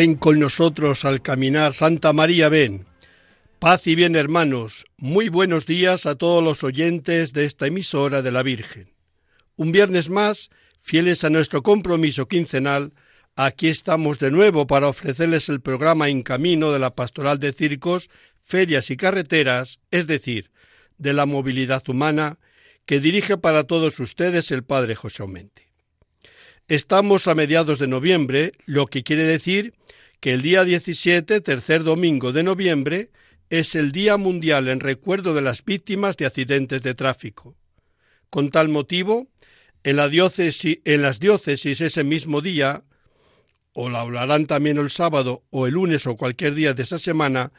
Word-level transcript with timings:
Ven 0.00 0.14
con 0.14 0.38
nosotros 0.38 1.04
al 1.04 1.22
caminar, 1.22 1.72
Santa 1.72 2.12
María, 2.12 2.48
ven. 2.48 2.86
Paz 3.58 3.84
y 3.88 3.96
bien, 3.96 4.14
hermanos. 4.14 4.84
Muy 4.96 5.28
buenos 5.28 5.66
días 5.66 6.06
a 6.06 6.14
todos 6.14 6.40
los 6.40 6.62
oyentes 6.62 7.32
de 7.32 7.44
esta 7.44 7.66
emisora 7.66 8.22
de 8.22 8.30
la 8.30 8.44
Virgen. 8.44 8.94
Un 9.56 9.72
viernes 9.72 10.08
más, 10.08 10.50
fieles 10.82 11.24
a 11.24 11.30
nuestro 11.30 11.64
compromiso 11.64 12.28
quincenal, 12.28 12.94
aquí 13.34 13.66
estamos 13.66 14.20
de 14.20 14.30
nuevo 14.30 14.68
para 14.68 14.86
ofrecerles 14.86 15.48
el 15.48 15.60
programa 15.60 16.08
En 16.08 16.22
Camino 16.22 16.70
de 16.70 16.78
la 16.78 16.94
Pastoral 16.94 17.40
de 17.40 17.52
Circos, 17.52 18.08
Ferias 18.44 18.92
y 18.92 18.96
Carreteras, 18.96 19.80
es 19.90 20.06
decir, 20.06 20.52
de 20.98 21.12
la 21.12 21.26
movilidad 21.26 21.82
humana, 21.88 22.38
que 22.86 23.00
dirige 23.00 23.36
para 23.36 23.64
todos 23.64 23.98
ustedes 23.98 24.52
el 24.52 24.62
Padre 24.62 24.94
José 24.94 25.24
Aumente. 25.24 25.67
Estamos 26.68 27.28
a 27.28 27.34
mediados 27.34 27.78
de 27.78 27.86
noviembre, 27.86 28.52
lo 28.66 28.84
que 28.84 29.02
quiere 29.02 29.24
decir 29.24 29.72
que 30.20 30.34
el 30.34 30.42
día 30.42 30.64
17, 30.64 31.40
tercer 31.40 31.82
domingo 31.82 32.30
de 32.30 32.42
noviembre, 32.42 33.10
es 33.48 33.74
el 33.74 33.90
Día 33.90 34.18
Mundial 34.18 34.68
en 34.68 34.80
recuerdo 34.80 35.32
de 35.32 35.40
las 35.40 35.64
víctimas 35.64 36.18
de 36.18 36.26
accidentes 36.26 36.82
de 36.82 36.94
tráfico. 36.94 37.56
Con 38.28 38.50
tal 38.50 38.68
motivo, 38.68 39.28
en, 39.82 39.98
en 39.98 41.02
las 41.02 41.20
diócesis 41.20 41.80
ese 41.80 42.04
mismo 42.04 42.42
día, 42.42 42.84
o 43.72 43.88
la 43.88 44.02
hablarán 44.02 44.44
también 44.44 44.76
el 44.76 44.90
sábado 44.90 45.44
o 45.48 45.66
el 45.66 45.72
lunes 45.72 46.06
o 46.06 46.16
cualquier 46.16 46.54
día 46.54 46.74
de 46.74 46.82
esa 46.82 46.98
semana, 46.98 47.50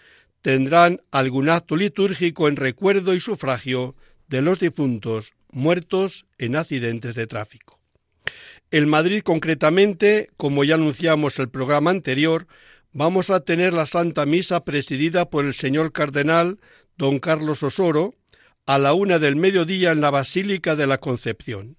tendrán 0.43 1.01
algún 1.09 1.49
acto 1.49 1.75
litúrgico 1.75 2.47
en 2.47 2.57
recuerdo 2.57 3.15
y 3.15 3.19
sufragio 3.19 3.95
de 4.27 4.43
los 4.43 4.59
difuntos 4.59 5.33
muertos 5.51 6.27
en 6.37 6.55
accidentes 6.55 7.15
de 7.15 7.25
tráfico. 7.25 7.78
En 8.71 8.87
Madrid 8.87 9.21
concretamente, 9.23 10.29
como 10.37 10.63
ya 10.63 10.75
anunciamos 10.75 11.39
el 11.39 11.49
programa 11.49 11.89
anterior, 11.89 12.47
vamos 12.91 13.29
a 13.29 13.39
tener 13.39 13.73
la 13.73 13.85
Santa 13.85 14.25
Misa 14.25 14.63
presidida 14.63 15.29
por 15.29 15.45
el 15.45 15.53
señor 15.53 15.91
cardenal 15.91 16.59
don 16.97 17.19
Carlos 17.19 17.63
Osoro 17.63 18.13
a 18.65 18.77
la 18.77 18.93
una 18.93 19.17
del 19.17 19.35
mediodía 19.35 19.91
en 19.91 20.01
la 20.01 20.11
Basílica 20.11 20.75
de 20.75 20.85
la 20.85 20.99
Concepción. 20.99 21.77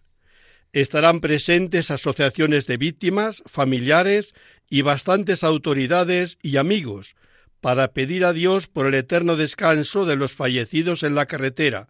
Estarán 0.72 1.20
presentes 1.20 1.90
asociaciones 1.90 2.66
de 2.66 2.76
víctimas, 2.76 3.42
familiares 3.46 4.34
y 4.68 4.82
bastantes 4.82 5.44
autoridades 5.44 6.38
y 6.42 6.56
amigos 6.56 7.14
para 7.60 7.92
pedir 7.92 8.24
a 8.24 8.32
Dios 8.32 8.66
por 8.66 8.86
el 8.86 8.94
eterno 8.94 9.36
descanso 9.36 10.06
de 10.06 10.16
los 10.16 10.32
fallecidos 10.32 11.02
en 11.02 11.14
la 11.14 11.26
carretera. 11.26 11.88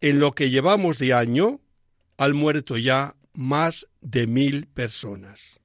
En 0.00 0.20
lo 0.20 0.32
que 0.32 0.50
llevamos 0.50 0.98
de 0.98 1.14
año, 1.14 1.60
al 2.18 2.34
muerto 2.34 2.76
ya 2.76 3.14
más 3.40 3.86
de 4.02 4.26
mil 4.26 4.66
personas. 4.66 5.60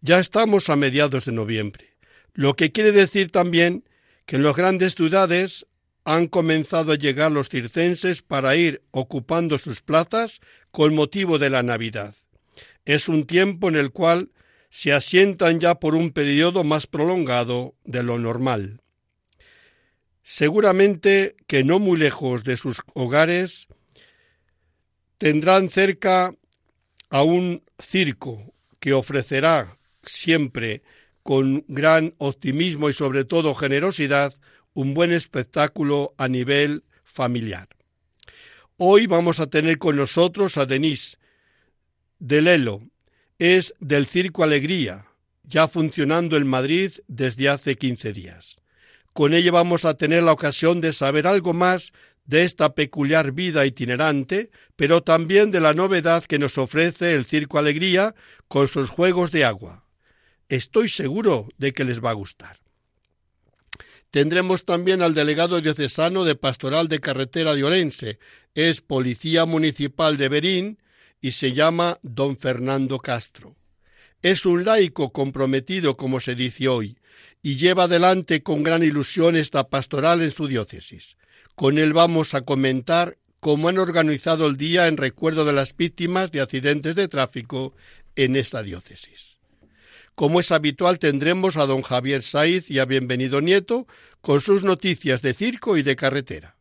Ya 0.00 0.20
estamos 0.20 0.70
a 0.70 0.76
mediados 0.76 1.24
de 1.24 1.32
noviembre, 1.32 1.96
lo 2.34 2.54
que 2.54 2.70
quiere 2.70 2.92
decir 2.92 3.32
también 3.32 3.84
que 4.26 4.36
en 4.36 4.44
las 4.44 4.54
grandes 4.54 4.94
ciudades 4.94 5.66
han 6.04 6.28
comenzado 6.28 6.92
a 6.92 6.94
llegar 6.94 7.32
los 7.32 7.48
circenses 7.48 8.22
para 8.22 8.54
ir 8.54 8.80
ocupando 8.92 9.58
sus 9.58 9.82
plazas 9.82 10.40
con 10.70 10.94
motivo 10.94 11.40
de 11.40 11.50
la 11.50 11.64
Navidad. 11.64 12.14
Es 12.84 13.08
un 13.08 13.26
tiempo 13.26 13.68
en 13.68 13.74
el 13.74 13.90
cual 13.90 14.30
se 14.70 14.92
asientan 14.92 15.58
ya 15.58 15.80
por 15.80 15.96
un 15.96 16.12
periodo 16.12 16.62
más 16.62 16.86
prolongado 16.86 17.74
de 17.84 18.04
lo 18.04 18.20
normal. 18.20 18.80
Seguramente 20.22 21.34
que 21.48 21.64
no 21.64 21.80
muy 21.80 21.98
lejos 21.98 22.44
de 22.44 22.56
sus 22.56 22.82
hogares 22.94 23.66
tendrán 25.20 25.68
cerca 25.68 26.34
a 27.10 27.22
un 27.22 27.62
circo 27.78 28.42
que 28.80 28.94
ofrecerá 28.94 29.76
siempre 30.02 30.82
con 31.22 31.62
gran 31.68 32.14
optimismo 32.16 32.88
y 32.88 32.94
sobre 32.94 33.26
todo 33.26 33.54
generosidad 33.54 34.32
un 34.72 34.94
buen 34.94 35.12
espectáculo 35.12 36.14
a 36.16 36.26
nivel 36.26 36.84
familiar. 37.04 37.68
Hoy 38.78 39.06
vamos 39.06 39.40
a 39.40 39.48
tener 39.48 39.76
con 39.76 39.96
nosotros 39.96 40.56
a 40.56 40.64
Denise 40.64 41.18
de 42.18 42.40
Lelo. 42.40 42.80
Es 43.38 43.74
del 43.78 44.06
Circo 44.06 44.42
Alegría, 44.42 45.04
ya 45.42 45.68
funcionando 45.68 46.38
en 46.38 46.46
Madrid 46.46 46.92
desde 47.08 47.50
hace 47.50 47.76
15 47.76 48.14
días. 48.14 48.62
Con 49.12 49.34
ella 49.34 49.52
vamos 49.52 49.84
a 49.84 49.94
tener 49.98 50.22
la 50.22 50.32
ocasión 50.32 50.80
de 50.80 50.94
saber 50.94 51.26
algo 51.26 51.52
más 51.52 51.92
de 52.30 52.44
esta 52.44 52.76
peculiar 52.76 53.32
vida 53.32 53.66
itinerante, 53.66 54.52
pero 54.76 55.02
también 55.02 55.50
de 55.50 55.58
la 55.58 55.74
novedad 55.74 56.22
que 56.22 56.38
nos 56.38 56.58
ofrece 56.58 57.14
el 57.16 57.24
Circo 57.24 57.58
Alegría 57.58 58.14
con 58.46 58.68
sus 58.68 58.88
juegos 58.88 59.32
de 59.32 59.44
agua. 59.44 59.84
Estoy 60.48 60.88
seguro 60.88 61.48
de 61.58 61.72
que 61.72 61.84
les 61.84 62.02
va 62.02 62.10
a 62.10 62.14
gustar. 62.14 62.60
Tendremos 64.12 64.64
también 64.64 65.02
al 65.02 65.12
delegado 65.12 65.60
diocesano 65.60 66.24
de 66.24 66.36
Pastoral 66.36 66.86
de 66.86 67.00
Carretera 67.00 67.56
de 67.56 67.64
Orense. 67.64 68.20
Es 68.54 68.80
policía 68.80 69.44
municipal 69.44 70.16
de 70.16 70.28
Berín 70.28 70.78
y 71.20 71.32
se 71.32 71.52
llama 71.52 71.98
don 72.02 72.36
Fernando 72.36 73.00
Castro. 73.00 73.56
Es 74.22 74.46
un 74.46 74.64
laico 74.64 75.10
comprometido, 75.10 75.96
como 75.96 76.20
se 76.20 76.36
dice 76.36 76.68
hoy, 76.68 76.96
y 77.42 77.56
lleva 77.56 77.84
adelante 77.84 78.44
con 78.44 78.62
gran 78.62 78.84
ilusión 78.84 79.34
esta 79.34 79.68
pastoral 79.68 80.22
en 80.22 80.30
su 80.30 80.46
diócesis. 80.46 81.16
Con 81.60 81.76
él 81.76 81.92
vamos 81.92 82.32
a 82.32 82.40
comentar 82.40 83.18
cómo 83.38 83.68
han 83.68 83.76
organizado 83.76 84.46
el 84.46 84.56
día 84.56 84.86
en 84.86 84.96
recuerdo 84.96 85.44
de 85.44 85.52
las 85.52 85.76
víctimas 85.76 86.32
de 86.32 86.40
accidentes 86.40 86.96
de 86.96 87.06
tráfico 87.06 87.74
en 88.16 88.34
esta 88.34 88.62
diócesis. 88.62 89.36
Como 90.14 90.40
es 90.40 90.52
habitual, 90.52 90.98
tendremos 90.98 91.58
a 91.58 91.66
don 91.66 91.82
Javier 91.82 92.22
Saiz 92.22 92.70
y 92.70 92.78
a 92.78 92.86
Bienvenido 92.86 93.42
Nieto 93.42 93.86
con 94.22 94.40
sus 94.40 94.64
noticias 94.64 95.20
de 95.20 95.34
circo 95.34 95.76
y 95.76 95.82
de 95.82 95.96
carretera. 95.96 96.56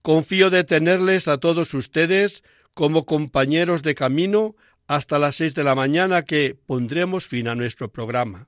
Confío 0.00 0.48
de 0.48 0.62
tenerles 0.62 1.26
a 1.26 1.38
todos 1.38 1.74
ustedes 1.74 2.44
como 2.72 3.06
compañeros 3.06 3.82
de 3.82 3.96
camino 3.96 4.54
hasta 4.86 5.18
las 5.18 5.34
seis 5.34 5.56
de 5.56 5.64
la 5.64 5.74
mañana 5.74 6.22
que 6.22 6.56
pondremos 6.66 7.26
fin 7.26 7.48
a 7.48 7.56
nuestro 7.56 7.90
programa. 7.90 8.46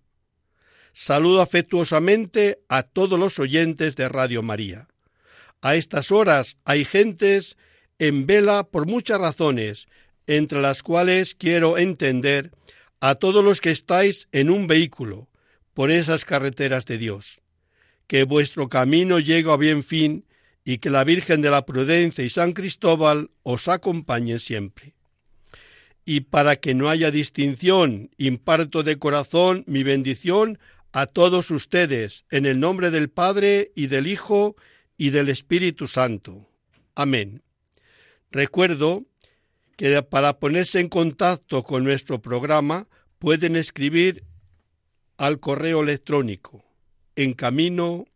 Saludo 0.92 1.42
afectuosamente 1.42 2.60
a 2.68 2.84
todos 2.84 3.18
los 3.18 3.40
oyentes 3.40 3.96
de 3.96 4.08
Radio 4.08 4.44
María. 4.44 4.86
A 5.66 5.74
estas 5.74 6.12
horas 6.12 6.58
hay 6.64 6.84
gentes 6.84 7.56
en 7.98 8.24
vela 8.24 8.62
por 8.62 8.86
muchas 8.86 9.20
razones, 9.20 9.88
entre 10.28 10.60
las 10.60 10.84
cuales 10.84 11.34
quiero 11.34 11.76
entender 11.76 12.52
a 13.00 13.16
todos 13.16 13.42
los 13.44 13.60
que 13.60 13.72
estáis 13.72 14.28
en 14.30 14.48
un 14.48 14.68
vehículo 14.68 15.26
por 15.74 15.90
esas 15.90 16.24
carreteras 16.24 16.86
de 16.86 16.98
Dios. 16.98 17.42
Que 18.06 18.22
vuestro 18.22 18.68
camino 18.68 19.18
llegue 19.18 19.50
a 19.50 19.56
bien 19.56 19.82
fin 19.82 20.24
y 20.64 20.78
que 20.78 20.88
la 20.88 21.02
Virgen 21.02 21.40
de 21.40 21.50
la 21.50 21.66
Prudencia 21.66 22.22
y 22.22 22.30
San 22.30 22.52
Cristóbal 22.52 23.32
os 23.42 23.66
acompañen 23.66 24.38
siempre. 24.38 24.94
Y 26.04 26.20
para 26.20 26.54
que 26.54 26.74
no 26.74 26.88
haya 26.88 27.10
distinción, 27.10 28.10
imparto 28.18 28.84
de 28.84 29.00
corazón 29.00 29.64
mi 29.66 29.82
bendición 29.82 30.60
a 30.92 31.06
todos 31.06 31.50
ustedes, 31.50 32.24
en 32.30 32.46
el 32.46 32.60
nombre 32.60 32.92
del 32.92 33.10
Padre 33.10 33.72
y 33.74 33.88
del 33.88 34.06
Hijo 34.06 34.54
del 34.98 35.28
Espíritu 35.28 35.88
Santo. 35.88 36.48
Amén. 36.94 37.42
Recuerdo 38.30 39.04
que 39.76 40.02
para 40.02 40.38
ponerse 40.38 40.80
en 40.80 40.88
contacto 40.88 41.62
con 41.62 41.84
nuestro 41.84 42.20
programa 42.20 42.88
pueden 43.18 43.56
escribir 43.56 44.24
al 45.18 45.40
correo 45.40 45.82
electrónico 45.82 46.64
en 47.14 47.34
camino 47.34 48.06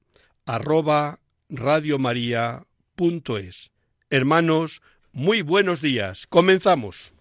arroba 0.46 1.18
radiomaria.es. 1.48 3.70
Hermanos, 4.10 4.82
muy 5.12 5.42
buenos 5.42 5.80
días. 5.80 6.26
Comenzamos. 6.26 7.12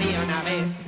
había 0.00 0.20
una 0.22 0.42
vez. 0.42 0.79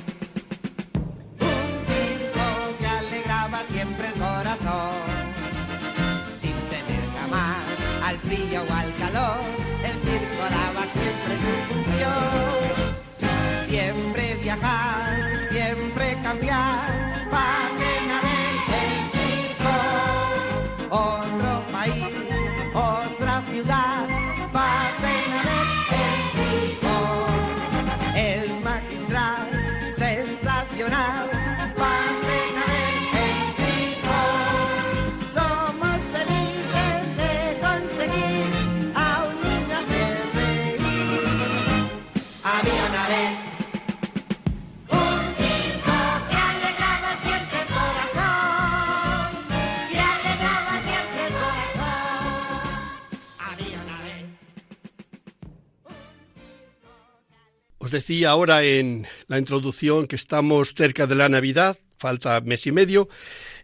Decía 57.93 58.31
ahora 58.31 58.63
en 58.63 59.07
la 59.27 59.37
introducción 59.37 60.07
que 60.07 60.17
estamos 60.17 60.73
cerca 60.75 61.07
de 61.07 61.15
la 61.15 61.29
Navidad, 61.29 61.77
falta 61.97 62.41
mes 62.41 62.67
y 62.67 62.73
medio, 62.73 63.07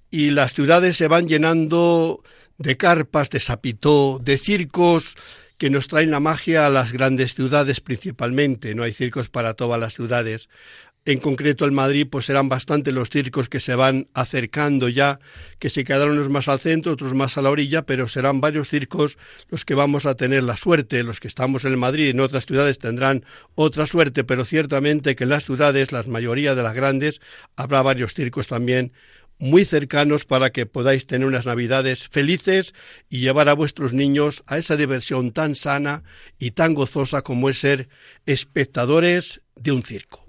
y 0.10 0.30
las 0.30 0.54
ciudades 0.54 0.96
se 0.96 1.10
van 1.10 1.28
llenando 1.28 2.24
de 2.58 2.78
carpas, 2.78 3.30
de 3.30 3.42
sapitó, 3.42 4.22
de 4.24 4.38
circos 4.38 5.16
que 5.58 5.70
nos 5.70 5.90
traen 5.90 6.12
la 6.12 6.22
magia 6.22 6.66
a 6.66 6.70
las 6.70 6.94
grandes 6.94 7.34
ciudades 7.34 7.82
principalmente. 7.82 8.74
No 8.76 8.84
hay 8.84 8.94
circos 8.94 9.30
para 9.30 9.56
todas 9.56 9.80
las 9.80 9.94
ciudades. 9.94 10.48
En 11.10 11.18
concreto 11.18 11.66
en 11.66 11.74
Madrid, 11.74 12.06
pues 12.08 12.28
serán 12.28 12.50
bastante 12.50 12.92
los 12.92 13.10
circos 13.10 13.50
que 13.50 13.60
se 13.60 13.74
van 13.74 14.06
acercando 14.14 14.90
ya, 14.90 15.20
que 15.58 15.72
se 15.72 15.84
quedaron 15.84 16.14
unos 16.14 16.30
más 16.30 16.48
al 16.48 16.60
centro, 16.60 16.92
otros 16.92 17.16
más 17.16 17.36
a 17.36 17.42
la 17.42 17.50
orilla, 17.50 17.82
pero 17.82 18.08
serán 18.08 18.42
varios 18.42 18.70
circos 18.70 19.18
los 19.50 19.66
que 19.66 19.74
vamos 19.74 20.06
a 20.06 20.14
tener 20.14 20.44
la 20.44 20.56
suerte. 20.56 21.02
Los 21.02 21.20
que 21.20 21.28
estamos 21.28 21.66
en 21.66 21.80
Madrid, 21.80 22.10
en 22.10 22.20
otras 22.20 22.46
ciudades 22.46 22.78
tendrán 22.78 23.26
otra 23.56 23.88
suerte, 23.88 24.24
pero 24.24 24.46
ciertamente 24.46 25.16
que 25.16 25.24
en 25.24 25.32
las 25.32 25.46
ciudades, 25.46 25.92
la 25.92 26.04
mayoría 26.04 26.54
de 26.54 26.62
las 26.62 26.76
grandes, 26.76 27.22
habrá 27.56 27.82
varios 27.82 28.14
circos 28.14 28.46
también 28.46 28.94
muy 29.40 29.66
cercanos 29.66 30.26
para 30.26 30.52
que 30.52 30.68
podáis 30.68 31.08
tener 31.08 31.28
unas 31.28 31.48
navidades 31.48 32.08
felices 32.08 32.76
y 33.10 33.22
llevar 33.22 33.50
a 33.50 33.54
vuestros 33.54 33.94
niños 33.94 34.44
a 34.46 34.60
esa 34.60 34.76
diversión 34.76 35.32
tan 35.32 35.56
sana 35.56 36.04
y 36.38 36.52
tan 36.52 36.76
gozosa 36.76 37.24
como 37.24 37.50
es 37.50 37.58
ser 37.58 37.90
espectadores 38.28 39.42
de 39.56 39.72
un 39.72 39.82
circo. 39.82 40.29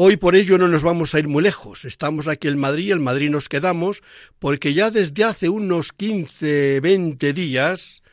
Hoy 0.00 0.16
por 0.16 0.36
ello 0.36 0.58
no 0.58 0.68
nos 0.68 0.84
vamos 0.84 1.12
a 1.12 1.18
ir 1.18 1.26
muy 1.26 1.42
lejos. 1.42 1.84
Estamos 1.84 2.28
aquí 2.28 2.46
en 2.46 2.56
Madrid, 2.56 2.92
en 2.92 3.02
Madrid 3.02 3.30
nos 3.30 3.48
quedamos, 3.48 4.04
porque 4.38 4.72
ya 4.72 4.92
desde 4.92 5.24
hace 5.24 5.48
unos 5.48 5.92
15, 5.92 6.78
20 6.78 7.32
días 7.32 8.04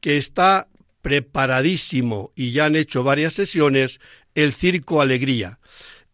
que 0.00 0.16
está 0.16 0.66
preparadísimo 1.00 2.32
y 2.34 2.50
ya 2.50 2.64
han 2.64 2.74
hecho 2.74 3.04
varias 3.04 3.34
sesiones 3.34 4.00
el 4.34 4.52
Circo 4.52 5.00
Alegría. 5.00 5.60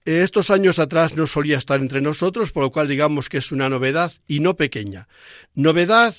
Estos 0.05 0.51
años 0.51 0.79
atrás 0.79 1.17
no 1.17 1.27
solía 1.27 1.57
estar 1.57 1.81
entre 1.81 2.03
nosotros, 2.03 2.53
por 2.53 2.65
lo 2.65 2.71
cual 2.71 2.87
digamos 2.87 3.31
que 3.31 3.39
es 3.39 3.51
una 3.51 3.71
novedad 3.71 4.13
y 4.27 4.41
no 4.41 4.59
pequeña. 4.59 5.09
Novedad 5.55 6.15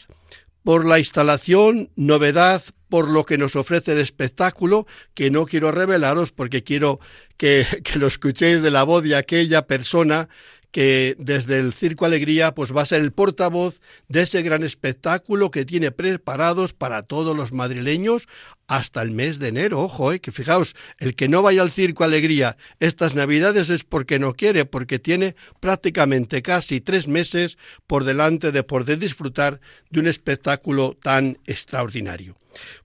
por 0.64 0.84
la 0.84 0.98
instalación, 0.98 1.92
novedad 1.96 2.64
por 2.90 3.10
lo 3.10 3.26
que 3.26 3.38
nos 3.38 3.56
ofrece 3.56 3.94
el 3.94 4.00
espectáculo, 4.00 4.86
que 5.14 5.32
no 5.32 5.46
quiero 5.46 5.72
revelaros 5.72 6.32
porque 6.32 6.64
quiero 6.64 7.00
que, 7.38 7.66
lo 7.96 8.08
escuchéis 8.08 8.62
de 8.62 8.72
la 8.72 8.84
voz 8.84 9.04
de 9.04 9.16
aquella 9.16 9.68
persona 9.68 10.30
que 10.72 11.16
desde 11.18 11.58
el 11.58 11.72
Circo 11.72 12.04
Alegría 12.04 12.54
pues 12.54 12.76
va 12.76 12.82
a 12.82 12.86
ser 12.86 13.00
el 13.00 13.14
portavoz 13.14 13.80
de 14.10 14.24
ese 14.24 14.42
gran 14.42 14.62
espectáculo 14.62 15.50
que 15.50 15.64
tiene 15.64 15.92
preparados 15.92 16.74
para 16.74 17.04
todos 17.04 17.36
los 17.36 17.54
madrileños 17.54 18.28
hasta 18.68 19.02
el 19.02 19.12
mes 19.12 19.40
de 19.40 19.50
enero. 19.50 19.82
Ojo, 19.82 20.12
eh, 20.12 20.20
que 20.20 20.32
fijaos, 20.32 20.76
el 20.98 21.16
que 21.16 21.28
no 21.28 21.42
vaya 21.42 21.62
al 21.62 21.72
Circo 21.72 22.04
Alegría 22.04 22.58
estas 22.80 23.16
Navidades 23.16 23.70
es 23.70 23.84
porque 23.84 24.20
no 24.20 24.34
quiere, 24.34 24.66
porque 24.66 25.00
tiene 25.00 25.36
prácticamente 25.60 26.42
casi 26.42 26.82
tres 26.82 27.08
meses 27.08 27.58
por 27.88 28.04
delante 28.04 28.52
de 28.52 28.64
poder 28.64 29.00
disfrutar 29.00 29.60
de 29.90 30.00
un 30.00 30.08
espectáculo 30.08 30.98
tan 31.02 31.38
extraordinario. 31.46 32.38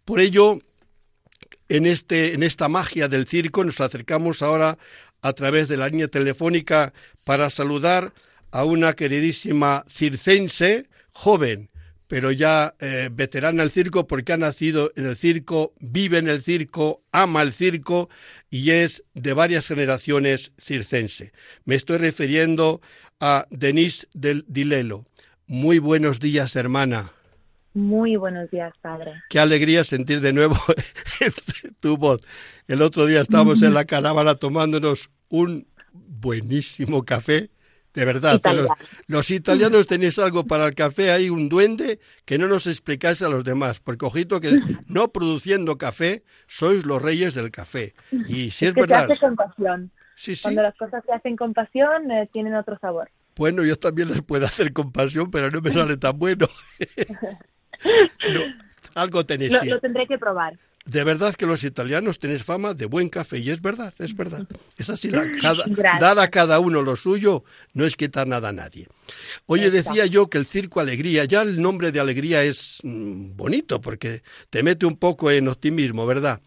Por 0.04 0.20
ello, 0.20 0.58
en, 1.68 1.86
este, 1.86 2.34
en 2.34 2.42
esta 2.42 2.68
magia 2.68 3.08
del 3.08 3.26
circo 3.26 3.64
nos 3.64 3.80
acercamos 3.80 4.42
ahora 4.42 4.76
a 5.22 5.32
través 5.32 5.68
de 5.68 5.76
la 5.76 5.88
línea 5.88 6.08
telefónica 6.08 6.92
para 7.24 7.48
saludar 7.50 8.12
a 8.50 8.64
una 8.64 8.94
queridísima 8.94 9.84
circense 9.88 10.88
joven, 11.12 11.69
pero 12.10 12.32
ya 12.32 12.74
eh, 12.80 13.08
veterana 13.12 13.62
del 13.62 13.70
circo 13.70 14.08
porque 14.08 14.32
ha 14.32 14.36
nacido 14.36 14.90
en 14.96 15.06
el 15.06 15.16
circo, 15.16 15.74
vive 15.78 16.18
en 16.18 16.28
el 16.28 16.42
circo, 16.42 17.04
ama 17.12 17.40
el 17.40 17.52
circo 17.52 18.08
y 18.50 18.72
es 18.72 19.04
de 19.14 19.32
varias 19.32 19.68
generaciones 19.68 20.50
circense. 20.58 21.30
Me 21.64 21.76
estoy 21.76 21.98
refiriendo 21.98 22.80
a 23.20 23.46
Denise 23.50 24.08
del 24.12 24.44
Dilelo. 24.48 25.06
Muy 25.46 25.78
buenos 25.78 26.18
días, 26.18 26.56
hermana. 26.56 27.12
Muy 27.74 28.16
buenos 28.16 28.50
días, 28.50 28.74
padre. 28.82 29.12
Qué 29.28 29.38
alegría 29.38 29.84
sentir 29.84 30.20
de 30.20 30.32
nuevo 30.32 30.56
tu 31.78 31.96
voz. 31.96 32.22
El 32.66 32.82
otro 32.82 33.06
día 33.06 33.20
estábamos 33.20 33.62
en 33.62 33.72
la 33.72 33.84
caravana 33.86 34.34
tomándonos 34.34 35.10
un 35.28 35.68
buenísimo 35.92 37.04
café. 37.04 37.50
De 37.94 38.04
verdad, 38.04 38.40
los, 39.08 39.30
italianos 39.30 39.88
tenéis 39.88 40.18
algo 40.18 40.46
para 40.46 40.66
el 40.66 40.74
café, 40.74 41.10
hay 41.10 41.28
un 41.28 41.48
duende 41.48 41.98
que 42.24 42.38
no 42.38 42.46
nos 42.46 42.68
explicáis 42.68 43.20
a 43.22 43.28
los 43.28 43.42
demás, 43.42 43.80
porque 43.80 44.06
ojito 44.06 44.40
que 44.40 44.60
no 44.86 45.08
produciendo 45.08 45.76
café, 45.76 46.22
sois 46.46 46.86
los 46.86 47.02
reyes 47.02 47.34
del 47.34 47.50
café. 47.50 47.94
Y 48.28 48.50
si 48.50 48.66
es, 48.66 48.74
verdad... 48.74 49.06
Se 49.06 49.12
hace 49.14 49.20
con 49.20 49.34
pasión. 49.34 49.90
Cuando 50.42 50.62
las 50.62 50.76
cosas 50.76 51.02
se 51.04 51.12
hacen 51.12 51.36
con 51.36 51.52
pasión, 51.52 52.10
eh, 52.10 52.28
tienen 52.32 52.54
otro 52.54 52.78
sabor. 52.78 53.10
Bueno, 53.36 53.64
yo 53.64 53.76
también 53.76 54.08
les 54.08 54.22
puedo 54.22 54.44
hacer 54.46 54.72
con 54.72 54.92
pasión, 54.92 55.30
pero 55.30 55.50
no 55.50 55.60
me 55.60 55.70
sale 55.70 55.96
tan 55.96 56.18
bueno. 56.18 56.46
algo 58.94 59.24
tenéis. 59.24 59.52
Lo, 59.64 59.80
tendré 59.80 60.06
que 60.06 60.18
probar. 60.18 60.58
De 60.86 61.04
verdad 61.04 61.34
que 61.34 61.46
los 61.46 61.62
italianos 61.62 62.18
tenéis 62.18 62.42
fama 62.42 62.72
de 62.72 62.86
buen 62.86 63.10
café 63.10 63.38
y 63.38 63.50
es 63.50 63.60
verdad, 63.60 63.92
es 63.98 64.16
verdad. 64.16 64.46
Es 64.78 64.88
así, 64.88 65.10
la, 65.10 65.24
dar 66.00 66.18
a 66.18 66.28
cada 66.28 66.58
uno 66.58 66.82
lo 66.82 66.96
suyo 66.96 67.44
no 67.74 67.84
es 67.84 67.96
quitar 67.96 68.26
nada 68.26 68.48
a 68.48 68.52
nadie. 68.52 68.88
Oye, 69.46 69.70
decía 69.70 70.06
yo 70.06 70.30
que 70.30 70.38
el 70.38 70.46
Circo 70.46 70.80
Alegría, 70.80 71.26
ya 71.26 71.42
el 71.42 71.60
nombre 71.60 71.92
de 71.92 72.00
Alegría 72.00 72.42
es 72.42 72.80
mm, 72.82 73.36
bonito 73.36 73.80
porque 73.80 74.22
te 74.48 74.62
mete 74.62 74.86
un 74.86 74.96
poco 74.96 75.30
en 75.30 75.48
optimismo, 75.48 76.06
¿verdad? 76.06 76.40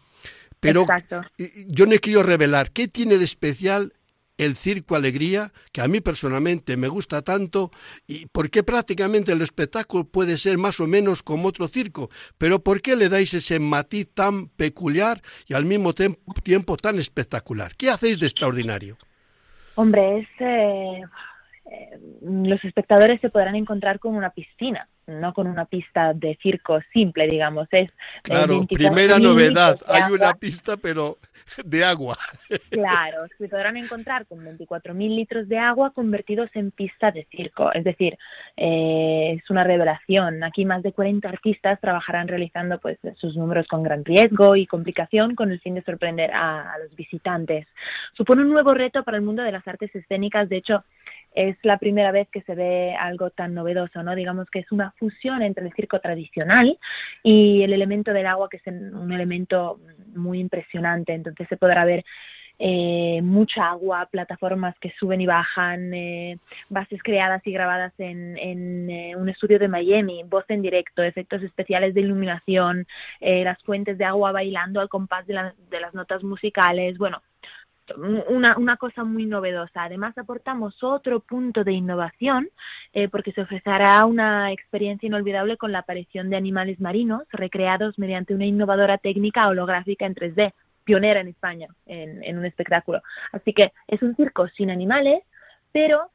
Pero 0.58 0.86
yo 1.68 1.86
no 1.86 1.92
he 1.92 1.98
querido 1.98 2.22
revelar 2.22 2.70
qué 2.70 2.88
tiene 2.88 3.18
de 3.18 3.24
especial 3.24 3.92
el 4.38 4.56
Circo 4.56 4.96
Alegría, 4.96 5.52
que 5.72 5.80
a 5.80 5.88
mí 5.88 6.00
personalmente 6.00 6.76
me 6.76 6.88
gusta 6.88 7.22
tanto, 7.22 7.70
y 8.06 8.26
porque 8.26 8.62
prácticamente 8.62 9.32
el 9.32 9.42
espectáculo 9.42 10.04
puede 10.04 10.38
ser 10.38 10.58
más 10.58 10.80
o 10.80 10.86
menos 10.86 11.22
como 11.22 11.48
otro 11.48 11.68
circo, 11.68 12.10
pero 12.38 12.58
¿por 12.62 12.82
qué 12.82 12.96
le 12.96 13.08
dais 13.08 13.32
ese 13.34 13.58
matiz 13.58 14.08
tan 14.12 14.48
peculiar 14.48 15.22
y 15.46 15.54
al 15.54 15.64
mismo 15.64 15.94
tiempo 15.94 16.76
tan 16.76 16.98
espectacular? 16.98 17.76
¿Qué 17.76 17.90
hacéis 17.90 18.20
de 18.20 18.26
extraordinario? 18.26 18.98
Hombre, 19.76 20.20
es, 20.20 20.28
eh, 20.40 21.00
eh, 21.70 21.98
los 22.22 22.62
espectadores 22.64 23.20
se 23.20 23.30
podrán 23.30 23.56
encontrar 23.56 23.98
con 23.98 24.14
una 24.14 24.30
piscina 24.30 24.88
no 25.06 25.34
con 25.34 25.46
una 25.46 25.66
pista 25.66 26.12
de 26.14 26.38
circo 26.42 26.80
simple, 26.92 27.26
digamos. 27.28 27.68
Es 27.70 27.90
claro, 28.22 28.66
primera 28.66 29.18
novedad, 29.18 29.78
hay 29.86 30.12
una 30.12 30.34
pista 30.34 30.76
pero 30.76 31.18
de 31.64 31.84
agua. 31.84 32.16
Claro, 32.70 33.26
se 33.38 33.48
podrán 33.48 33.76
encontrar 33.76 34.26
con 34.26 34.38
24.000 34.40 35.14
litros 35.14 35.48
de 35.48 35.58
agua 35.58 35.92
convertidos 35.92 36.50
en 36.54 36.70
pista 36.70 37.10
de 37.10 37.26
circo. 37.30 37.72
Es 37.72 37.84
decir, 37.84 38.16
eh, 38.56 39.36
es 39.36 39.50
una 39.50 39.64
revelación. 39.64 40.42
Aquí 40.42 40.64
más 40.64 40.82
de 40.82 40.92
40 40.92 41.28
artistas 41.28 41.80
trabajarán 41.80 42.28
realizando 42.28 42.78
pues 42.78 42.98
sus 43.16 43.36
números 43.36 43.66
con 43.68 43.82
gran 43.82 44.04
riesgo 44.04 44.56
y 44.56 44.66
complicación 44.66 45.34
con 45.34 45.50
el 45.50 45.60
fin 45.60 45.74
de 45.74 45.82
sorprender 45.82 46.30
a 46.32 46.76
los 46.82 46.94
visitantes. 46.96 47.66
Supone 48.14 48.42
un 48.42 48.50
nuevo 48.50 48.74
reto 48.74 49.02
para 49.04 49.16
el 49.16 49.22
mundo 49.22 49.42
de 49.42 49.52
las 49.52 49.66
artes 49.66 49.94
escénicas. 49.94 50.48
De 50.48 50.56
hecho, 50.56 50.84
es 51.34 51.56
la 51.62 51.78
primera 51.78 52.12
vez 52.12 52.28
que 52.30 52.42
se 52.42 52.54
ve 52.54 52.94
algo 52.94 53.30
tan 53.30 53.54
novedoso, 53.54 54.02
¿no? 54.02 54.14
Digamos 54.14 54.48
que 54.50 54.60
es 54.60 54.72
una 54.72 54.92
fusión 54.92 55.42
entre 55.42 55.66
el 55.66 55.72
circo 55.74 55.98
tradicional 56.00 56.78
y 57.22 57.62
el 57.62 57.72
elemento 57.72 58.12
del 58.12 58.26
agua, 58.26 58.48
que 58.48 58.58
es 58.58 58.66
un 58.66 59.12
elemento 59.12 59.80
muy 60.14 60.38
impresionante. 60.40 61.12
Entonces 61.12 61.48
se 61.48 61.56
podrá 61.56 61.84
ver 61.84 62.04
eh, 62.58 63.20
mucha 63.22 63.68
agua, 63.70 64.06
plataformas 64.10 64.76
que 64.78 64.92
suben 64.98 65.20
y 65.20 65.26
bajan, 65.26 65.92
eh, 65.92 66.38
bases 66.68 67.02
creadas 67.02 67.44
y 67.46 67.52
grabadas 67.52 67.92
en, 67.98 68.38
en 68.38 68.90
eh, 68.90 69.16
un 69.16 69.28
estudio 69.28 69.58
de 69.58 69.66
Miami, 69.66 70.22
voz 70.24 70.44
en 70.48 70.62
directo, 70.62 71.02
efectos 71.02 71.42
especiales 71.42 71.94
de 71.94 72.02
iluminación, 72.02 72.86
las 73.20 73.60
fuentes 73.64 73.98
de 73.98 74.04
agua 74.04 74.30
bailando 74.32 74.80
al 74.80 74.88
compás 74.88 75.26
de, 75.26 75.34
de 75.68 75.80
las 75.80 75.94
notas 75.94 76.22
musicales, 76.22 76.96
bueno, 76.96 77.22
una, 78.28 78.56
una, 78.56 78.76
cosa 78.76 79.04
muy 79.04 79.26
novedosa. 79.26 79.84
Además, 79.84 80.16
aportamos 80.16 80.82
otro 80.82 81.20
punto 81.20 81.64
de 81.64 81.72
innovación 81.72 82.48
eh, 82.92 83.08
porque 83.08 83.32
se 83.32 83.42
ofrecerá 83.42 84.04
una 84.06 84.52
experiencia 84.52 85.06
inolvidable 85.06 85.56
con 85.56 85.72
la 85.72 85.80
aparición 85.80 86.30
de 86.30 86.36
animales 86.36 86.80
marinos 86.80 87.22
recreados 87.30 87.98
mediante 87.98 88.34
una 88.34 88.46
innovadora 88.46 88.98
técnica 88.98 89.48
holográfica 89.48 90.06
en 90.06 90.14
3D, 90.14 90.52
pionera 90.84 91.20
en 91.20 91.28
España 91.28 91.68
en, 91.86 92.22
en 92.24 92.38
un 92.38 92.46
espectáculo. 92.46 93.02
Así 93.32 93.52
que 93.52 93.72
es 93.88 94.02
un 94.02 94.16
circo 94.16 94.48
sin 94.48 94.70
animales, 94.70 95.22
pero 95.72 96.10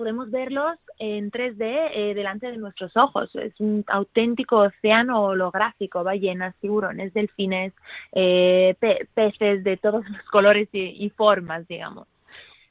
podemos 0.00 0.30
verlos 0.30 0.78
en 0.98 1.30
3D 1.30 1.90
eh, 1.92 2.14
delante 2.14 2.46
de 2.46 2.56
nuestros 2.56 2.96
ojos. 2.96 3.28
Es 3.34 3.52
un 3.58 3.84
auténtico 3.86 4.56
océano 4.56 5.24
holográfico, 5.24 6.02
ballenas, 6.02 6.54
tiburones, 6.58 7.12
delfines, 7.12 7.74
eh, 8.12 8.74
peces 9.12 9.62
de 9.62 9.76
todos 9.76 10.08
los 10.08 10.22
colores 10.32 10.70
y, 10.72 11.10
formas, 11.10 11.68
digamos. 11.68 12.08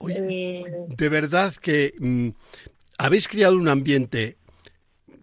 Eh, 0.09 0.63
de 0.88 1.09
verdad 1.09 1.53
que 1.53 1.93
mm, 2.00 2.29
habéis 2.98 3.27
creado 3.27 3.57
un 3.57 3.67
ambiente 3.67 4.38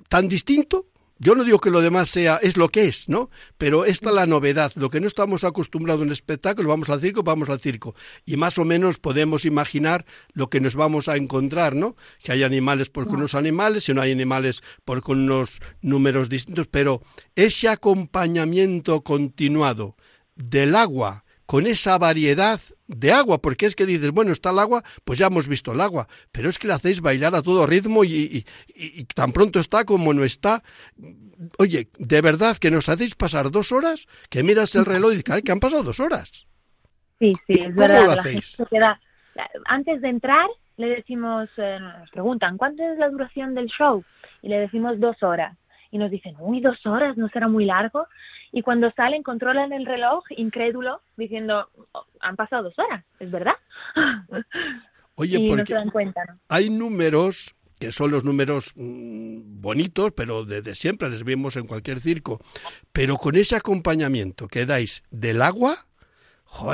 tan 0.08 0.28
distinto 0.28 0.86
yo 1.18 1.34
no 1.34 1.44
digo 1.44 1.58
que 1.60 1.70
lo 1.70 1.80
demás 1.80 2.10
sea, 2.10 2.36
es 2.36 2.56
lo 2.56 2.68
que 2.68 2.84
es, 2.84 3.08
¿no? 3.08 3.30
Pero 3.56 3.84
esta 3.84 4.10
es 4.10 4.14
la 4.14 4.26
novedad. 4.26 4.72
Lo 4.74 4.90
que 4.90 5.00
no 5.00 5.06
estamos 5.06 5.44
acostumbrados 5.44 6.02
en 6.02 6.08
un 6.08 6.12
espectáculo, 6.12 6.68
vamos 6.68 6.90
al 6.90 7.00
circo, 7.00 7.22
vamos 7.22 7.48
al 7.48 7.60
circo. 7.60 7.94
Y 8.24 8.36
más 8.36 8.58
o 8.58 8.64
menos 8.64 8.98
podemos 8.98 9.44
imaginar 9.44 10.04
lo 10.34 10.50
que 10.50 10.60
nos 10.60 10.74
vamos 10.74 11.08
a 11.08 11.16
encontrar, 11.16 11.74
¿no? 11.74 11.96
Que 12.22 12.32
hay 12.32 12.42
animales 12.42 12.90
por 12.90 13.06
con 13.06 13.16
unos 13.16 13.34
animales, 13.34 13.84
si 13.84 13.94
no 13.94 14.02
hay 14.02 14.12
animales 14.12 14.62
por 14.84 15.00
con 15.00 15.20
unos 15.20 15.60
números 15.80 16.28
distintos, 16.28 16.66
pero 16.66 17.02
ese 17.34 17.68
acompañamiento 17.68 19.02
continuado 19.02 19.96
del 20.34 20.76
agua 20.76 21.24
con 21.46 21.66
esa 21.66 21.96
variedad 21.98 22.60
de 22.88 23.12
agua, 23.12 23.38
porque 23.38 23.66
es 23.66 23.74
que 23.74 23.86
dices, 23.86 24.10
bueno, 24.10 24.32
está 24.32 24.50
el 24.50 24.58
agua, 24.58 24.82
pues 25.04 25.18
ya 25.18 25.26
hemos 25.26 25.48
visto 25.48 25.72
el 25.72 25.80
agua, 25.80 26.06
pero 26.32 26.48
es 26.48 26.58
que 26.58 26.66
le 26.66 26.74
hacéis 26.74 27.00
bailar 27.00 27.34
a 27.34 27.42
todo 27.42 27.66
ritmo 27.66 28.04
y, 28.04 28.44
tan 29.14 29.32
pronto 29.32 29.60
está 29.60 29.84
como 29.84 30.12
no 30.12 30.24
está. 30.24 30.62
Oye, 31.58 31.88
de 31.98 32.20
verdad 32.20 32.56
que 32.56 32.70
nos 32.70 32.88
hacéis 32.88 33.14
pasar 33.14 33.50
dos 33.50 33.72
horas, 33.72 34.06
que 34.30 34.42
miras 34.42 34.74
el 34.74 34.84
reloj 34.84 35.12
y 35.12 35.16
dices, 35.16 35.42
que 35.42 35.52
han 35.52 35.60
pasado 35.60 35.82
dos 35.82 36.00
horas. 36.00 36.46
Sí, 37.18 37.32
sí, 37.46 37.54
es 37.54 37.66
¿Cómo 37.66 37.76
verdad. 37.76 38.04
lo 38.04 38.12
hacéis? 38.12 38.56
Antes 39.66 40.00
de 40.00 40.08
entrar, 40.08 40.46
le 40.76 40.88
decimos, 40.88 41.48
eh, 41.56 41.78
nos 41.80 42.10
preguntan, 42.10 42.56
¿cuánto 42.56 42.82
es 42.82 42.98
la 42.98 43.08
duración 43.08 43.54
del 43.54 43.66
show? 43.66 44.04
Y 44.42 44.48
le 44.48 44.58
decimos 44.60 44.98
dos 45.00 45.22
horas 45.22 45.56
y 45.96 45.98
nos 45.98 46.10
dicen, 46.10 46.36
uy, 46.38 46.60
dos 46.60 46.84
horas, 46.84 47.16
¿no 47.16 47.28
será 47.30 47.48
muy 47.48 47.64
largo? 47.64 48.06
Y 48.52 48.60
cuando 48.62 48.90
salen, 48.92 49.22
controlan 49.22 49.72
el 49.72 49.86
reloj, 49.86 50.24
incrédulo, 50.36 51.00
diciendo, 51.16 51.68
oh, 51.92 52.04
han 52.20 52.36
pasado 52.36 52.64
dos 52.64 52.78
horas, 52.78 53.02
es 53.18 53.30
verdad. 53.30 53.54
Oye, 55.16 55.38
y 55.38 55.48
porque 55.48 55.74
no 55.74 55.90
cuenta, 55.90 56.20
hay 56.48 56.68
números 56.68 57.54
que 57.80 57.92
son 57.92 58.10
los 58.10 58.24
números 58.24 58.74
mm, 58.76 59.60
bonitos, 59.62 60.12
pero 60.14 60.44
desde 60.44 60.74
siempre 60.74 61.08
les 61.08 61.24
vemos 61.24 61.56
en 61.56 61.66
cualquier 61.66 62.00
circo, 62.00 62.40
pero 62.92 63.16
con 63.16 63.36
ese 63.36 63.56
acompañamiento 63.56 64.48
que 64.48 64.66
dais 64.66 65.02
del 65.10 65.40
agua, 65.40 65.86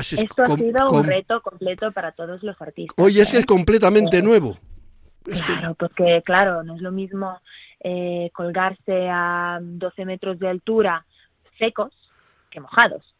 Esto 0.01 0.43
ha 0.43 0.57
sido 0.57 0.91
un 0.91 1.05
reto 1.05 1.41
completo 1.43 1.93
para 1.93 2.11
todos 2.11 2.43
los 2.43 2.61
artistas. 2.61 3.05
Oye, 3.05 3.23
es 3.23 3.31
que 3.31 3.39
es 3.39 3.45
¿eh? 3.45 3.47
completamente 3.47 4.21
nuevo. 4.21 4.59
claro, 5.47 5.75
porque 5.75 6.23
claro, 6.25 6.65
no 6.65 6.75
es 6.75 6.83
lo 6.83 6.91
mismo 6.91 7.41
eh, 7.85 8.31
colgarse 8.33 9.09
a 9.11 9.59
12 9.61 10.05
metros 10.05 10.39
de 10.39 10.49
altura 10.49 11.05
secos 11.59 11.93
que 12.51 12.61
mojados. 12.61 13.15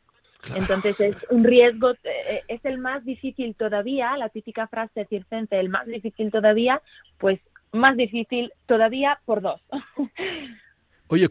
Entonces 0.55 0.99
es 1.01 1.17
un 1.31 1.45
riesgo, 1.45 1.93
eh, 2.03 2.43
es 2.49 2.65
el 2.65 2.79
más 2.79 3.05
difícil 3.05 3.55
todavía, 3.55 4.17
la 4.17 4.29
típica 4.29 4.67
frase 4.67 5.07
circense, 5.07 5.59
el 5.59 5.69
más 5.69 5.87
difícil 5.87 6.31
todavía, 6.31 6.83
pues 7.19 7.41
más 7.73 7.97
difícil 7.97 8.53
todavía 8.67 9.21
por 9.25 9.41
dos. 9.41 9.61
Oye, 11.09 11.29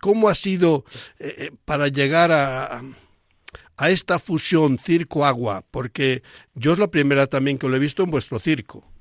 ¿cómo 0.00 0.28
ha 0.28 0.34
sido 0.34 0.84
eh, 1.18 1.50
para 1.64 1.88
llegar 1.88 2.32
a, 2.32 2.80
a 3.76 3.90
esta 3.90 4.18
fusión 4.18 4.78
circo-agua? 4.78 5.62
Porque 5.70 6.22
yo 6.54 6.72
es 6.72 6.78
la 6.78 6.88
primera 6.88 7.26
también 7.26 7.58
que 7.58 7.68
lo 7.68 7.76
he 7.76 7.80
visto 7.80 8.02
en 8.02 8.10
vuestro 8.10 8.38
circo. 8.38 8.93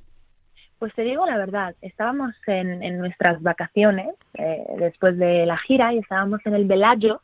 Pues 0.83 0.93
te 0.95 1.03
digo 1.03 1.25
la 1.25 1.37
verdad, 1.37 1.75
estábamos 1.79 2.35
en, 2.45 2.97
nuestras 2.97 3.41
vacaciones 3.41 4.15
eh, 4.33 4.65
después 4.79 5.17
de 5.17 5.45
la 5.45 5.57
gira 5.57 5.93
y 5.93 5.99
estábamos 5.99 6.41
en 6.45 6.55
el 6.55 6.65
Bellagio, 6.65 7.21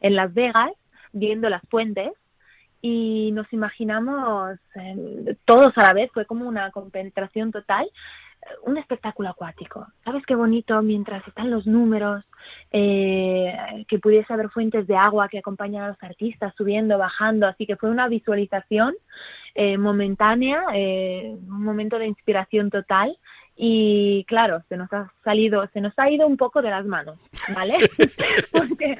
en 0.00 0.14
Las 0.14 0.32
Vegas, 0.32 0.70
viendo 1.12 1.48
las 1.48 1.62
fuentes 1.68 2.12
y 2.80 3.32
nos 3.32 3.52
imaginamos 3.52 4.60
eh, 4.76 5.36
todos 5.44 5.76
a 5.76 5.88
la 5.88 5.92
vez, 5.92 6.12
fue 6.14 6.24
como 6.24 6.46
una 6.46 6.70
concentración 6.70 7.50
total 7.50 7.90
un 8.62 8.78
espectáculo 8.78 9.28
acuático. 9.28 9.86
¿Sabes 10.04 10.24
qué 10.24 10.34
bonito 10.34 10.80
mientras 10.82 11.26
están 11.26 11.50
los 11.50 11.66
números, 11.66 12.24
eh, 12.72 13.84
que 13.88 13.98
pudiese 13.98 14.32
haber 14.32 14.50
fuentes 14.50 14.86
de 14.86 14.96
agua 14.96 15.28
que 15.28 15.38
acompañan 15.38 15.82
a 15.82 15.88
los 15.88 16.02
artistas 16.02 16.54
subiendo, 16.56 16.96
bajando? 16.96 17.46
Así 17.46 17.66
que 17.66 17.76
fue 17.76 17.90
una 17.90 18.08
visualización 18.08 18.94
eh, 19.54 19.78
momentánea, 19.78 20.64
eh, 20.74 21.36
un 21.46 21.64
momento 21.64 21.98
de 21.98 22.06
inspiración 22.06 22.70
total 22.70 23.16
y 23.62 24.24
claro, 24.24 24.62
se 24.70 24.78
nos 24.78 24.90
ha 24.90 25.12
salido, 25.22 25.68
se 25.74 25.82
nos 25.82 25.92
ha 25.98 26.10
ido 26.10 26.26
un 26.26 26.38
poco 26.38 26.62
de 26.62 26.70
las 26.70 26.86
manos, 26.86 27.18
¿vale? 27.54 27.74
Porque 28.52 28.98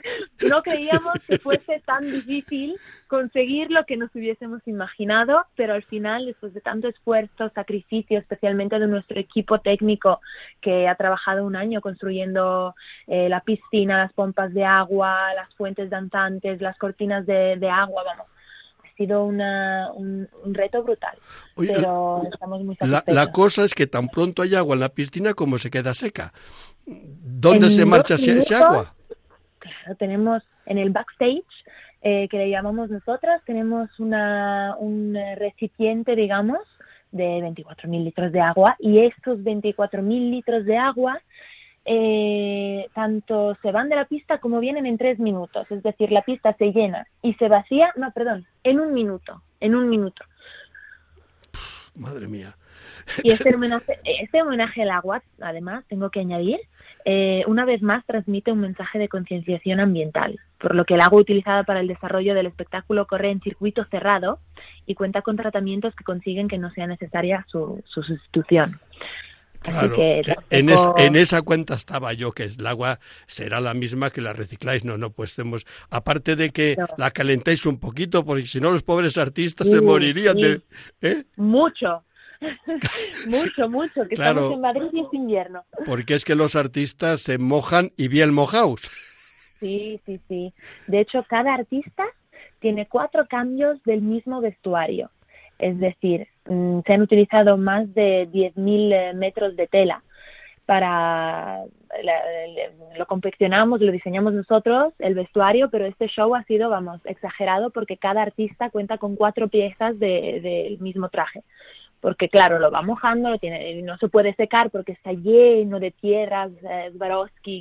no 0.50 0.60
creíamos 0.62 1.14
que 1.26 1.38
fuese 1.38 1.80
tan 1.86 2.02
difícil 2.02 2.76
conseguir 3.08 3.70
lo 3.70 3.86
que 3.86 3.96
nos 3.96 4.14
hubiésemos 4.14 4.60
imaginado, 4.66 5.46
pero 5.56 5.72
al 5.72 5.82
final, 5.84 6.26
después 6.26 6.52
de 6.52 6.60
tanto 6.60 6.88
esfuerzo, 6.88 7.48
sacrificio, 7.54 8.18
especialmente 8.18 8.78
de 8.78 8.86
nuestro 8.86 9.18
equipo 9.18 9.60
técnico 9.60 10.20
que 10.60 10.88
ha 10.88 10.94
trabajado 10.94 11.46
un 11.46 11.56
año 11.56 11.80
construyendo 11.80 12.74
eh, 13.06 13.30
la 13.30 13.40
piscina, 13.40 13.96
las 13.96 14.12
pompas 14.12 14.52
de 14.52 14.66
agua, 14.66 15.32
las 15.36 15.54
fuentes 15.54 15.88
danzantes, 15.88 16.60
las 16.60 16.76
cortinas 16.76 17.24
de, 17.24 17.56
de 17.56 17.70
agua, 17.70 18.02
vamos, 18.04 18.26
sido 19.00 19.24
una, 19.24 19.90
un, 19.94 20.28
reto 20.44 20.82
brutal. 20.82 21.16
pero 21.56 22.22
estamos 22.30 22.62
muy 22.62 22.76
la, 22.80 23.02
la, 23.06 23.32
cosa 23.32 23.64
es 23.64 23.74
que 23.74 23.86
tan 23.86 24.08
pronto 24.08 24.42
hay 24.42 24.54
agua 24.54 24.74
en 24.74 24.80
la 24.80 24.90
piscina 24.90 25.32
como 25.32 25.56
se 25.56 25.70
queda 25.70 25.94
seca. 25.94 26.34
¿Dónde 26.86 27.70
se 27.70 27.86
marcha 27.86 28.16
ese 28.16 28.54
agua? 28.54 28.94
Claro, 29.58 29.94
tenemos 29.98 30.42
en 30.66 30.76
el 30.76 30.90
backstage, 30.90 31.44
eh, 32.02 32.28
que 32.28 32.36
le 32.36 32.50
llamamos 32.50 32.90
nosotras, 32.90 33.40
tenemos 33.46 33.88
una, 33.98 34.76
un 34.78 35.16
recipiente, 35.36 36.14
digamos, 36.14 36.60
de 37.10 37.40
24.000 37.40 38.04
litros 38.04 38.32
de 38.32 38.40
agua 38.40 38.76
y 38.78 39.00
estos 39.00 39.38
24.000 39.38 40.30
litros 40.30 40.66
de 40.66 40.76
agua 40.76 41.22
eh, 41.84 42.86
tanto 42.94 43.56
se 43.62 43.72
van 43.72 43.88
de 43.88 43.96
la 43.96 44.04
pista 44.04 44.38
como 44.38 44.60
vienen 44.60 44.86
en 44.86 44.98
tres 44.98 45.18
minutos. 45.18 45.70
Es 45.70 45.82
decir, 45.82 46.12
la 46.12 46.22
pista 46.22 46.54
se 46.58 46.72
llena 46.72 47.06
y 47.22 47.34
se 47.34 47.48
vacía, 47.48 47.92
no, 47.96 48.10
perdón, 48.12 48.46
en 48.64 48.80
un 48.80 48.92
minuto, 48.92 49.42
en 49.60 49.74
un 49.74 49.88
minuto. 49.88 50.24
Madre 51.94 52.28
mía. 52.28 52.54
Y 53.24 53.32
este 53.32 53.54
homenaje, 53.54 53.98
este 54.04 54.42
homenaje 54.42 54.82
al 54.82 54.90
agua, 54.90 55.22
además, 55.40 55.84
tengo 55.88 56.10
que 56.10 56.20
añadir, 56.20 56.60
eh, 57.04 57.42
una 57.46 57.64
vez 57.64 57.82
más 57.82 58.04
transmite 58.06 58.52
un 58.52 58.60
mensaje 58.60 58.98
de 58.98 59.08
concienciación 59.08 59.80
ambiental, 59.80 60.38
por 60.58 60.74
lo 60.74 60.84
que 60.84 60.94
el 60.94 61.00
agua 61.00 61.20
utilizada 61.20 61.64
para 61.64 61.80
el 61.80 61.88
desarrollo 61.88 62.34
del 62.34 62.46
espectáculo 62.46 63.06
corre 63.06 63.30
en 63.30 63.40
circuito 63.40 63.84
cerrado 63.86 64.38
y 64.86 64.94
cuenta 64.94 65.22
con 65.22 65.36
tratamientos 65.36 65.94
que 65.94 66.04
consiguen 66.04 66.48
que 66.48 66.58
no 66.58 66.70
sea 66.70 66.86
necesaria 66.86 67.44
su 67.48 67.82
sustitución. 67.86 68.78
Claro, 69.60 69.94
que 69.94 70.22
en, 70.50 71.16
esa 71.16 71.42
cuenta 71.42 71.74
estaba 71.74 72.14
yo, 72.14 72.32
que 72.32 72.44
el 72.44 72.66
agua 72.66 72.98
será 73.26 73.60
la 73.60 73.74
misma 73.74 74.10
que 74.10 74.22
la 74.22 74.32
recicláis. 74.32 74.84
No, 74.84 74.96
no, 74.96 75.10
pues 75.10 75.34
tenemos, 75.36 75.66
aparte 75.90 76.34
de 76.34 76.50
que 76.50 76.76
la 76.96 77.10
calentáis 77.10 77.66
un 77.66 77.78
poquito, 77.78 78.24
porque 78.24 78.46
si 78.46 78.60
no 78.60 78.70
los 78.70 78.82
pobres 78.82 79.18
artistas 79.18 79.68
se 79.68 79.82
morirían 79.82 80.36
de... 80.36 80.62
¿eh? 81.02 81.24
Mucho, 81.36 82.04
mucho, 83.26 83.68
mucho, 83.68 84.08
que 84.08 84.14
estamos 84.14 84.54
en 84.54 84.60
Madrid 84.62 84.88
y 84.92 85.00
es 85.00 85.12
invierno. 85.12 85.64
Porque 85.84 86.14
es 86.14 86.24
que 86.24 86.34
los 86.34 86.56
artistas 86.56 87.20
se 87.20 87.36
mojan 87.36 87.90
y 87.98 88.08
bien 88.08 88.32
mojados. 88.32 88.90
Sí, 89.60 90.00
sí, 90.06 90.18
sí. 90.26 90.54
De 90.86 91.00
hecho, 91.00 91.24
cada 91.28 91.52
artista 91.52 92.04
tiene 92.60 92.88
cuatro 92.88 93.26
cambios 93.28 93.82
del 93.84 94.00
mismo 94.00 94.40
vestuario. 94.40 95.10
Es 95.60 95.78
decir, 95.78 96.26
mm, 96.48 96.80
se 96.86 96.94
han 96.94 97.02
utilizado 97.02 97.56
más 97.56 97.92
de 97.94 98.28
10.000 98.30 98.92
eh, 98.92 99.12
metros 99.14 99.56
de 99.56 99.66
tela 99.66 100.02
para 100.66 101.64
lo 102.96 103.06
confeccionamos, 103.06 103.80
lo 103.80 103.90
diseñamos 103.90 104.32
nosotros, 104.32 104.94
el 104.98 105.14
vestuario, 105.14 105.68
pero 105.70 105.86
este 105.86 106.06
show 106.06 106.34
ha 106.34 106.44
sido, 106.44 106.70
vamos, 106.70 107.00
exagerado 107.04 107.70
porque 107.70 107.96
cada 107.96 108.22
artista 108.22 108.70
cuenta 108.70 108.98
con 108.98 109.16
cuatro 109.16 109.48
piezas 109.48 109.98
del 109.98 110.78
mismo 110.78 111.08
traje. 111.08 111.42
Porque 112.00 112.28
claro, 112.28 112.58
lo 112.58 112.70
va 112.70 112.80
mojando, 112.82 113.30
lo 113.30 113.38
tiene, 113.38 113.82
no 113.82 113.98
se 113.98 114.08
puede 114.08 114.34
secar 114.34 114.70
porque 114.70 114.92
está 114.92 115.12
lleno 115.12 115.78
de 115.78 115.90
piedras 115.90 116.50
eh, 116.62 116.92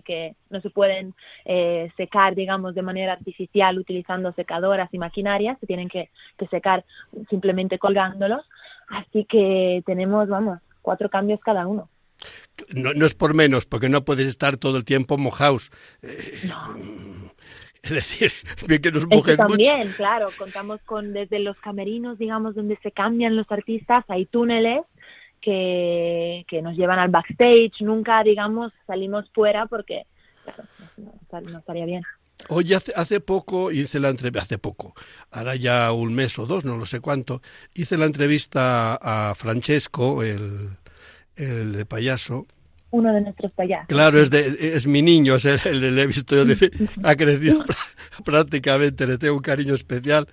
que 0.05 0.35
no 0.49 0.61
se 0.61 0.69
pueden 0.69 1.13
eh, 1.45 1.91
secar, 1.97 2.35
digamos, 2.35 2.73
de 2.73 2.81
manera 2.81 3.13
artificial 3.13 3.77
utilizando 3.77 4.31
secadoras 4.33 4.89
y 4.93 4.97
maquinarias, 4.97 5.59
se 5.59 5.67
tienen 5.67 5.89
que, 5.89 6.09
que 6.37 6.47
secar 6.47 6.85
simplemente 7.29 7.77
colgándolos. 7.79 8.45
Así 8.89 9.25
que 9.25 9.83
tenemos, 9.85 10.29
vamos, 10.29 10.59
cuatro 10.81 11.09
cambios 11.09 11.39
cada 11.41 11.67
uno. 11.67 11.89
No, 12.73 12.93
no, 12.93 13.05
es 13.05 13.15
por 13.15 13.33
menos, 13.33 13.65
porque 13.65 13.89
no 13.89 14.03
puedes 14.03 14.27
estar 14.27 14.57
todo 14.57 14.77
el 14.77 14.85
tiempo 14.85 15.17
mojados. 15.17 15.71
Es 17.83 17.91
decir, 17.91 18.31
bien 18.67 18.81
que 18.81 18.91
nos 18.91 19.07
mojes 19.07 19.37
también, 19.37 19.91
claro, 19.95 20.27
contamos 20.37 20.81
con 20.81 21.13
desde 21.13 21.39
los 21.39 21.59
camerinos, 21.59 22.17
digamos, 22.17 22.55
donde 22.55 22.77
se 22.83 22.91
cambian 22.91 23.35
los 23.35 23.49
artistas, 23.51 24.03
hay 24.09 24.25
túneles 24.25 24.81
que, 25.41 26.45
que 26.47 26.61
nos 26.61 26.75
llevan 26.75 26.99
al 26.99 27.09
backstage, 27.09 27.81
nunca, 27.81 28.21
digamos, 28.23 28.73
salimos 28.85 29.29
fuera 29.33 29.65
porque, 29.65 30.05
no, 30.97 31.59
estaría 31.59 31.85
bien. 31.85 32.03
Hace, 32.49 32.93
hace, 32.95 33.19
poco 33.19 33.71
hice 33.71 33.99
la 33.99 34.09
entrevista, 34.09 34.43
hace 34.43 34.57
poco, 34.57 34.93
ahora 35.31 35.55
ya 35.55 35.91
un 35.91 36.13
mes 36.13 36.37
o 36.39 36.45
dos, 36.45 36.65
no 36.65 36.77
lo 36.77 36.85
sé 36.85 36.99
cuánto, 36.99 37.41
hice 37.73 37.97
la 37.97 38.05
entrevista 38.05 38.95
a 39.01 39.35
Francesco, 39.35 40.23
el, 40.23 40.77
el 41.35 41.73
de 41.73 41.85
payaso. 41.85 42.45
Uno 42.91 43.13
de 43.13 43.21
nuestros 43.21 43.51
payasos. 43.51 43.87
Claro, 43.87 44.19
es, 44.19 44.31
de, 44.31 44.75
es 44.75 44.87
mi 44.87 45.01
niño, 45.01 45.35
es 45.35 45.45
el, 45.45 45.83
el, 45.83 45.99
he 45.99 46.07
visto 46.07 46.35
yo, 46.35 46.55
ha 47.03 47.15
crecido 47.15 47.63
prácticamente, 48.25 49.05
le 49.05 49.17
tengo 49.17 49.35
un 49.35 49.41
cariño 49.41 49.75
especial. 49.75 50.27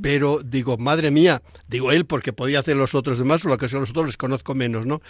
Pero 0.00 0.40
digo, 0.42 0.76
madre 0.76 1.10
mía, 1.10 1.40
digo 1.66 1.92
él 1.92 2.04
porque 2.04 2.32
podía 2.32 2.60
hacer 2.60 2.76
los 2.76 2.94
otros 2.94 3.18
demás, 3.18 3.44
lo 3.44 3.56
que 3.56 3.68
son 3.68 3.80
los 3.80 3.90
otros 3.90 4.06
les 4.06 4.16
conozco 4.16 4.54
menos, 4.54 4.84
¿no? 4.84 5.00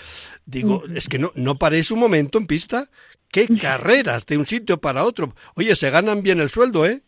Digo, 0.47 0.85
es 0.95 1.09
que 1.09 1.19
no, 1.19 1.33
no 1.35 1.57
paréis 1.57 1.91
un 1.91 1.99
momento 1.99 2.39
en 2.39 2.47
pista. 2.47 2.89
¡Qué 3.31 3.49
carreras 3.61 4.27
de 4.27 4.39
un 4.39 4.47
sitio 4.47 4.81
para 4.81 5.03
otro! 5.03 5.35
Oye, 5.57 5.75
se 5.75 5.91
ganan 5.91 6.23
bien 6.23 6.41
el 6.41 6.49
sueldo, 6.49 6.87
¿eh? 6.87 7.03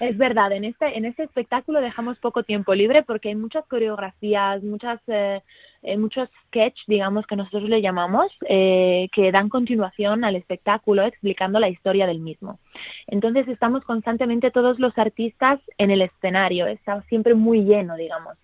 es 0.00 0.16
verdad, 0.16 0.52
en 0.52 0.64
este, 0.64 0.96
en 0.96 1.04
este 1.04 1.24
espectáculo 1.24 1.80
dejamos 1.80 2.18
poco 2.18 2.42
tiempo 2.42 2.74
libre 2.74 3.02
porque 3.02 3.28
hay 3.28 3.34
muchas 3.34 3.66
coreografías, 3.66 4.62
muchas, 4.62 5.00
eh, 5.08 5.42
eh, 5.82 5.96
muchos 5.96 6.28
sketch, 6.46 6.78
digamos, 6.86 7.26
que 7.26 7.36
nosotros 7.36 7.68
le 7.68 7.80
llamamos, 7.80 8.30
eh, 8.48 9.08
que 9.12 9.32
dan 9.32 9.48
continuación 9.48 10.24
al 10.24 10.36
espectáculo 10.36 11.04
explicando 11.04 11.58
la 11.58 11.68
historia 11.68 12.06
del 12.06 12.20
mismo. 12.20 12.58
Entonces 13.06 13.48
estamos 13.48 13.84
constantemente 13.84 14.50
todos 14.50 14.78
los 14.78 14.96
artistas 14.98 15.60
en 15.78 15.90
el 15.90 16.02
escenario, 16.02 16.66
está 16.66 17.02
siempre 17.02 17.34
muy 17.34 17.64
lleno, 17.64 17.96
digamos. 17.96 18.36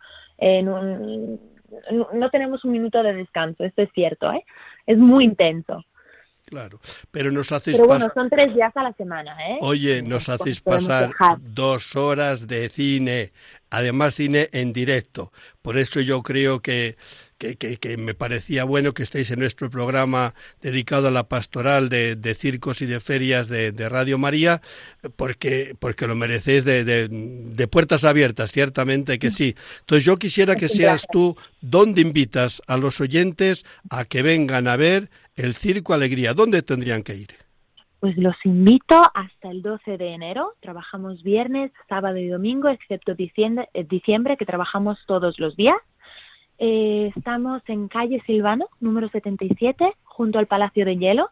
no 2.12 2.30
tenemos 2.30 2.64
un 2.64 2.72
minuto 2.72 3.02
de 3.02 3.12
descanso, 3.14 3.64
esto 3.64 3.82
es 3.82 3.90
cierto, 3.92 4.32
¿eh? 4.32 4.44
es 4.86 4.98
muy 4.98 5.24
intenso. 5.24 5.84
Claro, 6.46 6.78
pero 7.10 7.32
nos 7.32 7.50
hacéis 7.50 7.76
Pero 7.76 7.88
bueno, 7.88 8.08
son 8.14 8.30
tres 8.30 8.54
días 8.54 8.70
a 8.76 8.84
la 8.84 8.92
semana, 8.92 9.36
¿eh? 9.48 9.58
Oye, 9.62 10.00
nos 10.00 10.28
hacéis 10.28 10.60
pasar 10.60 11.10
dos 11.40 11.96
horas 11.96 12.46
de 12.46 12.68
cine, 12.68 13.32
además 13.68 14.14
cine 14.14 14.48
en 14.52 14.72
directo. 14.72 15.32
Por 15.60 15.76
eso 15.76 16.00
yo 16.00 16.22
creo 16.22 16.60
que, 16.60 16.96
que, 17.36 17.56
que, 17.56 17.96
me 17.96 18.14
parecía 18.14 18.62
bueno 18.62 18.94
que 18.94 19.02
estéis 19.02 19.32
en 19.32 19.40
nuestro 19.40 19.70
programa 19.70 20.34
dedicado 20.62 21.08
a 21.08 21.10
la 21.10 21.28
pastoral 21.28 21.88
de, 21.88 22.14
de 22.14 22.34
circos 22.34 22.80
y 22.80 22.86
de 22.86 23.00
ferias 23.00 23.48
de, 23.48 23.72
de, 23.72 23.88
Radio 23.88 24.16
María, 24.16 24.62
porque, 25.16 25.74
porque 25.80 26.06
lo 26.06 26.14
merecéis 26.14 26.64
de, 26.64 26.84
de, 26.84 27.68
puertas 27.68 28.04
abiertas, 28.04 28.52
ciertamente 28.52 29.18
que 29.18 29.32
sí. 29.32 29.56
Entonces 29.80 30.04
yo 30.04 30.16
quisiera 30.16 30.54
que 30.54 30.68
seas 30.68 31.08
tú 31.10 31.36
donde 31.60 32.02
invitas 32.02 32.62
a 32.68 32.76
los 32.76 33.00
oyentes 33.00 33.64
a 33.90 34.04
que 34.04 34.22
vengan 34.22 34.68
a 34.68 34.76
ver 34.76 35.10
el 35.36 35.54
Circo 35.54 35.92
Alegría, 35.92 36.34
¿dónde 36.34 36.62
tendrían 36.62 37.02
que 37.02 37.14
ir? 37.14 37.28
Pues 38.00 38.16
los 38.16 38.36
invito 38.44 39.02
hasta 39.14 39.50
el 39.50 39.62
12 39.62 39.96
de 39.96 40.12
enero. 40.12 40.54
Trabajamos 40.60 41.22
viernes, 41.22 41.72
sábado 41.88 42.16
y 42.18 42.28
domingo, 42.28 42.68
excepto 42.68 43.14
diciembre, 43.14 43.68
eh, 43.74 43.84
diciembre 43.84 44.36
que 44.36 44.46
trabajamos 44.46 44.98
todos 45.06 45.38
los 45.38 45.56
días. 45.56 45.76
Eh, 46.58 47.12
estamos 47.16 47.62
en 47.68 47.88
calle 47.88 48.22
Silvano, 48.26 48.66
número 48.80 49.08
77, 49.08 49.92
junto 50.04 50.38
al 50.38 50.46
Palacio 50.46 50.84
de 50.84 50.96
Hielo. 50.96 51.30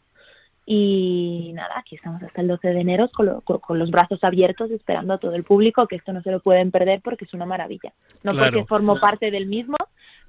Y 0.67 1.53
nada, 1.55 1.79
aquí 1.79 1.97
estamos 1.97 2.23
hasta 2.23 2.41
el 2.41 2.49
12 2.49 2.69
de 2.69 2.81
enero 2.81 3.11
con, 3.15 3.41
con, 3.43 3.79
los 3.79 3.91
brazos 3.91 4.25
abiertos 4.25 4.71
esperando 4.71 5.13
a 5.15 5.19
todo 5.19 5.35
el 5.35 5.45
público, 5.45 5.87
que 5.87 5.97
esto 5.97 6.15
no 6.15 6.23
se 6.23 6.31
lo 6.31 6.41
pueden 6.41 6.71
perder 6.71 7.03
porque 7.03 7.27
es 7.27 7.35
una 7.35 7.45
maravilla. 7.45 7.93
No 8.23 8.33
porque 8.33 8.65
formo 8.65 8.99
parte 8.99 9.31
del 9.31 9.47
mismo, 9.47 9.77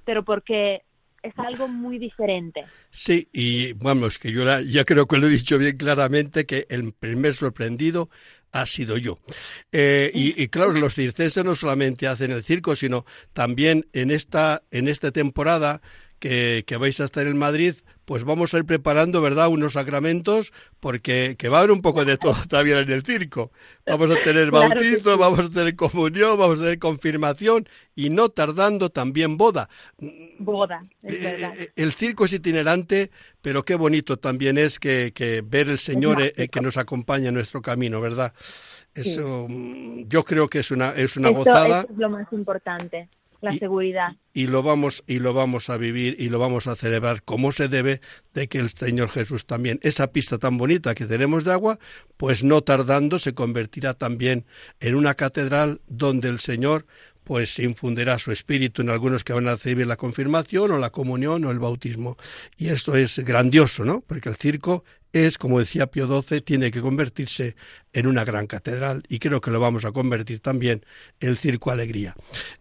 pero 0.04 0.24
porque 0.24 0.82
es 1.26 1.38
algo 1.38 1.68
muy 1.68 1.98
diferente. 1.98 2.64
Sí, 2.90 3.28
y 3.32 3.72
vamos, 3.74 4.18
que 4.18 4.32
yo 4.32 4.44
ya 4.60 4.84
creo 4.84 5.06
que 5.06 5.18
lo 5.18 5.26
he 5.26 5.30
dicho 5.30 5.58
bien 5.58 5.76
claramente, 5.76 6.46
que 6.46 6.66
el 6.68 6.92
primer 6.92 7.34
sorprendido 7.34 8.08
ha 8.52 8.66
sido 8.66 8.96
yo. 8.96 9.18
Eh, 9.72 10.10
y, 10.14 10.48
claro, 10.48 10.72
los 10.72 10.94
circenses 10.94 11.44
no 11.44 11.54
solamente 11.54 12.06
hacen 12.06 12.30
el 12.30 12.42
circo, 12.42 12.74
sino 12.74 13.04
también 13.32 13.86
en 13.92 14.10
esta, 14.10 14.62
en 14.70 14.88
esta 14.88 15.10
temporada 15.10 15.82
que, 16.18 16.64
que 16.66 16.76
vais 16.76 16.98
a 17.00 17.04
estar 17.04 17.26
en 17.26 17.38
Madrid, 17.38 17.74
pues 18.06 18.22
vamos 18.22 18.54
a 18.54 18.58
ir 18.58 18.64
preparando, 18.64 19.20
¿verdad?, 19.20 19.48
unos 19.48 19.72
sacramentos, 19.72 20.52
porque 20.78 21.34
que 21.36 21.48
va 21.48 21.58
a 21.58 21.60
haber 21.60 21.72
un 21.72 21.82
poco 21.82 22.04
de 22.04 22.16
todo 22.16 22.36
también 22.48 22.78
en 22.78 22.90
el 22.90 23.02
circo. 23.02 23.50
Vamos 23.84 24.10
a 24.12 24.22
tener 24.22 24.50
bautizo, 24.52 25.18
vamos 25.18 25.40
a 25.40 25.50
tener 25.50 25.74
comunión, 25.74 26.38
vamos 26.38 26.60
a 26.60 26.62
tener 26.62 26.78
confirmación 26.78 27.68
y 27.96 28.08
no 28.10 28.28
tardando 28.28 28.90
también 28.90 29.36
boda. 29.36 29.68
Boda, 30.38 30.86
es 31.02 31.14
eh, 31.14 31.20
verdad. 31.20 31.54
Eh, 31.58 31.70
el 31.74 31.92
circo 31.92 32.26
es 32.26 32.32
itinerante, 32.32 33.10
pero 33.42 33.64
qué 33.64 33.74
bonito 33.74 34.18
también 34.18 34.56
es 34.56 34.78
que, 34.78 35.12
que 35.12 35.42
ver 35.44 35.68
el 35.68 35.78
Señor 35.78 36.22
eh, 36.22 36.48
que 36.48 36.60
nos 36.60 36.76
acompaña 36.76 37.28
en 37.28 37.34
nuestro 37.34 37.60
camino, 37.60 38.00
¿verdad? 38.00 38.32
Eso 38.94 39.46
mm, 39.48 40.06
yo 40.06 40.24
creo 40.24 40.48
que 40.48 40.60
es 40.60 40.70
una, 40.70 40.90
es 40.90 41.16
una 41.16 41.30
gozada. 41.30 41.80
es 41.90 41.98
lo 41.98 42.08
más 42.08 42.32
importante 42.32 43.08
la 43.40 43.52
seguridad. 43.52 44.16
Y 44.32 44.46
lo 44.46 44.62
vamos 44.62 45.02
y 45.06 45.18
lo 45.18 45.32
vamos 45.32 45.70
a 45.70 45.76
vivir 45.76 46.16
y 46.18 46.28
lo 46.28 46.38
vamos 46.38 46.66
a 46.66 46.76
celebrar 46.76 47.22
como 47.22 47.52
se 47.52 47.68
debe 47.68 48.00
de 48.34 48.48
que 48.48 48.58
el 48.58 48.70
Señor 48.70 49.08
Jesús 49.08 49.46
también 49.46 49.78
esa 49.82 50.08
pista 50.08 50.38
tan 50.38 50.58
bonita 50.58 50.94
que 50.94 51.06
tenemos 51.06 51.44
de 51.44 51.52
agua, 51.52 51.78
pues 52.16 52.44
no 52.44 52.62
tardando 52.62 53.18
se 53.18 53.34
convertirá 53.34 53.94
también 53.94 54.44
en 54.80 54.94
una 54.94 55.14
catedral 55.14 55.80
donde 55.86 56.28
el 56.28 56.38
Señor 56.38 56.86
pues 57.24 57.58
infundirá 57.58 58.20
su 58.20 58.30
espíritu 58.30 58.82
en 58.82 58.90
algunos 58.90 59.24
que 59.24 59.32
van 59.32 59.48
a 59.48 59.56
recibir 59.56 59.86
la 59.86 59.96
confirmación 59.96 60.70
o 60.70 60.78
la 60.78 60.90
comunión 60.90 61.44
o 61.44 61.50
el 61.50 61.58
bautismo. 61.58 62.16
Y 62.56 62.68
esto 62.68 62.94
es 62.94 63.18
grandioso, 63.18 63.84
¿no? 63.84 64.00
Porque 64.00 64.28
el 64.28 64.36
circo 64.36 64.84
es, 65.24 65.38
como 65.38 65.58
decía 65.58 65.86
Pío 65.86 66.06
XII, 66.06 66.40
tiene 66.40 66.70
que 66.70 66.80
convertirse 66.80 67.56
en 67.92 68.06
una 68.06 68.24
gran 68.24 68.46
catedral 68.46 69.02
y 69.08 69.18
creo 69.18 69.40
que 69.40 69.50
lo 69.50 69.60
vamos 69.60 69.84
a 69.84 69.92
convertir 69.92 70.40
también 70.40 70.84
el 71.20 71.36
Circo 71.36 71.70
Alegría. 71.70 72.14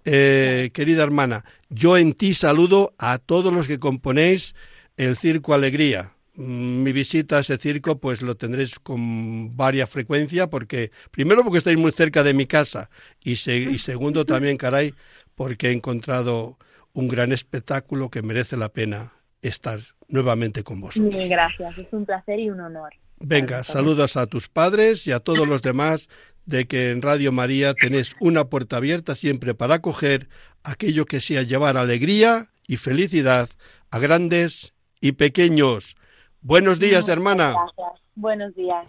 Eh, 0.06 0.70
querida 0.74 1.04
hermana, 1.04 1.44
yo 1.70 1.98
en 1.98 2.14
ti 2.14 2.34
saludo 2.34 2.94
a 2.98 3.18
todos 3.18 3.54
los 3.54 3.68
que 3.68 3.80
componéis 3.80 4.56
el 4.98 5.18
Circo 5.18 5.54
Alegría. 5.54 6.14
Mm, 6.36 6.84
mi 6.84 6.92
visita 6.92 7.38
a 7.38 7.40
ese 7.42 7.58
circo 7.58 8.00
pues 8.00 8.22
lo 8.22 8.36
tendréis 8.36 8.78
con 8.80 9.56
varia 9.56 9.88
frecuencia 9.88 10.50
porque 10.50 10.92
primero 11.12 11.44
porque 11.44 11.60
estáis 11.60 11.78
muy 11.78 11.94
cerca 11.94 12.24
de 12.24 12.34
mi 12.34 12.46
casa 12.46 12.90
y, 13.24 13.34
y 13.34 13.78
segundo 13.80 14.26
también 14.26 14.58
caray 14.58 14.94
porque 15.34 15.70
he 15.70 15.72
encontrado 15.72 16.58
un 16.92 17.08
gran 17.08 17.32
espectáculo 17.32 18.10
que 18.10 18.22
merece 18.22 18.58
la 18.58 18.70
pena 18.70 19.14
estar 19.42 19.80
nuevamente 20.08 20.64
con 20.64 20.82
vosotros. 20.82 21.14
Mil 21.14 21.30
gracias, 21.30 21.78
es 21.78 21.88
un 21.92 22.06
placer 22.06 22.40
y 22.40 22.50
un 22.50 22.60
honor. 22.60 22.94
Venga, 23.20 23.64
saludos 23.64 24.18
a 24.18 24.28
tus 24.28 24.50
padres 24.50 25.08
y 25.08 25.12
a 25.12 25.20
todos 25.20 25.48
los 25.48 25.62
demás 25.62 26.10
de 26.46 26.66
que 26.68 26.92
en 26.92 27.02
Radio 27.02 27.32
María 27.32 27.74
tenés 27.74 28.16
una 28.20 28.46
puerta 28.46 28.78
abierta 28.78 29.16
siempre 29.16 29.56
para 29.56 29.76
acoger 29.76 30.28
aquello 30.64 31.06
que 31.06 31.22
sea 31.22 31.42
llevar 31.44 31.78
alegría 31.78 32.48
y 32.68 32.78
felicidad 32.78 33.50
a 33.90 34.00
grandes 34.00 34.74
y 35.02 35.14
pequeños. 35.14 35.96
Buenos 36.42 36.80
días, 36.80 37.08
hermana. 37.10 37.54
Gracias. 37.54 38.02
Buenos 38.16 38.56
días. 38.56 38.88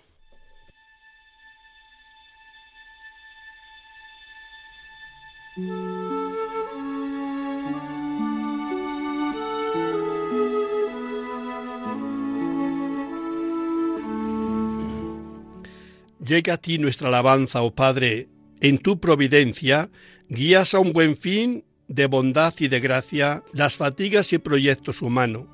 Llega 16.26 16.54
a 16.54 16.56
ti 16.56 16.78
nuestra 16.78 17.08
alabanza, 17.08 17.62
oh 17.62 17.74
Padre, 17.74 18.28
en 18.60 18.78
tu 18.78 18.98
providencia, 18.98 19.90
guías 20.28 20.74
a 20.74 20.80
un 20.80 20.92
buen 20.92 21.16
fin 21.16 21.64
de 21.86 22.06
bondad 22.06 22.52
y 22.58 22.66
de 22.66 22.80
gracia 22.80 23.44
las 23.52 23.76
fatigas 23.76 24.32
y 24.32 24.38
proyectos 24.38 25.02
humanos. 25.02 25.46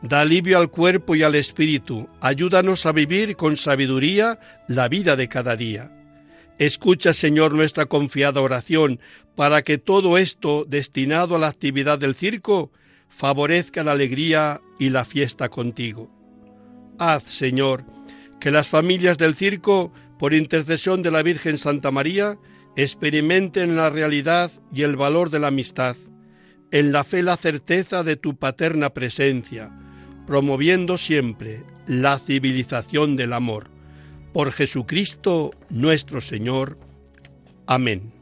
Da 0.00 0.20
alivio 0.20 0.58
al 0.58 0.70
cuerpo 0.70 1.16
y 1.16 1.24
al 1.24 1.34
espíritu. 1.34 2.08
Ayúdanos 2.20 2.86
a 2.86 2.92
vivir 2.92 3.34
con 3.34 3.56
sabiduría 3.56 4.38
la 4.68 4.88
vida 4.88 5.16
de 5.16 5.28
cada 5.28 5.56
día. 5.56 5.90
Escucha, 6.58 7.12
Señor, 7.12 7.52
nuestra 7.54 7.86
confiada 7.86 8.40
oración 8.40 9.00
para 9.34 9.62
que 9.62 9.78
todo 9.78 10.16
esto 10.16 10.64
destinado 10.64 11.34
a 11.34 11.38
la 11.40 11.48
actividad 11.48 11.98
del 11.98 12.14
circo 12.14 12.70
favorezca 13.08 13.82
la 13.82 13.92
alegría 13.92 14.60
y 14.78 14.90
la 14.90 15.04
fiesta 15.04 15.48
contigo. 15.48 16.08
Haz, 17.00 17.24
Señor, 17.24 17.84
que 18.40 18.50
las 18.50 18.68
familias 18.68 19.18
del 19.18 19.34
circo, 19.34 19.92
por 20.18 20.34
intercesión 20.34 21.02
de 21.02 21.10
la 21.10 21.22
Virgen 21.22 21.58
Santa 21.58 21.90
María, 21.90 22.38
experimenten 22.76 23.76
la 23.76 23.90
realidad 23.90 24.50
y 24.72 24.82
el 24.82 24.96
valor 24.96 25.30
de 25.30 25.40
la 25.40 25.48
amistad, 25.48 25.96
en 26.70 26.92
la 26.92 27.04
fe 27.04 27.22
la 27.22 27.36
certeza 27.36 28.04
de 28.04 28.16
tu 28.16 28.36
paterna 28.36 28.90
presencia, 28.90 29.70
promoviendo 30.26 30.98
siempre 30.98 31.64
la 31.86 32.18
civilización 32.18 33.16
del 33.16 33.32
amor. 33.32 33.70
Por 34.32 34.52
Jesucristo 34.52 35.50
nuestro 35.70 36.20
Señor. 36.20 36.78
Amén. 37.66 38.17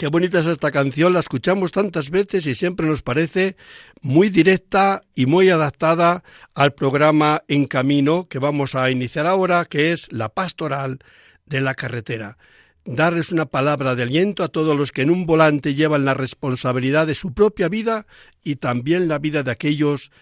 Qué 0.00 0.06
bonita 0.06 0.40
es 0.40 0.46
esta 0.46 0.70
canción, 0.70 1.12
la 1.12 1.20
escuchamos 1.20 1.72
tantas 1.72 2.08
veces 2.08 2.46
y 2.46 2.54
siempre 2.54 2.86
nos 2.86 3.02
parece 3.02 3.58
muy 4.00 4.30
directa 4.30 5.02
y 5.14 5.26
muy 5.26 5.50
adaptada 5.50 6.24
al 6.54 6.72
programa 6.72 7.42
En 7.48 7.66
Camino 7.66 8.26
que 8.26 8.38
vamos 8.38 8.74
a 8.74 8.90
iniciar 8.90 9.26
ahora, 9.26 9.66
que 9.66 9.92
es 9.92 10.10
la 10.10 10.30
pastoral 10.30 11.00
de 11.44 11.60
la 11.60 11.74
carretera. 11.74 12.38
Darles 12.86 13.30
una 13.30 13.44
palabra 13.44 13.94
de 13.94 14.04
aliento 14.04 14.42
a 14.42 14.48
todos 14.48 14.74
los 14.74 14.90
que 14.90 15.02
en 15.02 15.10
un 15.10 15.26
volante 15.26 15.74
llevan 15.74 16.06
la 16.06 16.14
responsabilidad 16.14 17.06
de 17.06 17.14
su 17.14 17.34
propia 17.34 17.68
vida 17.68 18.06
y 18.42 18.56
también 18.56 19.06
la 19.06 19.18
vida 19.18 19.42
de 19.42 19.50
aquellos 19.50 20.12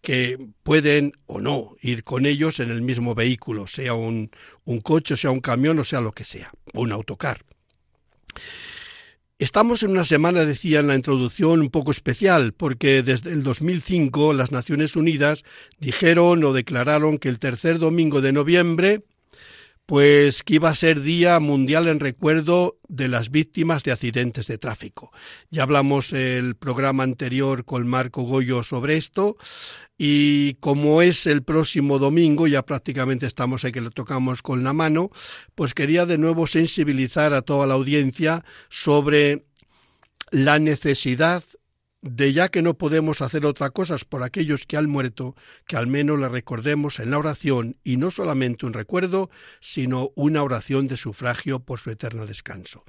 que 0.00 0.48
pueden 0.64 1.12
o 1.26 1.40
no 1.40 1.76
ir 1.80 2.02
con 2.02 2.26
ellos 2.26 2.58
en 2.58 2.72
el 2.72 2.82
mismo 2.82 3.14
vehículo, 3.14 3.68
sea 3.68 3.94
un, 3.94 4.32
un 4.64 4.80
coche, 4.80 5.16
sea 5.16 5.30
un 5.30 5.40
camión 5.40 5.78
o 5.78 5.84
sea 5.84 6.00
lo 6.00 6.10
que 6.10 6.24
sea, 6.24 6.50
un 6.74 6.90
autocar. 6.90 7.44
Estamos 9.40 9.84
en 9.84 9.92
una 9.92 10.04
semana, 10.04 10.44
decía 10.44 10.80
en 10.80 10.88
la 10.88 10.96
introducción, 10.96 11.60
un 11.60 11.70
poco 11.70 11.92
especial, 11.92 12.54
porque 12.54 13.04
desde 13.04 13.30
el 13.30 13.44
2005 13.44 14.32
las 14.32 14.50
Naciones 14.50 14.96
Unidas 14.96 15.44
dijeron 15.78 16.42
o 16.42 16.52
declararon 16.52 17.18
que 17.18 17.28
el 17.28 17.38
tercer 17.38 17.78
domingo 17.78 18.20
de 18.20 18.32
noviembre 18.32 19.04
pues 19.88 20.42
que 20.42 20.56
iba 20.56 20.68
a 20.68 20.74
ser 20.74 21.00
Día 21.00 21.40
Mundial 21.40 21.88
en 21.88 21.98
recuerdo 21.98 22.76
de 22.88 23.08
las 23.08 23.30
víctimas 23.30 23.84
de 23.84 23.92
accidentes 23.92 24.46
de 24.46 24.58
tráfico. 24.58 25.10
Ya 25.50 25.62
hablamos 25.62 26.12
el 26.12 26.56
programa 26.56 27.04
anterior 27.04 27.64
con 27.64 27.88
Marco 27.88 28.20
Goyo 28.20 28.62
sobre 28.64 28.98
esto 28.98 29.38
y 29.96 30.56
como 30.60 31.00
es 31.00 31.26
el 31.26 31.42
próximo 31.42 31.98
domingo, 31.98 32.46
ya 32.46 32.66
prácticamente 32.66 33.24
estamos 33.24 33.64
ahí 33.64 33.72
que 33.72 33.80
lo 33.80 33.90
tocamos 33.90 34.42
con 34.42 34.62
la 34.62 34.74
mano, 34.74 35.08
pues 35.54 35.72
quería 35.72 36.04
de 36.04 36.18
nuevo 36.18 36.46
sensibilizar 36.46 37.32
a 37.32 37.40
toda 37.40 37.66
la 37.66 37.72
audiencia 37.72 38.44
sobre 38.68 39.46
la 40.30 40.58
necesidad 40.58 41.42
de 42.00 42.32
ya 42.32 42.48
que 42.48 42.62
no 42.62 42.74
podemos 42.74 43.22
hacer 43.22 43.44
otra 43.44 43.70
cosa 43.70 43.96
por 44.08 44.22
aquellos 44.22 44.66
que 44.66 44.76
han 44.76 44.88
muerto, 44.88 45.34
que 45.66 45.76
al 45.76 45.88
menos 45.88 46.18
le 46.18 46.28
recordemos 46.28 47.00
en 47.00 47.10
la 47.10 47.18
oración, 47.18 47.76
y 47.82 47.96
no 47.96 48.10
solamente 48.10 48.66
un 48.66 48.72
recuerdo, 48.72 49.30
sino 49.60 50.10
una 50.14 50.42
oración 50.42 50.86
de 50.86 50.96
sufragio 50.96 51.60
por 51.60 51.80
su 51.80 51.90
eterno 51.90 52.26
descanso. 52.26 52.84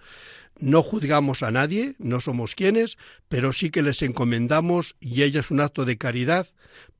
No 0.59 0.83
juzgamos 0.83 1.41
a 1.41 1.51
nadie, 1.51 1.95
no 1.97 2.21
somos 2.21 2.53
quienes, 2.53 2.97
pero 3.27 3.51
sí 3.51 3.71
que 3.71 3.81
les 3.81 4.01
encomendamos, 4.03 4.95
y 4.99 5.23
ella 5.23 5.39
es 5.39 5.49
un 5.49 5.61
acto 5.61 5.85
de 5.85 5.97
caridad, 5.97 6.47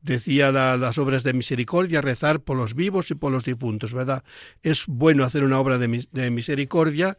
decía 0.01 0.51
las 0.51 0.97
obras 0.97 1.23
de 1.23 1.33
misericordia, 1.33 2.01
rezar 2.01 2.39
por 2.39 2.57
los 2.57 2.73
vivos 2.73 3.11
y 3.11 3.15
por 3.15 3.31
los 3.31 3.43
difuntos, 3.43 3.93
¿verdad? 3.93 4.23
Es 4.63 4.85
bueno 4.87 5.25
hacer 5.25 5.43
una 5.43 5.59
obra 5.59 5.77
de, 5.77 6.07
de 6.11 6.31
misericordia 6.31 7.17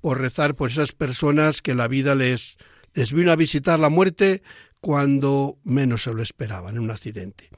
por 0.00 0.20
rezar 0.20 0.56
por 0.56 0.70
esas 0.70 0.92
personas 0.92 1.62
que 1.62 1.74
la 1.74 1.86
vida 1.86 2.14
les, 2.16 2.56
les 2.94 3.12
vino 3.12 3.32
a 3.32 3.36
visitar 3.36 3.78
la 3.78 3.88
muerte 3.88 4.42
cuando 4.80 5.58
menos 5.62 6.02
se 6.02 6.12
lo 6.12 6.22
esperaban 6.22 6.74
en 6.74 6.82
un 6.82 6.90
accidente. 6.90 7.50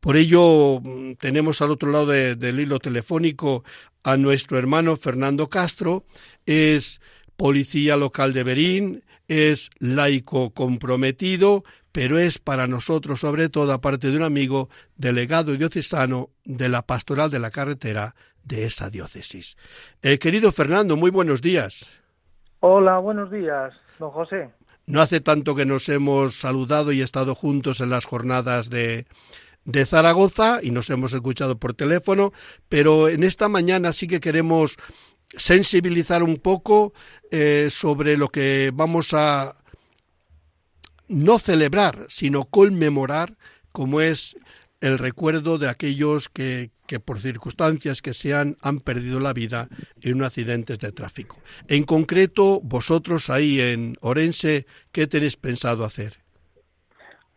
Por 0.00 0.16
ello 0.16 0.80
mm, 0.80 1.14
tenemos 1.14 1.60
al 1.60 1.72
otro 1.72 1.90
lado 1.90 2.06
del 2.06 2.60
hilo 2.60 2.78
telefónico 2.78 3.64
a 4.04 4.16
nuestro 4.16 4.58
hermano 4.58 4.96
Fernando 4.96 5.48
Castro, 5.48 6.04
es 6.46 7.00
policía 7.36 7.96
local 7.96 8.32
de 8.32 8.44
Berín, 8.44 9.04
es 9.26 9.70
laico 9.80 10.54
comprometido, 10.54 11.64
pero 11.90 12.16
es 12.16 12.38
para 12.38 12.68
nosotros 12.68 13.20
sobre 13.20 13.48
todo, 13.48 13.72
aparte 13.72 14.10
de 14.10 14.16
un 14.16 14.22
amigo, 14.22 14.68
delegado 14.96 15.56
diocesano 15.56 16.30
de 16.44 16.68
la 16.68 16.82
pastoral 16.82 17.28
de 17.28 17.40
la 17.40 17.50
carretera 17.50 18.14
de 18.44 18.64
esa 18.64 18.88
diócesis. 18.88 19.56
Eh, 20.02 20.18
querido 20.18 20.52
Fernando, 20.52 20.96
muy 20.96 21.10
buenos 21.10 21.42
días. 21.42 22.00
Hola, 22.60 22.98
buenos 22.98 23.30
días, 23.30 23.74
don 23.98 24.10
José. 24.10 24.50
No 24.88 25.02
hace 25.02 25.20
tanto 25.20 25.54
que 25.54 25.66
nos 25.66 25.90
hemos 25.90 26.36
saludado 26.36 26.92
y 26.92 27.02
estado 27.02 27.34
juntos 27.34 27.80
en 27.80 27.90
las 27.90 28.06
jornadas 28.06 28.70
de, 28.70 29.04
de 29.66 29.84
Zaragoza 29.84 30.60
y 30.62 30.70
nos 30.70 30.88
hemos 30.88 31.12
escuchado 31.12 31.58
por 31.58 31.74
teléfono, 31.74 32.32
pero 32.70 33.10
en 33.10 33.22
esta 33.22 33.50
mañana 33.50 33.92
sí 33.92 34.06
que 34.06 34.18
queremos 34.18 34.76
sensibilizar 35.36 36.22
un 36.22 36.38
poco 36.38 36.94
eh, 37.30 37.68
sobre 37.70 38.16
lo 38.16 38.30
que 38.30 38.70
vamos 38.72 39.12
a 39.12 39.56
no 41.06 41.38
celebrar, 41.38 42.06
sino 42.08 42.44
conmemorar, 42.44 43.36
como 43.72 44.00
es 44.00 44.38
el 44.80 44.98
recuerdo 44.98 45.58
de 45.58 45.68
aquellos 45.68 46.28
que, 46.28 46.70
que 46.86 47.00
por 47.00 47.18
circunstancias 47.18 48.02
que 48.02 48.14
sean 48.14 48.56
han 48.62 48.80
perdido 48.80 49.20
la 49.20 49.32
vida 49.32 49.68
en 50.00 50.16
un 50.16 50.24
accidente 50.24 50.76
de 50.76 50.92
tráfico. 50.92 51.36
En 51.68 51.84
concreto, 51.84 52.60
vosotros 52.62 53.30
ahí 53.30 53.60
en 53.60 53.96
Orense, 54.00 54.66
¿qué 54.92 55.06
tenéis 55.06 55.36
pensado 55.36 55.84
hacer? 55.84 56.14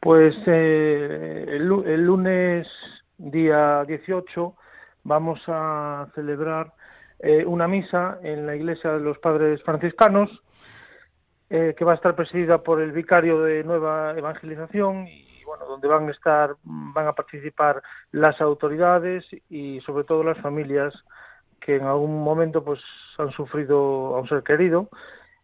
Pues 0.01 0.35
eh, 0.47 1.45
el, 1.47 1.67
lunes 1.67 2.67
día 3.19 3.85
18 3.85 4.55
vamos 5.03 5.39
a 5.47 6.07
celebrar 6.15 6.73
eh, 7.19 7.45
una 7.45 7.67
misa 7.67 8.17
en 8.23 8.47
la 8.47 8.55
iglesia 8.55 8.93
de 8.93 8.99
los 8.99 9.19
padres 9.19 9.61
franciscanos 9.61 10.29
eh, 11.51 11.75
que 11.77 11.85
va 11.85 11.91
a 11.91 11.95
estar 11.95 12.15
presidida 12.15 12.63
por 12.63 12.81
el 12.81 12.93
vicario 12.93 13.43
de 13.43 13.63
Nueva 13.63 14.17
Evangelización 14.17 15.07
y 15.07 15.30
bueno, 15.51 15.65
donde 15.65 15.89
van 15.89 16.07
a 16.07 16.11
estar, 16.11 16.55
van 16.63 17.07
a 17.07 17.13
participar 17.13 17.83
las 18.13 18.39
autoridades 18.39 19.25
y 19.49 19.81
sobre 19.81 20.05
todo 20.05 20.23
las 20.23 20.37
familias 20.37 20.93
que 21.59 21.75
en 21.75 21.83
algún 21.83 22.23
momento 22.23 22.63
pues 22.63 22.79
han 23.17 23.31
sufrido 23.31 24.15
a 24.15 24.21
un 24.21 24.29
ser 24.29 24.43
querido 24.43 24.87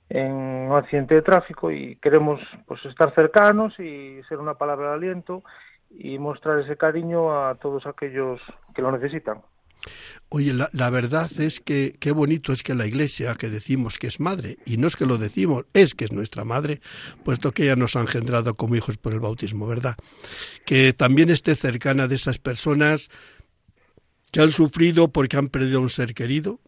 en 0.08 0.32
un 0.32 0.78
accidente 0.78 1.16
de 1.16 1.24
tráfico 1.24 1.72
y 1.72 1.98
queremos 1.98 2.40
pues 2.66 2.86
estar 2.86 3.14
cercanos 3.16 3.78
y 3.82 4.22
ser 4.30 4.38
una 4.40 4.54
palabra 4.54 4.92
de 4.92 4.94
aliento 4.94 5.44
y 5.90 6.18
mostrar 6.20 6.60
ese 6.60 6.78
cariño 6.78 7.46
a 7.46 7.56
todos 7.56 7.86
aquellos 7.86 8.40
que 8.74 8.82
lo 8.82 8.94
necesitan. 8.94 9.42
Oye, 10.30 10.54
la, 10.54 10.90
verdad 10.90 11.32
es 11.40 11.62
que 11.62 11.96
qué 12.00 12.12
bonito 12.12 12.52
es 12.52 12.62
que 12.62 12.76
la 12.76 12.86
Iglesia, 12.86 13.36
que 13.36 13.50
decimos 13.50 13.98
que 13.98 14.08
es 14.08 14.20
madre, 14.20 14.58
y 14.66 14.76
no 14.76 14.88
es 14.88 14.98
que 14.98 15.06
lo 15.06 15.18
decimos, 15.18 15.64
es 15.74 15.96
que 15.96 16.04
es 16.04 16.12
nuestra 16.12 16.44
madre, 16.44 16.82
puesto 17.24 17.54
que 17.54 17.64
ella 17.64 17.78
nos 17.78 17.96
ha 17.96 18.02
engendrado 18.02 18.54
como 18.56 18.76
hijos 18.76 18.98
por 18.98 19.14
el 19.14 19.22
bautismo, 19.22 19.68
¿verdad? 19.68 19.96
Que 20.66 20.92
también 20.92 21.30
esté 21.30 21.56
cercana 21.56 22.10
de 22.10 22.16
esas 22.16 22.40
personas 22.40 23.10
que 24.32 24.42
han 24.42 24.52
sufrido 24.52 25.14
porque 25.14 25.38
han 25.38 25.48
perdido 25.48 25.80
a 25.80 25.84
un 25.84 25.90
ser 25.90 26.14
querido, 26.14 26.60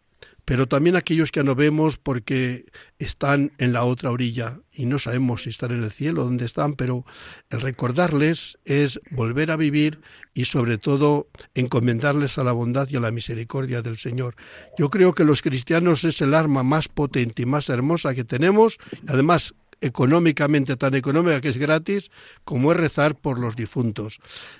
pero 0.49 0.67
también 0.67 0.95
aquellos 0.95 1.31
que 1.31 1.43
no 1.43 1.53
vemos 1.53 1.99
porque 1.99 2.65
están 2.97 3.51
en 3.59 3.71
la 3.71 3.83
otra 3.83 4.09
orilla 4.09 4.61
y 4.73 4.87
no 4.87 4.97
sabemos 4.97 5.43
si 5.43 5.51
están 5.51 5.69
en 5.73 5.83
el 5.83 5.91
cielo, 5.91 6.23
dónde 6.23 6.45
están, 6.45 6.73
pero 6.73 7.05
el 7.51 7.61
recordarles 7.61 8.57
es 8.65 8.99
volver 9.11 9.51
a 9.51 9.57
vivir 9.57 10.01
y 10.33 10.45
sobre 10.45 10.79
todo 10.79 11.27
encomendarles 11.53 12.39
a 12.39 12.43
la 12.43 12.51
bondad 12.51 12.89
y 12.89 12.95
a 12.95 12.99
la 12.99 13.11
misericordia 13.11 13.83
del 13.83 13.99
Señor. 13.99 14.35
Yo 14.75 14.89
creo 14.89 15.13
que 15.13 15.23
los 15.23 15.43
cristianos 15.43 16.03
es 16.03 16.19
el 16.19 16.33
arma 16.33 16.63
más 16.63 16.87
potente 16.87 17.43
y 17.43 17.45
más 17.45 17.69
hermosa 17.69 18.15
que 18.15 18.23
tenemos, 18.23 18.79
además 19.05 19.53
económicamente 19.81 20.75
tan 20.75 20.95
económica 20.95 21.41
que 21.41 21.49
es 21.49 21.57
gratis, 21.57 22.11
como 22.43 22.71
es 22.71 22.77
rezar 22.77 23.15
por 23.15 23.39
los 23.39 23.55
difuntos. 23.55 24.19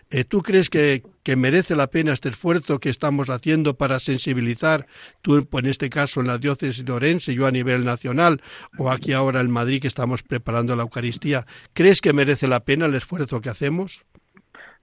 Eh, 0.09 0.23
¿Tú 0.23 0.41
crees 0.41 0.69
que, 0.69 1.03
que, 1.23 1.35
merece 1.35 1.75
la 1.75 1.87
pena 1.87 2.13
este 2.13 2.29
esfuerzo 2.29 2.79
que 2.79 2.89
estamos 2.89 3.29
haciendo 3.29 3.75
para 3.75 3.99
sensibilizar, 3.99 4.85
tú 5.21 5.47
en 5.51 5.65
este 5.65 5.89
caso 5.89 6.21
en 6.21 6.27
la 6.27 6.37
diócesis 6.37 6.85
de 6.85 6.93
Orense, 6.93 7.33
yo 7.33 7.45
a 7.47 7.51
nivel 7.51 7.85
nacional, 7.85 8.41
o 8.77 8.89
aquí 8.89 9.13
ahora 9.13 9.41
en 9.41 9.51
Madrid 9.51 9.81
que 9.81 9.87
estamos 9.87 10.23
preparando 10.23 10.75
la 10.75 10.83
Eucaristía, 10.83 11.45
¿crees 11.73 12.01
que 12.01 12.13
merece 12.13 12.47
la 12.47 12.61
pena 12.61 12.85
el 12.85 12.95
esfuerzo 12.95 13.41
que 13.41 13.49
hacemos? 13.49 14.03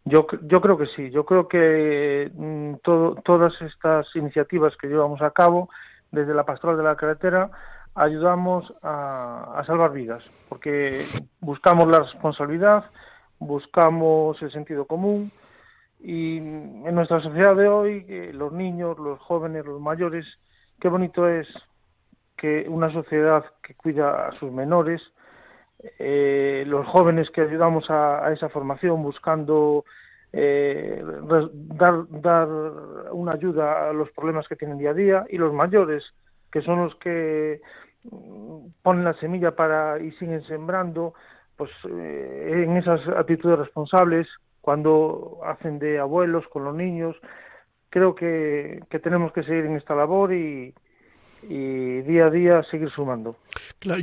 Yo, 0.04 0.26
yo 0.42 0.60
creo 0.60 0.78
que 0.78 0.86
sí, 0.86 1.10
yo 1.10 1.24
creo 1.24 1.48
que 1.48 2.30
mm, 2.32 2.74
todo, 2.84 3.16
todas 3.24 3.60
estas 3.60 4.06
iniciativas 4.14 4.76
que 4.76 4.86
llevamos 4.86 5.20
a 5.20 5.32
cabo 5.32 5.68
desde 6.12 6.32
la 6.32 6.44
Pastoral 6.44 6.76
de 6.76 6.84
la 6.84 6.94
Carretera 6.94 7.50
ayudamos 7.96 8.72
a, 8.82 9.62
salvar 9.66 9.92
vidas, 9.92 10.22
porque 10.48 11.04
buscamos 11.40 11.88
la 11.88 12.00
responsabilidad, 12.00 12.84
buscamos 13.38 14.40
el 14.42 14.52
sentido 14.52 14.84
común 14.84 15.32
y 15.98 16.36
en 16.36 16.94
nuestra 16.94 17.20
sociedad 17.20 17.56
de 17.56 17.68
hoy, 17.68 18.32
los 18.32 18.52
niños, 18.52 18.98
los 18.98 19.18
jóvenes, 19.20 19.64
los 19.64 19.80
mayores, 19.80 20.26
qué 20.78 20.88
bonito 20.88 21.26
es 21.26 21.48
que 22.36 22.66
una 22.68 22.92
sociedad 22.92 23.44
que 23.62 23.74
cuida 23.74 24.28
a 24.28 24.32
sus 24.38 24.52
menores, 24.52 25.00
eh, 25.98 26.64
los 26.66 26.86
jóvenes 26.86 27.30
que 27.30 27.40
ayudamos 27.40 27.90
a, 27.90 28.30
esa 28.30 28.50
formación 28.50 29.02
buscando 29.02 29.86
eh, 30.34 31.02
dar, 31.74 32.04
dar 32.10 32.48
una 33.12 33.32
ayuda 33.32 33.88
a 33.88 33.92
los 33.94 34.10
problemas 34.10 34.46
que 34.48 34.56
tienen 34.56 34.76
día 34.76 34.90
a 34.90 34.94
día 34.94 35.24
y 35.30 35.38
los 35.38 35.54
mayores 35.54 36.04
que 36.52 36.62
son 36.62 36.84
los 36.84 36.94
que 36.96 37.60
ponen 38.82 39.04
la 39.04 39.14
semilla 39.14 39.54
para 39.54 39.98
y 40.00 40.10
siguen 40.12 40.42
sembrando, 40.44 41.14
pues 41.56 41.70
eh, 41.88 42.64
en 42.64 42.76
esas 42.76 43.06
actitudes 43.08 43.58
responsables, 43.58 44.28
cuando 44.60 45.40
hacen 45.44 45.78
de 45.78 45.98
abuelos 45.98 46.46
con 46.48 46.64
los 46.64 46.74
niños, 46.74 47.16
creo 47.88 48.14
que, 48.14 48.80
que 48.90 48.98
tenemos 48.98 49.32
que 49.32 49.42
seguir 49.42 49.66
en 49.66 49.76
esta 49.76 49.94
labor 49.94 50.32
y, 50.32 50.74
y 51.48 52.02
día 52.02 52.26
a 52.26 52.30
día 52.30 52.62
seguir 52.70 52.90
sumando. 52.90 53.36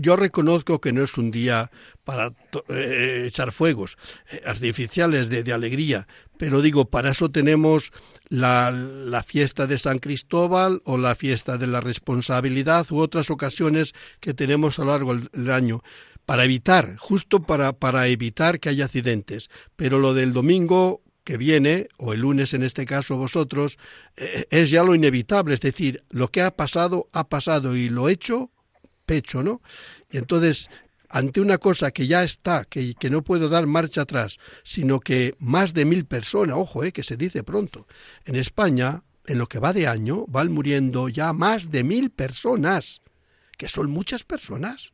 Yo 0.02 0.16
reconozco 0.16 0.80
que 0.80 0.94
no 0.94 1.04
es 1.04 1.18
un 1.18 1.32
día 1.32 1.72
para 2.04 2.32
eh, 2.70 3.26
echar 3.28 3.52
fuegos 3.52 3.98
eh, 4.32 4.42
artificiales 4.46 5.30
de, 5.30 5.44
de, 5.44 5.54
alegría, 5.54 6.08
pero 6.38 6.62
digo, 6.62 6.86
para 6.86 7.12
eso 7.12 7.30
tenemos 7.30 7.92
la, 8.30 8.72
la, 8.72 9.24
fiesta 9.24 9.68
de 9.68 9.78
San 9.78 10.00
Cristóbal 10.00 10.82
o 10.86 10.98
la 10.98 11.16
fiesta 11.16 11.58
de 11.58 11.68
la 11.68 11.82
responsabilidad 11.82 12.88
u 12.92 13.00
otras 13.00 13.30
ocasiones 13.30 13.94
que 14.20 14.34
tenemos 14.34 14.80
a 14.80 14.86
lo 14.86 14.92
largo 14.92 15.16
del 15.16 15.52
año 15.52 15.82
para 16.26 16.46
evitar, 16.46 16.96
justo 16.98 17.42
para, 17.42 17.74
para 17.74 18.08
evitar 18.08 18.60
que 18.60 18.70
haya 18.70 18.86
accidentes. 18.86 19.50
Pero 19.76 20.00
lo 20.00 20.14
del 20.14 20.34
domingo 20.34 21.03
que 21.24 21.38
viene, 21.38 21.88
o 21.98 22.14
el 22.14 22.22
lunes 22.22 22.54
en 22.54 22.64
este 22.64 22.86
caso 22.86 23.18
vosotros, 23.18 23.78
eh, 24.18 24.46
es 24.50 24.70
ya 24.70 24.84
lo 24.84 24.96
inevitable, 24.96 25.54
es 25.54 25.62
decir, 25.62 26.04
lo 26.10 26.28
que 26.28 26.42
ha 26.42 26.52
pasado, 26.52 27.08
ha 27.14 27.28
pasado 27.30 27.76
y 27.76 27.90
lo 27.90 28.10
hecho, 28.10 28.52
pecho, 29.06 29.44
¿no? 29.44 29.62
Y 30.12 30.18
entonces, 30.18 30.70
ante 31.10 31.42
una 31.42 31.58
cosa 31.58 31.92
que 31.92 32.08
ya 32.08 32.24
está, 32.24 32.66
que, 32.66 32.94
que 32.96 33.10
no 33.10 33.24
puedo 33.24 33.50
dar 33.50 33.68
marcha 33.68 34.02
atrás, 34.02 34.38
sino 34.64 35.00
que 35.00 35.36
más 35.40 35.74
de 35.74 35.86
mil 35.86 36.06
personas, 36.06 36.58
ojo, 36.58 36.84
eh, 36.84 36.92
que 36.92 37.04
se 37.04 37.18
dice 37.18 37.44
pronto, 37.44 37.88
en 38.26 38.36
España, 38.36 39.04
en 39.26 39.38
lo 39.38 39.48
que 39.48 39.60
va 39.60 39.74
de 39.74 39.88
año, 39.88 40.26
van 40.28 40.52
muriendo 40.52 41.08
ya 41.08 41.32
más 41.32 41.72
de 41.72 41.84
mil 41.84 42.10
personas, 42.10 43.02
que 43.58 43.70
son 43.70 43.90
muchas 43.90 44.24
personas. 44.24 44.92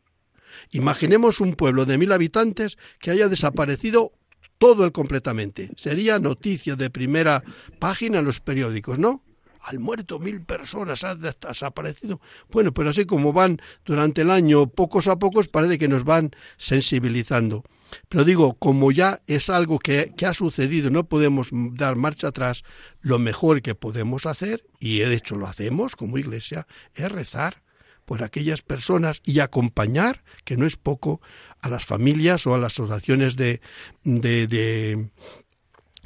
Imaginemos 0.71 1.39
un 1.39 1.53
pueblo 1.53 1.85
de 1.85 1.97
mil 1.97 2.11
habitantes 2.11 2.77
que 2.99 3.11
haya 3.11 3.27
desaparecido 3.27 4.13
todo 4.59 4.85
el 4.85 4.91
completamente. 4.91 5.71
Sería 5.75 6.19
noticia 6.19 6.75
de 6.75 6.91
primera 6.91 7.43
página 7.79 8.19
en 8.19 8.25
los 8.25 8.39
periódicos, 8.39 8.99
¿no? 8.99 9.23
Al 9.61 9.79
muerto 9.79 10.19
mil 10.19 10.41
personas, 10.41 11.03
ha 11.03 11.15
desaparecido. 11.15 12.21
Bueno, 12.51 12.73
pero 12.73 12.89
así 12.89 13.05
como 13.05 13.33
van 13.33 13.59
durante 13.83 14.21
el 14.21 14.31
año 14.31 14.67
pocos 14.67 15.07
a 15.07 15.17
pocos, 15.17 15.47
parece 15.47 15.77
que 15.77 15.87
nos 15.87 16.03
van 16.03 16.31
sensibilizando. 16.57 17.63
Pero 18.07 18.23
digo, 18.23 18.53
como 18.53 18.91
ya 18.91 19.21
es 19.27 19.49
algo 19.49 19.79
que, 19.79 20.13
que, 20.15 20.25
ha 20.25 20.33
sucedido, 20.33 20.89
no 20.89 21.05
podemos 21.05 21.49
dar 21.51 21.95
marcha 21.95 22.27
atrás, 22.27 22.63
lo 23.01 23.17
mejor 23.19 23.61
que 23.61 23.75
podemos 23.75 24.25
hacer, 24.25 24.65
y 24.79 24.99
de 24.99 25.15
hecho 25.15 25.35
lo 25.35 25.47
hacemos 25.47 25.95
como 25.95 26.17
iglesia, 26.17 26.67
es 26.93 27.11
rezar 27.11 27.63
por 28.09 28.23
aquellas 28.23 28.63
personas 28.63 29.21
y 29.23 29.39
acompañar, 29.39 30.23
que 30.43 30.57
no 30.57 30.65
es 30.65 30.77
poco, 30.77 31.21
a 31.61 31.69
las 31.69 31.85
familias 31.85 32.47
o 32.47 32.53
a 32.53 32.57
las 32.57 32.73
asociaciones 32.73 33.35
de, 33.35 33.61
de, 34.03 34.47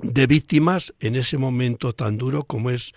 de, 0.02 0.28
víctimas 0.28 0.94
en 1.00 1.16
ese 1.16 1.38
momento 1.38 1.94
tan 1.94 2.18
duro 2.18 2.44
como 2.44 2.70
es 2.70 2.94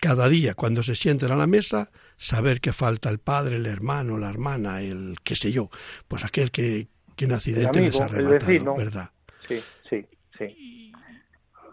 cada 0.00 0.28
día 0.28 0.54
cuando 0.54 0.82
se 0.82 0.94
sienten 0.94 1.32
a 1.32 1.36
la 1.36 1.46
mesa, 1.46 1.90
saber 2.16 2.60
que 2.60 2.72
falta 2.72 3.08
el 3.08 3.18
padre, 3.18 3.56
el 3.56 3.66
hermano, 3.66 4.18
la 4.18 4.28
hermana, 4.28 4.82
el 4.82 5.16
qué 5.24 5.34
sé 5.34 5.52
yo, 5.52 5.70
pues 6.06 6.24
aquel 6.24 6.50
que, 6.50 6.88
que 7.16 7.24
en 7.24 7.32
accidente 7.32 7.80
les 7.80 7.98
ha 8.00 8.04
arrebatado, 8.04 8.76
¿verdad? 8.76 9.10
Sí, 9.48 9.62
sí, 9.88 10.06
sí. 10.38 10.92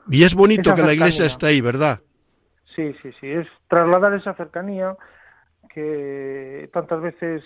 Y 0.09 0.23
es 0.23 0.33
bonito 0.33 0.73
que 0.73 0.81
la 0.81 0.93
iglesia 0.93 1.25
esté 1.25 1.47
ahí, 1.47 1.61
¿verdad? 1.61 2.01
Sí, 2.75 2.93
sí, 3.01 3.11
sí, 3.19 3.27
es 3.27 3.47
trasladar 3.67 4.13
esa 4.15 4.33
cercanía 4.33 4.95
que 5.73 6.69
tantas 6.73 7.01
veces 7.01 7.43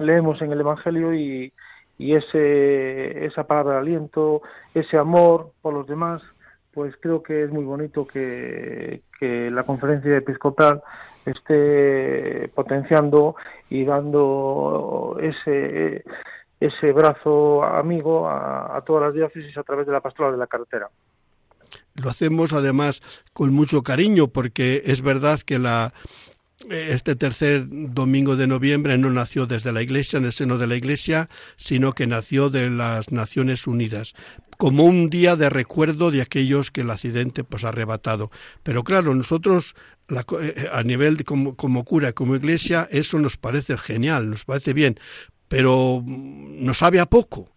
leemos 0.00 0.40
en 0.42 0.52
el 0.52 0.60
Evangelio 0.60 1.14
y, 1.14 1.52
y 1.98 2.14
ese, 2.14 3.24
esa 3.24 3.44
palabra 3.44 3.74
de 3.74 3.80
aliento, 3.80 4.42
ese 4.74 4.96
amor 4.96 5.52
por 5.60 5.74
los 5.74 5.86
demás, 5.86 6.22
pues 6.72 6.94
creo 7.00 7.22
que 7.22 7.44
es 7.44 7.50
muy 7.50 7.64
bonito 7.64 8.06
que, 8.06 9.02
que 9.18 9.50
la 9.50 9.64
conferencia 9.64 10.16
episcopal 10.16 10.82
esté 11.26 12.48
potenciando 12.54 13.34
y 13.68 13.84
dando 13.84 15.18
ese, 15.20 16.04
ese 16.60 16.92
brazo 16.92 17.62
amigo 17.64 18.28
a, 18.28 18.82
todas 18.86 19.04
las 19.04 19.14
diócesis 19.14 19.56
a 19.56 19.62
través 19.62 19.86
de 19.86 19.92
la 19.92 20.00
pastoral 20.00 20.32
de 20.32 20.38
la 20.38 20.46
carretera. 20.46 20.88
Lo 21.94 22.10
hacemos 22.10 22.52
además 22.52 23.02
con 23.32 23.52
mucho 23.52 23.82
cariño 23.82 24.28
porque 24.28 24.82
es 24.86 25.02
verdad 25.02 25.40
que 25.40 25.58
la, 25.58 25.92
este 26.70 27.14
tercer 27.14 27.66
domingo 27.68 28.36
de 28.36 28.46
noviembre 28.46 28.98
no 28.98 29.10
nació 29.10 29.46
desde 29.46 29.72
la 29.72 29.82
Iglesia, 29.82 30.18
en 30.18 30.24
el 30.24 30.32
seno 30.32 30.58
de 30.58 30.66
la 30.66 30.74
Iglesia, 30.74 31.28
sino 31.56 31.92
que 31.92 32.06
nació 32.06 32.50
de 32.50 32.68
las 32.68 33.12
Naciones 33.12 33.66
Unidas, 33.66 34.14
como 34.56 34.84
un 34.84 35.08
día 35.08 35.36
de 35.36 35.50
recuerdo 35.50 36.10
de 36.10 36.20
aquellos 36.20 36.70
que 36.70 36.80
el 36.80 36.90
accidente 36.90 37.44
pues 37.44 37.64
ha 37.64 37.68
arrebatado. 37.68 38.30
Pero 38.64 38.82
claro, 38.82 39.14
nosotros 39.14 39.76
eh, 40.08 40.68
a 40.72 40.82
nivel 40.82 41.16
de, 41.16 41.24
como, 41.24 41.54
como 41.54 41.84
cura, 41.84 42.12
como 42.12 42.34
Iglesia, 42.34 42.88
eso 42.90 43.18
nos 43.18 43.36
parece 43.36 43.78
genial, 43.78 44.30
nos 44.30 44.44
parece 44.44 44.72
bien, 44.72 44.98
pero 45.46 46.02
mm, 46.04 46.64
nos 46.64 46.78
sabe 46.78 46.98
a 46.98 47.06
poco 47.06 47.50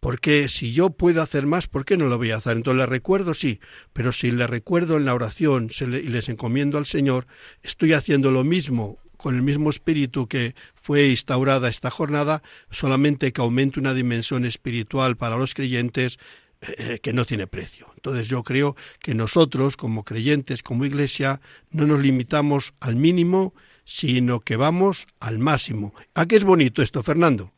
porque 0.00 0.48
si 0.48 0.72
yo 0.72 0.90
puedo 0.90 1.22
hacer 1.22 1.46
más, 1.46 1.66
¿por 1.68 1.84
qué 1.84 1.96
no 1.96 2.06
lo 2.06 2.18
voy 2.18 2.30
a 2.30 2.36
hacer? 2.36 2.56
Entonces 2.56 2.78
le 2.78 2.86
recuerdo, 2.86 3.34
sí, 3.34 3.60
pero 3.92 4.12
si 4.12 4.30
le 4.30 4.46
recuerdo 4.46 4.96
en 4.96 5.04
la 5.04 5.14
oración 5.14 5.68
y 5.80 6.08
les 6.08 6.28
encomiendo 6.28 6.78
al 6.78 6.86
Señor, 6.86 7.26
estoy 7.62 7.92
haciendo 7.92 8.30
lo 8.30 8.44
mismo 8.44 8.98
con 9.16 9.34
el 9.34 9.42
mismo 9.42 9.70
espíritu 9.70 10.28
que 10.28 10.54
fue 10.74 11.08
instaurada 11.08 11.68
esta 11.68 11.90
jornada, 11.90 12.42
solamente 12.70 13.32
que 13.32 13.40
aumente 13.40 13.80
una 13.80 13.94
dimensión 13.94 14.44
espiritual 14.44 15.16
para 15.16 15.36
los 15.36 15.54
creyentes 15.54 16.18
eh, 16.60 17.00
que 17.02 17.12
no 17.12 17.24
tiene 17.24 17.46
precio. 17.46 17.88
Entonces 17.96 18.28
yo 18.28 18.42
creo 18.42 18.76
que 19.00 19.14
nosotros, 19.14 19.76
como 19.76 20.04
creyentes, 20.04 20.62
como 20.62 20.84
iglesia, 20.84 21.40
no 21.70 21.86
nos 21.86 22.00
limitamos 22.00 22.74
al 22.80 22.96
mínimo, 22.96 23.54
sino 23.84 24.40
que 24.40 24.56
vamos 24.56 25.06
al 25.20 25.38
máximo. 25.38 25.94
¿A 26.14 26.26
qué 26.26 26.36
es 26.36 26.44
bonito 26.44 26.82
esto, 26.82 27.02
Fernando? 27.02 27.52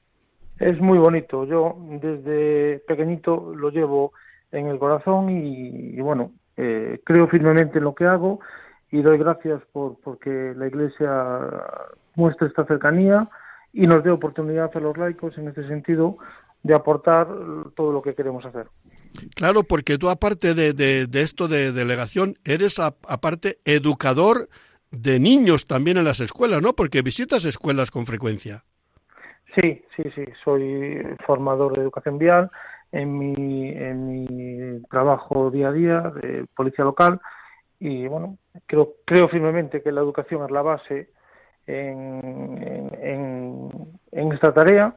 Es 0.60 0.80
muy 0.80 0.98
bonito. 0.98 1.44
Yo 1.44 1.76
desde 2.00 2.80
pequeñito 2.86 3.54
lo 3.54 3.70
llevo 3.70 4.12
en 4.50 4.66
el 4.66 4.78
corazón 4.78 5.30
y, 5.30 6.00
bueno, 6.00 6.32
eh, 6.56 7.00
creo 7.04 7.28
firmemente 7.28 7.78
en 7.78 7.84
lo 7.84 7.94
que 7.94 8.06
hago 8.06 8.40
y 8.90 9.02
doy 9.02 9.18
gracias 9.18 9.62
por 9.72 9.98
porque 10.00 10.54
la 10.56 10.66
Iglesia 10.66 11.48
muestre 12.14 12.48
esta 12.48 12.64
cercanía 12.64 13.28
y 13.72 13.86
nos 13.86 14.02
dé 14.02 14.10
oportunidad 14.10 14.70
a 14.74 14.80
los 14.80 14.96
laicos 14.96 15.36
en 15.38 15.48
este 15.48 15.66
sentido 15.68 16.16
de 16.62 16.74
aportar 16.74 17.28
todo 17.76 17.92
lo 17.92 18.02
que 18.02 18.14
queremos 18.14 18.44
hacer. 18.44 18.66
Claro, 19.36 19.62
porque 19.62 19.98
tú 19.98 20.08
aparte 20.08 20.54
de, 20.54 20.72
de, 20.72 21.22
esto 21.22 21.48
de 21.48 21.72
delegación, 21.72 22.34
eres 22.44 22.78
aparte 22.78 23.58
educador 23.64 24.48
de 24.90 25.20
niños 25.20 25.66
también 25.66 25.98
en 25.98 26.04
las 26.04 26.20
escuelas, 26.20 26.62
¿no? 26.62 26.72
Porque 26.72 27.02
visitas 27.02 27.44
escuelas 27.44 27.90
con 27.90 28.06
frecuencia. 28.06 28.64
Sí, 29.56 29.82
sí, 29.96 30.02
sí, 30.14 30.24
soy 30.44 31.02
formador 31.26 31.74
de 31.74 31.82
educación 31.82 32.18
vial 32.18 32.50
en 32.92 33.18
mi, 33.18 33.70
en 33.70 34.08
mi 34.08 34.82
trabajo 34.88 35.50
día 35.50 35.68
a 35.68 35.72
día 35.72 36.00
de 36.00 36.46
policía 36.54 36.84
local 36.84 37.20
y 37.80 38.06
bueno, 38.08 38.38
creo, 38.66 38.94
creo 39.04 39.28
firmemente 39.28 39.82
que 39.82 39.92
la 39.92 40.00
educación 40.00 40.44
es 40.44 40.50
la 40.50 40.62
base 40.62 41.10
en, 41.66 42.90
en, 44.12 44.32
esta 44.32 44.52
tarea 44.52 44.96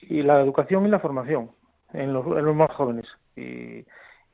y 0.00 0.22
la 0.22 0.40
educación 0.40 0.86
y 0.86 0.88
la 0.88 1.00
formación 1.00 1.50
en 1.92 2.12
los, 2.12 2.26
en 2.26 2.44
los 2.44 2.56
más 2.56 2.70
jóvenes 2.72 3.06
y, 3.36 3.84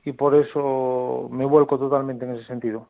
y 0.05 0.13
por 0.13 0.35
eso 0.35 1.29
me 1.31 1.45
vuelco 1.45 1.79
totalmente 1.79 2.25
en 2.25 2.37
ese 2.37 2.47
sentido. 2.47 2.89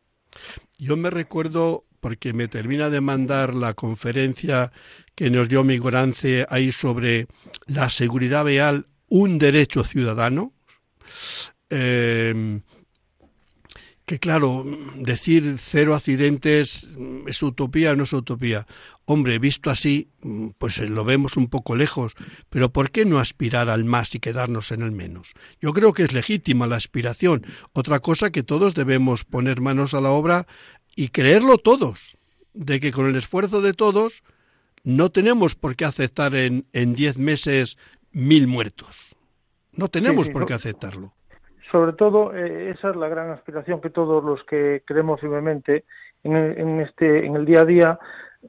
Yo 0.78 0.96
me 0.96 1.10
recuerdo, 1.10 1.84
porque 2.00 2.32
me 2.32 2.48
termina 2.48 2.90
de 2.90 3.00
mandar 3.00 3.54
la 3.54 3.74
conferencia 3.74 4.72
que 5.14 5.30
nos 5.30 5.48
dio 5.48 5.64
mi 5.64 5.78
ahí 6.48 6.72
sobre 6.72 7.26
la 7.66 7.88
seguridad 7.90 8.44
vial, 8.44 8.86
un 9.08 9.38
derecho 9.38 9.84
ciudadano. 9.84 10.52
Eh, 11.70 12.60
que 14.06 14.20
claro, 14.20 14.64
decir 14.94 15.56
cero 15.58 15.96
accidentes 15.96 16.88
es 17.26 17.42
utopía 17.42 17.90
o 17.90 17.96
no 17.96 18.04
es 18.04 18.12
utopía. 18.12 18.64
Hombre, 19.04 19.40
visto 19.40 19.68
así, 19.68 20.10
pues 20.58 20.78
lo 20.78 21.04
vemos 21.04 21.36
un 21.36 21.48
poco 21.48 21.74
lejos, 21.74 22.14
pero 22.48 22.72
¿por 22.72 22.92
qué 22.92 23.04
no 23.04 23.18
aspirar 23.18 23.68
al 23.68 23.84
más 23.84 24.14
y 24.14 24.20
quedarnos 24.20 24.70
en 24.70 24.82
el 24.82 24.92
menos? 24.92 25.32
Yo 25.60 25.72
creo 25.72 25.92
que 25.92 26.04
es 26.04 26.12
legítima 26.12 26.68
la 26.68 26.76
aspiración. 26.76 27.44
Otra 27.72 27.98
cosa 27.98 28.30
que 28.30 28.44
todos 28.44 28.74
debemos 28.74 29.24
poner 29.24 29.60
manos 29.60 29.92
a 29.92 30.00
la 30.00 30.10
obra 30.10 30.46
y 30.94 31.08
creerlo 31.08 31.58
todos, 31.58 32.16
de 32.54 32.78
que 32.78 32.92
con 32.92 33.08
el 33.08 33.16
esfuerzo 33.16 33.60
de 33.60 33.72
todos 33.72 34.22
no 34.84 35.10
tenemos 35.10 35.56
por 35.56 35.74
qué 35.74 35.84
aceptar 35.84 36.36
en, 36.36 36.64
en 36.72 36.94
diez 36.94 37.18
meses 37.18 37.76
mil 38.12 38.46
muertos. 38.46 39.16
No 39.72 39.88
tenemos 39.88 40.30
por 40.30 40.46
qué 40.46 40.54
aceptarlo 40.54 41.15
sobre 41.76 41.92
todo 41.92 42.34
eh, 42.34 42.70
esa 42.70 42.88
es 42.88 42.96
la 42.96 43.06
gran 43.06 43.28
aspiración 43.28 43.82
que 43.82 43.90
todos 43.90 44.24
los 44.24 44.42
que 44.44 44.82
creemos 44.86 45.20
firmemente 45.20 45.84
en, 46.24 46.80
este 46.80 47.26
en 47.26 47.36
el 47.36 47.44
día 47.44 47.60
a 47.60 47.64
día 47.66 47.98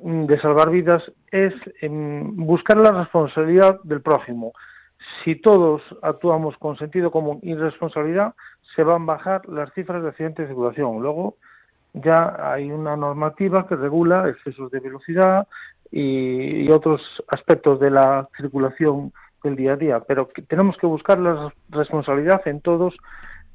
mm, 0.01 0.27
de 0.27 0.39
salvar 0.39 0.69
vidas 0.69 1.03
es 1.29 1.53
buscar 1.91 2.77
la 2.77 2.91
responsabilidad 2.91 3.81
del 3.83 4.01
prójimo. 4.01 4.53
Si 5.23 5.35
todos 5.35 5.81
actuamos 6.01 6.55
con 6.57 6.77
sentido 6.77 7.11
común 7.11 7.39
y 7.43 7.53
responsabilidad, 7.53 8.33
se 8.73 8.83
van 8.83 9.01
a 9.01 9.05
bajar 9.05 9.45
las 9.49 9.73
cifras 9.73 10.01
de 10.03 10.07
accidentes 10.07 10.45
de 10.45 10.53
circulación. 10.53 11.01
Luego 11.01 11.35
ya 11.93 12.53
hay 12.53 12.71
una 12.71 12.95
normativa 12.95 13.67
que 13.67 13.75
regula 13.75 14.29
excesos 14.29 14.71
de 14.71 14.79
velocidad 14.79 15.45
y 15.91 16.69
otros 16.71 17.01
aspectos 17.27 17.77
de 17.81 17.91
la 17.91 18.23
circulación 18.37 19.11
del 19.47 19.55
día 19.55 19.73
a 19.73 19.77
día, 19.77 19.99
pero 20.01 20.29
tenemos 20.47 20.77
que 20.77 20.87
buscar 20.87 21.19
la 21.19 21.53
responsabilidad 21.69 22.41
en 22.47 22.61
todos 22.61 22.93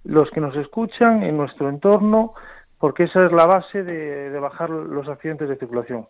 los 0.05 0.31
que 0.31 0.41
nos 0.41 0.57
escuchan, 0.57 1.23
en 1.23 1.37
nuestro 1.37 1.69
entorno, 1.69 2.35
porque 2.79 3.05
esa 3.05 3.25
es 3.27 3.33
la 3.33 3.47
base 3.47 3.85
de, 3.85 4.31
bajar 4.41 4.71
los 4.71 5.09
accidentes 5.09 5.49
de 5.49 5.57
circulación. 5.57 6.09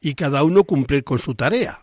Y 0.00 0.14
cada 0.14 0.44
uno 0.44 0.64
cumplir 0.64 1.04
con 1.04 1.18
su 1.18 1.34
tarea. 1.34 1.80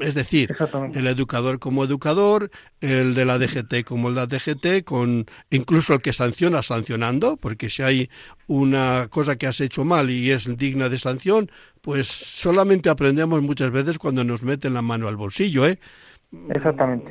Es 0.00 0.14
decir, 0.14 0.56
el 0.94 1.06
educador 1.06 1.58
como 1.58 1.84
educador, 1.84 2.50
el 2.80 3.14
de 3.14 3.24
la 3.24 3.38
DGT 3.38 3.84
como 3.84 4.08
el 4.08 4.14
de 4.14 4.20
la 4.20 4.26
DGT, 4.26 4.84
con 4.84 5.26
incluso 5.50 5.94
el 5.94 6.00
que 6.00 6.12
sanciona 6.12 6.62
sancionando, 6.62 7.36
porque 7.36 7.70
si 7.70 7.82
hay 7.82 8.10
una 8.48 9.06
cosa 9.10 9.36
que 9.36 9.46
has 9.46 9.60
hecho 9.60 9.84
mal 9.84 10.10
y 10.10 10.30
es 10.30 10.56
digna 10.56 10.88
de 10.88 10.98
sanción, 10.98 11.50
pues 11.82 12.08
solamente 12.08 12.88
aprendemos 12.88 13.42
muchas 13.42 13.70
veces 13.70 13.98
cuando 13.98 14.24
nos 14.24 14.42
meten 14.42 14.74
la 14.74 14.82
mano 14.82 15.06
al 15.06 15.16
bolsillo, 15.16 15.66
¿eh? 15.66 15.78
Exactamente. 16.50 17.10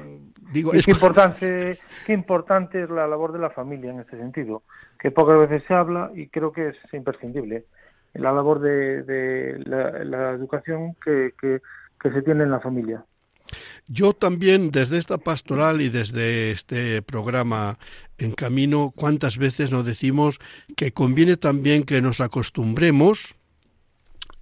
Digo, 0.51 0.73
es... 0.73 0.85
qué, 0.85 0.91
importante, 0.91 1.77
qué 2.05 2.13
importante 2.13 2.83
es 2.83 2.89
la 2.89 3.07
labor 3.07 3.33
de 3.33 3.39
la 3.39 3.49
familia 3.49 3.91
en 3.91 3.99
este 3.99 4.17
sentido, 4.17 4.63
que 4.99 5.11
pocas 5.11 5.37
veces 5.39 5.63
se 5.67 5.73
habla 5.73 6.11
y 6.15 6.27
creo 6.27 6.51
que 6.51 6.69
es 6.69 6.75
imprescindible. 6.93 7.65
La 8.13 8.31
labor 8.31 8.61
de, 8.61 9.61
la, 9.65 10.31
educación 10.31 10.95
que, 11.03 11.33
que, 11.39 11.59
se 12.01 12.21
tiene 12.21 12.43
en 12.43 12.51
la 12.51 12.61
familia. 12.61 13.03
Yo 13.87 14.13
también, 14.13 14.71
desde 14.71 14.97
esta 14.97 15.17
pastoral 15.17 15.81
y 15.81 15.89
desde 15.89 16.51
este 16.51 17.01
programa 17.01 17.77
En 18.17 18.31
Camino, 18.31 18.93
cuántas 18.95 19.37
veces 19.37 19.71
nos 19.71 19.85
decimos 19.85 20.39
que 20.77 20.93
conviene 20.93 21.35
también 21.35 21.83
que 21.83 22.01
nos 22.01 22.21
acostumbremos 22.21 23.35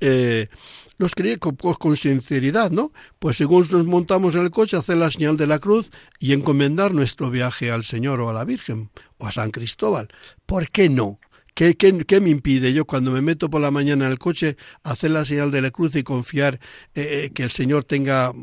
eh, 0.05 0.49
los 0.97 1.15
quería 1.15 1.37
con, 1.37 1.95
sinceridad, 1.95 2.71
¿no? 2.71 2.91
Pues 3.19 3.37
según 3.37 3.67
nos 3.71 3.85
montamos 3.85 4.35
en 4.35 4.41
el 4.41 4.51
coche, 4.51 4.77
hacer 4.77 4.97
la 4.97 5.11
señal 5.11 5.37
de 5.37 5.47
la 5.47 5.59
cruz 5.59 5.89
y 6.19 6.33
encomendar 6.33 6.93
nuestro 6.93 7.29
viaje 7.29 7.71
al 7.71 7.83
Señor 7.83 8.19
o 8.21 8.29
a 8.29 8.33
la 8.33 8.45
Virgen 8.45 8.89
o 9.17 9.27
a 9.27 9.31
San 9.31 9.51
Cristóbal. 9.51 10.09
¿Por 10.45 10.69
qué 10.69 10.89
no? 10.89 11.19
¿Qué, 11.53 11.75
qué, 11.75 12.19
me 12.19 12.31
impide 12.31 12.73
yo 12.73 12.85
cuando 12.85 13.11
me 13.11 13.21
meto 13.21 13.49
por 13.49 13.61
la 13.61 13.69
mañana 13.69 14.05
en 14.05 14.11
el 14.11 14.17
coche 14.17 14.57
hacer 14.83 15.11
la 15.11 15.23
señal 15.23 15.51
de 15.51 15.61
la 15.61 15.69
cruz 15.69 15.95
y 15.95 16.01
confiar 16.01 16.59
eh, 16.95 17.25
eh, 17.25 17.31
que 17.31 17.43
el 17.43 17.51
Señor 17.51 17.83
tenga, 17.83 18.33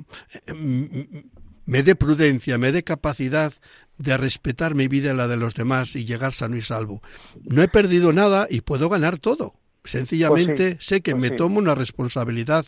eh, 0.47 1.25
me 1.67 1.83
dé 1.83 1.97
prudencia, 1.97 2.57
me 2.57 2.71
dé 2.71 2.85
capacidad 2.85 3.53
de 3.99 4.17
respetar 4.17 4.77
mi 4.77 4.87
vida 4.87 5.13
y 5.13 5.17
la 5.17 5.27
de 5.27 5.37
los 5.37 5.55
demás 5.55 5.97
y 5.97 6.05
llegar 6.05 6.33
sano 6.33 6.57
y 6.57 6.61
salvo? 6.61 7.03
No 7.43 7.63
he 7.63 7.69
perdido 7.69 8.13
nada 8.13 8.47
y 8.49 8.61
puedo 8.61 8.89
ganar 8.89 9.19
todo. 9.19 9.60
Sencillamente 9.85 10.75
pues 10.75 10.85
sé 10.85 11.01
que 11.01 11.13
pues 11.13 11.31
me 11.31 11.37
tomo 11.37 11.59
una 11.59 11.75
responsabilidad 11.75 12.65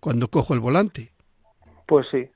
cuando 0.00 0.28
cojo 0.28 0.54
el 0.54 0.60
volante. 0.60 1.12
Pues 1.86 2.06
sí. 2.10 2.30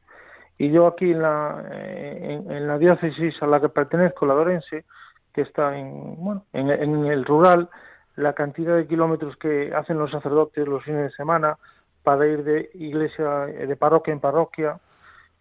Y 0.59 0.71
yo 0.71 0.89
aquí 0.89 1.13
en 1.13 1.23
la, 1.23 1.65
en, 1.71 2.67
la 2.67 2.79
diócesis 2.79 3.41
a 3.41 3.47
la 3.47 3.61
que 3.61 3.69
pertenezco, 3.69 4.27
la 4.27 4.35
Dorense, 4.35 4.85
que 5.33 5.43
está 5.43 5.79
en, 5.79 6.17
bueno, 6.17 6.45
en, 6.53 6.71
el 7.07 7.25
rural, 7.25 7.71
la 8.17 8.33
cantidad 8.33 8.77
de 8.77 8.89
kilómetros 8.89 9.37
que 9.37 9.73
hacen 9.73 9.99
los 9.99 10.11
sacerdotes 10.11 10.67
los 10.67 10.83
fines 10.83 11.03
de 11.03 11.17
semana 11.17 11.59
para 12.03 12.27
ir 12.27 12.43
de 12.43 12.71
iglesia, 12.75 13.47
de 13.47 13.77
parroquia 13.77 14.13
en 14.13 14.21
parroquia, 14.21 14.81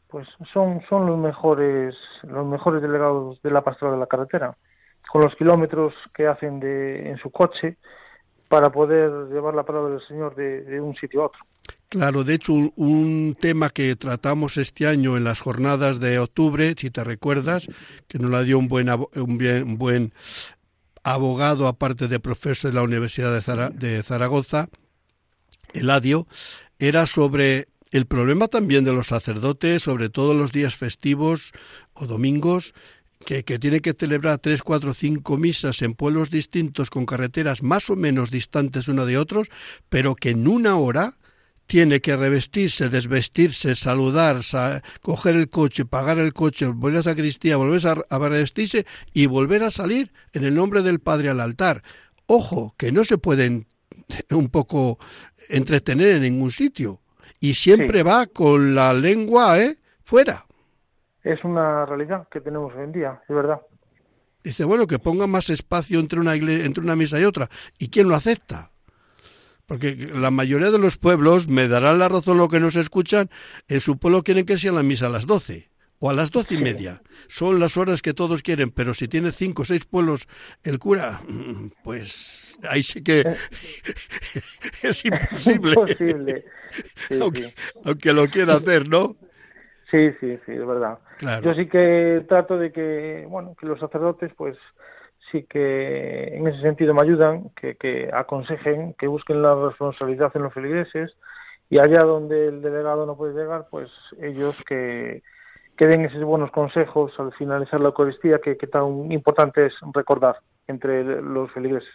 pues 0.07 0.27
son, 0.53 0.81
son 0.87 1.07
los 1.07 1.17
mejores, 1.17 1.95
los 2.23 2.45
mejores 2.45 2.81
delegados 2.81 3.41
de 3.41 3.51
la 3.51 3.61
pastoral 3.61 3.95
de 3.95 3.99
la 3.99 4.07
carretera. 4.07 4.55
Con 5.11 5.23
los 5.23 5.35
kilómetros 5.35 5.93
que 6.13 6.27
hacen 6.27 6.59
de, 6.59 7.09
en 7.09 7.17
su 7.17 7.31
coche, 7.31 7.77
para 8.47 8.71
poder 8.71 9.29
llevar 9.31 9.53
la 9.53 9.63
palabra 9.63 9.91
del 9.91 10.07
Señor 10.07 10.35
de, 10.35 10.79
un 10.79 10.95
sitio 10.95 11.23
a 11.23 11.25
otro. 11.27 11.39
Claro, 11.89 12.23
de 12.23 12.33
hecho, 12.33 12.53
un, 12.53 13.37
tema 13.39 13.69
que 13.69 13.95
tratamos 13.95 14.57
este 14.57 14.87
año 14.87 15.15
en 15.15 15.23
las 15.23 15.39
jornadas 15.39 15.99
de 15.99 16.19
octubre, 16.19 16.75
si 16.77 16.89
te 16.89 17.03
recuerdas, 17.03 17.67
que 18.07 18.19
nos 18.19 18.29
la 18.29 18.43
dio 18.43 18.59
un 18.59 18.67
buen, 18.67 18.89
un 18.89 19.77
buen 19.77 20.13
abogado, 21.03 21.67
aparte 21.67 22.07
de 22.07 22.19
profesor 22.19 22.71
de 22.71 22.75
la 22.75 22.83
Universidad 22.83 23.31
de, 23.31 23.87
de 23.87 24.03
Zaragoza, 24.03 24.67
Eladio, 25.73 26.27
era 26.79 27.05
sobre 27.05 27.67
el 27.91 28.05
problema 28.05 28.47
también 28.47 28.83
de 28.83 28.93
los 28.93 29.07
sacerdotes, 29.07 29.83
sobre 29.83 30.09
todo 30.09 30.33
los 30.33 30.51
días 30.51 30.75
festivos 30.75 31.53
o 31.93 32.05
domingos, 32.05 32.73
que, 33.27 33.59
tiene 33.59 33.81
que 33.81 33.93
celebrar 33.93 34.37
tres, 34.37 34.63
cuatro, 34.63 34.93
cinco 34.93 35.37
misas 35.37 35.81
en 35.81 35.95
pueblos 35.95 36.31
distintos 36.31 36.89
con 36.89 37.05
carreteras 37.05 37.61
más 37.61 37.89
o 37.89 37.97
menos 37.97 38.31
distantes 38.31 38.87
una 38.87 39.03
de 39.03 39.17
otros, 39.17 39.49
pero 39.89 40.15
que 40.15 40.29
en 40.29 40.47
una 40.47 40.77
hora 40.77 41.17
tiene 41.65 41.99
que 41.99 42.15
revestirse, 42.15 42.87
desvestirse, 42.87 43.75
saludar, 43.75 44.39
coger 45.01 45.35
el 45.35 45.49
coche, 45.49 45.83
pagar 45.83 46.19
el 46.19 46.31
coche, 46.31 46.67
volver 46.67 46.99
a 46.99 47.03
sacristía, 47.03 47.57
volver 47.57 47.85
a, 47.87 48.15
a 48.15 48.29
revestirse 48.29 48.85
y 49.13 49.25
volver 49.25 49.63
a 49.63 49.71
salir 49.71 50.13
en 50.31 50.45
el 50.45 50.55
nombre 50.55 50.81
del 50.81 51.01
Padre 51.01 51.27
al 51.27 51.41
altar. 51.41 51.83
Ojo, 52.27 52.75
que 52.77 52.93
no 52.93 53.03
se 53.03 53.17
pueden 53.17 53.67
un 54.31 54.47
poco 54.47 54.99
entretener 55.49 56.15
en 56.15 56.21
ningún 56.21 56.51
sitio. 56.51 57.01
Y 57.41 57.55
siempre 57.55 58.03
va 58.03 58.25
con 58.27 58.73
la 58.73 58.93
lengua 58.93 59.59
¿eh? 59.59 59.77
fuera 60.01 60.46
es 61.31 61.43
una 61.43 61.85
realidad 61.85 62.27
que 62.31 62.41
tenemos 62.41 62.73
hoy 62.75 62.83
en 62.83 62.91
día, 62.91 63.21
es 63.27 63.35
verdad. 63.35 63.61
Dice, 64.43 64.63
bueno, 64.63 64.87
que 64.87 64.99
ponga 64.99 65.27
más 65.27 65.49
espacio 65.49 65.99
entre 65.99 66.19
una, 66.19 66.35
entre 66.35 66.83
una 66.83 66.95
misa 66.95 67.19
y 67.19 67.25
otra. 67.25 67.49
¿Y 67.77 67.89
quién 67.89 68.07
lo 68.07 68.15
acepta? 68.15 68.71
Porque 69.65 69.95
la 69.95 70.31
mayoría 70.31 70.71
de 70.71 70.79
los 70.79 70.97
pueblos, 70.97 71.49
me 71.49 71.67
darán 71.67 71.99
la 71.99 72.07
razón 72.07 72.37
lo 72.37 72.47
que 72.47 72.61
nos 72.61 72.77
escuchan, 72.77 73.29
en 73.67 73.81
su 73.81 73.97
pueblo 73.97 74.23
quieren 74.23 74.45
que 74.45 74.57
sea 74.57 74.71
la 74.71 74.83
misa 74.83 75.07
a 75.07 75.09
las 75.09 75.27
doce 75.27 75.69
o 75.99 76.09
a 76.09 76.13
las 76.13 76.31
doce 76.31 76.53
y 76.53 76.57
media. 76.59 77.01
Son 77.27 77.59
las 77.59 77.75
horas 77.75 78.01
que 78.01 78.13
todos 78.13 78.41
quieren, 78.41 78.71
pero 78.71 78.93
si 78.93 79.07
tiene 79.07 79.31
cinco 79.33 79.63
o 79.63 79.65
seis 79.65 79.85
pueblos 79.85 80.27
el 80.63 80.79
cura, 80.79 81.19
pues 81.83 82.57
ahí 82.69 82.83
sí 82.83 83.03
que 83.03 83.19
es 84.83 85.05
imposible. 85.05 85.71
imposible. 85.71 86.45
aunque, 87.83 88.13
lo 88.13 88.27
quiera 88.27 88.55
hacer, 88.55 88.87
¿no? 88.87 89.17
Sí, 89.89 90.11
sí, 90.19 90.37
sí, 90.45 90.51
es 90.51 90.67
verdad. 90.67 90.99
Yo 91.41 91.53
sí 91.53 91.67
que 91.67 92.25
trato 92.27 92.57
de 92.57 92.71
que, 92.71 93.25
bueno, 93.29 93.55
que 93.59 93.65
los 93.65 93.79
sacerdotes, 93.79 94.31
pues 94.35 94.57
sí 95.31 95.43
que 95.43 96.35
en 96.35 96.47
ese 96.47 96.61
sentido 96.61 96.93
me 96.93 97.03
ayudan, 97.03 97.49
que, 97.49 97.75
que 97.75 98.09
aconsejen, 98.13 98.93
que 98.93 99.07
busquen 99.07 99.41
la 99.41 99.55
responsabilidad 99.55 100.31
en 100.35 100.43
los 100.43 100.53
feligreses 100.53 101.15
y 101.69 101.79
allá 101.79 102.03
donde 102.03 102.47
el 102.47 102.61
delegado 102.61 103.05
no 103.05 103.15
puede 103.15 103.33
llegar, 103.33 103.67
pues 103.69 103.89
ellos 104.19 104.61
que 104.67 105.21
que 105.77 105.87
den 105.87 106.05
esos 106.05 106.23
buenos 106.23 106.51
consejos 106.51 107.13
al 107.19 107.31
finalizar 107.33 107.79
la 107.79 107.87
Eucaristía 107.87 108.39
que, 108.43 108.55
tan 108.55 109.11
importante 109.11 109.67
es 109.67 109.73
recordar 109.93 110.39
entre 110.67 111.21
los 111.21 111.51
feligreses. 111.51 111.93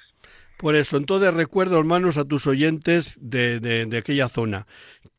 Por 0.56 0.76
eso, 0.76 0.96
entonces 0.96 1.34
recuerdo, 1.34 1.78
hermanos, 1.78 2.16
a 2.16 2.24
tus 2.24 2.46
oyentes 2.46 3.18
de, 3.20 3.58
de, 3.58 3.98
aquella 3.98 4.28
zona, 4.28 4.66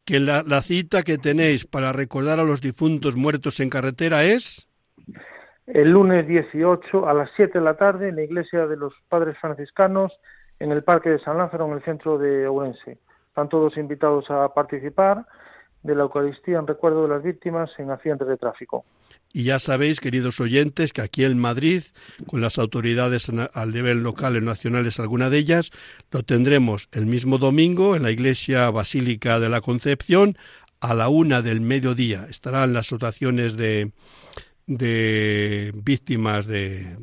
que 0.05 0.19
la, 0.19 0.43
cita 0.61 1.03
que 1.03 1.17
tenéis 1.17 1.65
para 1.65 1.93
recordar 1.93 2.39
a 2.39 2.43
los 2.43 2.61
difuntos 2.61 3.15
muertos 3.15 3.59
en 3.59 3.69
carretera 3.69 4.23
es... 4.23 4.67
El 5.65 5.91
lunes 5.91 6.27
18 6.27 7.07
a 7.07 7.13
las 7.13 7.29
7 7.37 7.59
de 7.59 7.63
la 7.63 7.77
tarde 7.77 8.09
en 8.09 8.17
la 8.17 8.23
iglesia 8.23 8.67
de 8.67 8.75
los 8.75 8.93
Padres 9.07 9.37
Franciscanos 9.39 10.11
en 10.59 10.71
el 10.71 10.83
Parque 10.83 11.09
de 11.09 11.19
San 11.19 11.37
Lázaro, 11.37 11.67
en 11.67 11.73
el 11.73 11.83
centro 11.83 12.17
de 12.17 12.47
Ourense. 12.47 12.99
Están 13.29 13.47
todos 13.47 13.77
invitados 13.77 14.29
a 14.29 14.53
participar 14.53 15.25
de 15.83 15.95
la 15.95 16.03
Eucaristía 16.03 16.59
en 16.59 16.67
recuerdo 16.67 17.03
de 17.03 17.09
las 17.09 17.23
víctimas 17.23 17.69
en 17.77 17.91
accidentes 17.91 18.27
de 18.27 18.37
tráfico. 18.37 18.85
Y 19.33 19.43
ya 19.43 19.59
sabéis, 19.59 19.99
queridos 19.99 20.39
oyentes, 20.39 20.93
que 20.93 21.01
aquí 21.01 21.23
en 21.23 21.39
Madrid, 21.39 21.83
con 22.27 22.41
las 22.41 22.57
autoridades 22.57 23.29
al 23.53 23.71
nivel 23.71 24.03
local 24.03 24.35
y 24.37 24.41
nacionales, 24.41 24.99
alguna 24.99 25.29
de 25.29 25.39
ellas, 25.39 25.71
lo 26.11 26.23
tendremos 26.23 26.87
el 26.91 27.05
mismo 27.07 27.37
domingo 27.37 27.95
en 27.95 28.03
la 28.03 28.11
Iglesia 28.11 28.69
Basílica 28.69 29.39
de 29.39 29.49
la 29.49 29.61
Concepción 29.61 30.37
a 30.79 30.93
la 30.93 31.09
una 31.09 31.41
del 31.41 31.61
mediodía. 31.61 32.25
Estarán 32.29 32.73
las 32.73 32.87
situaciones 32.87 33.57
de, 33.57 33.91
de 34.67 35.71
víctimas 35.75 36.45
de, 36.45 36.95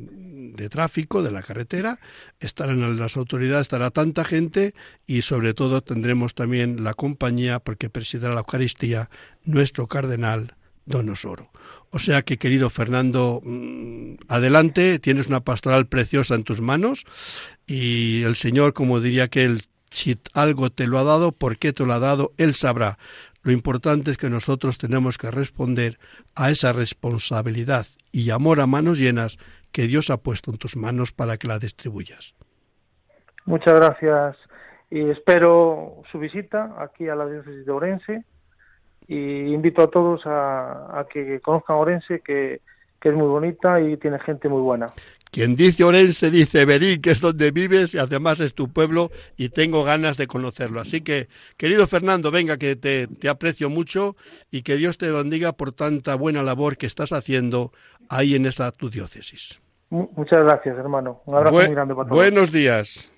de 0.55 0.69
tráfico 0.69 1.23
de 1.23 1.31
la 1.31 1.41
carretera, 1.41 1.99
estarán 2.39 2.97
las 2.97 3.17
autoridades, 3.17 3.63
estará 3.63 3.91
tanta 3.91 4.23
gente 4.23 4.73
y 5.07 5.21
sobre 5.21 5.53
todo 5.53 5.81
tendremos 5.81 6.35
también 6.35 6.83
la 6.83 6.93
compañía 6.93 7.59
porque 7.59 7.89
presidirá 7.89 8.29
la 8.33 8.39
Eucaristía 8.39 9.09
nuestro 9.43 9.87
cardenal 9.87 10.55
Don 10.85 11.09
Osoro. 11.09 11.51
O 11.89 11.99
sea 11.99 12.21
que, 12.21 12.37
querido 12.37 12.69
Fernando, 12.69 13.41
mm, 13.43 14.15
adelante, 14.27 14.99
tienes 14.99 15.27
una 15.27 15.41
pastoral 15.41 15.87
preciosa 15.87 16.35
en 16.35 16.43
tus 16.43 16.61
manos 16.61 17.05
y 17.67 18.23
el 18.23 18.35
Señor, 18.35 18.73
como 18.73 18.99
diría 18.99 19.27
que 19.27 19.43
él, 19.43 19.63
si 19.89 20.17
algo 20.33 20.71
te 20.71 20.87
lo 20.87 20.99
ha 20.99 21.03
dado, 21.03 21.31
¿por 21.31 21.57
qué 21.57 21.73
te 21.73 21.85
lo 21.85 21.93
ha 21.93 21.99
dado? 21.99 22.33
Él 22.37 22.55
sabrá. 22.55 22.97
Lo 23.43 23.51
importante 23.51 24.11
es 24.11 24.17
que 24.17 24.29
nosotros 24.29 24.77
tenemos 24.77 25.17
que 25.17 25.31
responder 25.31 25.99
a 26.35 26.51
esa 26.51 26.73
responsabilidad 26.73 27.87
y 28.11 28.29
amor 28.29 28.61
a 28.61 28.67
manos 28.67 28.99
llenas 28.99 29.37
que 29.71 29.87
Dios 29.87 30.09
ha 30.09 30.17
puesto 30.17 30.51
en 30.51 30.57
tus 30.57 30.75
manos 30.75 31.11
para 31.11 31.37
que 31.37 31.47
la 31.47 31.59
distribuyas. 31.59 32.35
Muchas 33.45 33.73
gracias 33.73 34.37
y 34.89 35.09
espero 35.09 36.03
su 36.11 36.19
visita 36.19 36.75
aquí 36.79 37.07
a 37.07 37.15
la 37.15 37.25
diócesis 37.25 37.65
de 37.65 37.71
Orense 37.71 38.25
y 39.07 39.53
invito 39.53 39.83
a 39.83 39.89
todos 39.89 40.21
a, 40.25 41.05
que 41.11 41.39
conozcan 41.41 41.77
Orense 41.77 42.21
que, 42.21 42.61
que 42.99 43.09
es 43.09 43.15
muy 43.15 43.27
bonita 43.27 43.81
y 43.81 43.97
tiene 43.97 44.19
gente 44.19 44.47
muy 44.47 44.61
buena. 44.61 44.87
Quien 45.31 45.55
dice 45.55 45.85
Orense 45.85 46.29
dice 46.29 46.65
Berín, 46.65 47.01
que 47.01 47.11
es 47.11 47.21
donde 47.21 47.51
vives 47.51 47.95
y 47.95 47.99
además 47.99 48.41
es 48.41 48.53
tu 48.53 48.67
pueblo 48.67 49.11
y 49.37 49.47
tengo 49.47 49.85
ganas 49.85 50.17
de 50.17 50.27
conocerlo. 50.27 50.81
Así 50.81 51.01
que, 51.01 51.29
querido 51.55 51.87
Fernando, 51.87 52.31
venga, 52.31 52.57
que 52.57 52.75
te, 52.75 53.07
te 53.07 53.29
aprecio 53.29 53.69
mucho 53.69 54.17
y 54.51 54.61
que 54.61 54.75
Dios 54.75 54.97
te 54.97 55.09
bendiga 55.09 55.53
por 55.53 55.71
tanta 55.71 56.15
buena 56.15 56.43
labor 56.43 56.77
que 56.77 56.85
estás 56.85 57.13
haciendo 57.13 57.71
ahí 58.09 58.35
en 58.35 58.45
esa 58.45 58.71
tu 58.73 58.89
diócesis. 58.89 59.60
Muchas 59.91 60.45
gracias, 60.45 60.77
hermano. 60.77 61.21
Un 61.25 61.35
abrazo 61.35 61.55
muy 61.57 61.67
grande 61.67 61.93
para 61.93 62.07
todos. 62.07 62.17
Buenos 62.17 62.49
días. 62.49 63.11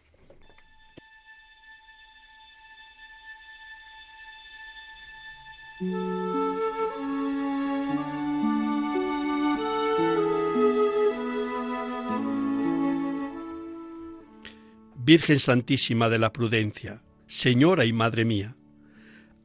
Virgen 14.96 15.38
Santísima 15.38 16.10
de 16.10 16.18
la 16.18 16.34
Prudencia, 16.34 17.04
Señora 17.28 17.86
y 17.86 17.94
Madre 17.94 18.26
mía, 18.26 18.56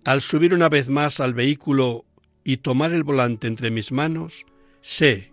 al 0.06 0.22
subir 0.22 0.54
una 0.54 0.70
vez 0.70 0.88
más 0.88 1.20
al 1.20 1.34
vehículo 1.34 2.06
y 2.42 2.58
tomar 2.58 2.92
el 2.92 3.04
volante 3.04 3.48
entre 3.48 3.70
mis 3.70 3.92
manos, 3.92 4.46
sé 4.80 5.32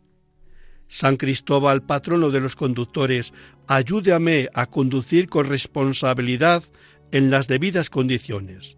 San 0.91 1.15
Cristóbal, 1.15 1.83
patrono 1.83 2.31
de 2.31 2.41
los 2.41 2.57
conductores, 2.57 3.33
ayúdame 3.67 4.49
a 4.53 4.65
conducir 4.65 5.29
con 5.29 5.45
responsabilidad 5.45 6.63
en 7.13 7.31
las 7.31 7.47
debidas 7.47 7.89
condiciones, 7.89 8.77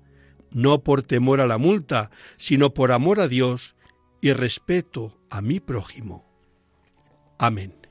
no 0.52 0.84
por 0.84 1.02
temor 1.02 1.42
a 1.42 1.48
la 1.48 1.58
multa, 1.58 2.12
sino 2.38 2.72
por 2.72 2.92
amor 2.92 3.20
a 3.20 3.28
Dios 3.28 3.76
y 4.22 4.32
respeto 4.32 5.20
a 5.32 5.42
mi 5.42 5.60
prójimo. 5.60 6.24
Amén. 7.40 7.83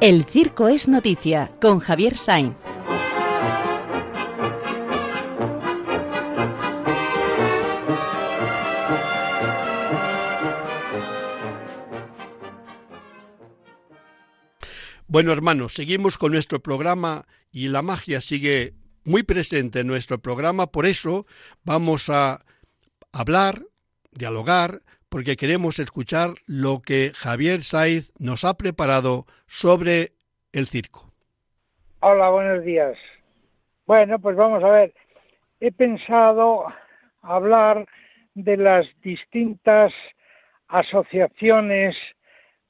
El 0.00 0.24
Circo 0.24 0.68
es 0.68 0.88
Noticia 0.88 1.52
con 1.60 1.78
Javier 1.78 2.16
Sainz. 2.16 2.56
Bueno, 15.06 15.32
hermanos, 15.32 15.74
seguimos 15.74 16.16
con 16.16 16.32
nuestro 16.32 16.62
programa 16.62 17.26
y 17.52 17.68
la 17.68 17.82
magia 17.82 18.22
sigue 18.22 18.72
muy 19.04 19.22
presente 19.22 19.80
en 19.80 19.86
nuestro 19.86 20.22
programa, 20.22 20.68
por 20.72 20.86
eso 20.86 21.26
vamos 21.62 22.08
a 22.08 22.46
hablar, 23.12 23.66
dialogar 24.12 24.82
porque 25.10 25.36
queremos 25.36 25.78
escuchar 25.80 26.30
lo 26.46 26.80
que 26.80 27.10
Javier 27.14 27.62
Saiz 27.62 28.12
nos 28.18 28.44
ha 28.44 28.54
preparado 28.54 29.26
sobre 29.46 30.12
el 30.52 30.66
circo. 30.66 31.12
Hola, 31.98 32.30
buenos 32.30 32.64
días. 32.64 32.96
Bueno, 33.86 34.20
pues 34.20 34.36
vamos 34.36 34.62
a 34.62 34.68
ver. 34.68 34.94
He 35.58 35.72
pensado 35.72 36.66
hablar 37.22 37.86
de 38.34 38.56
las 38.56 38.86
distintas 39.02 39.92
asociaciones 40.68 41.96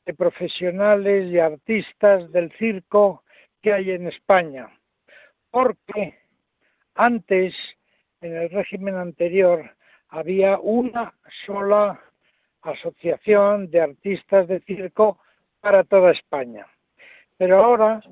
de 0.06 0.14
profesionales 0.14 1.30
y 1.30 1.38
artistas 1.38 2.32
del 2.32 2.50
circo 2.58 3.22
que 3.62 3.74
hay 3.74 3.90
en 3.90 4.08
España. 4.08 4.68
Porque 5.50 6.18
antes, 6.94 7.54
en 8.22 8.34
el 8.34 8.48
régimen 8.48 8.94
anterior, 8.94 9.76
había 10.08 10.58
una 10.58 11.14
sola 11.44 12.00
asociación 12.62 13.70
de 13.70 13.80
artistas 13.80 14.48
de 14.48 14.60
circo 14.60 15.18
para 15.60 15.84
toda 15.84 16.12
España. 16.12 16.66
Pero 17.36 17.58
ahora, 17.58 18.02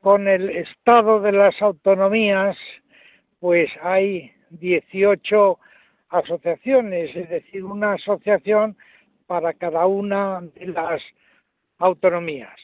con 0.00 0.26
el 0.28 0.50
estado 0.50 1.20
de 1.20 1.32
las 1.32 1.60
autonomías, 1.62 2.56
pues 3.38 3.70
hay 3.82 4.32
18 4.50 5.58
asociaciones, 6.08 7.14
es 7.14 7.28
decir, 7.28 7.64
una 7.64 7.94
asociación 7.94 8.76
para 9.26 9.52
cada 9.52 9.86
una 9.86 10.40
de 10.40 10.66
las 10.66 11.02
autonomías. 11.78 12.54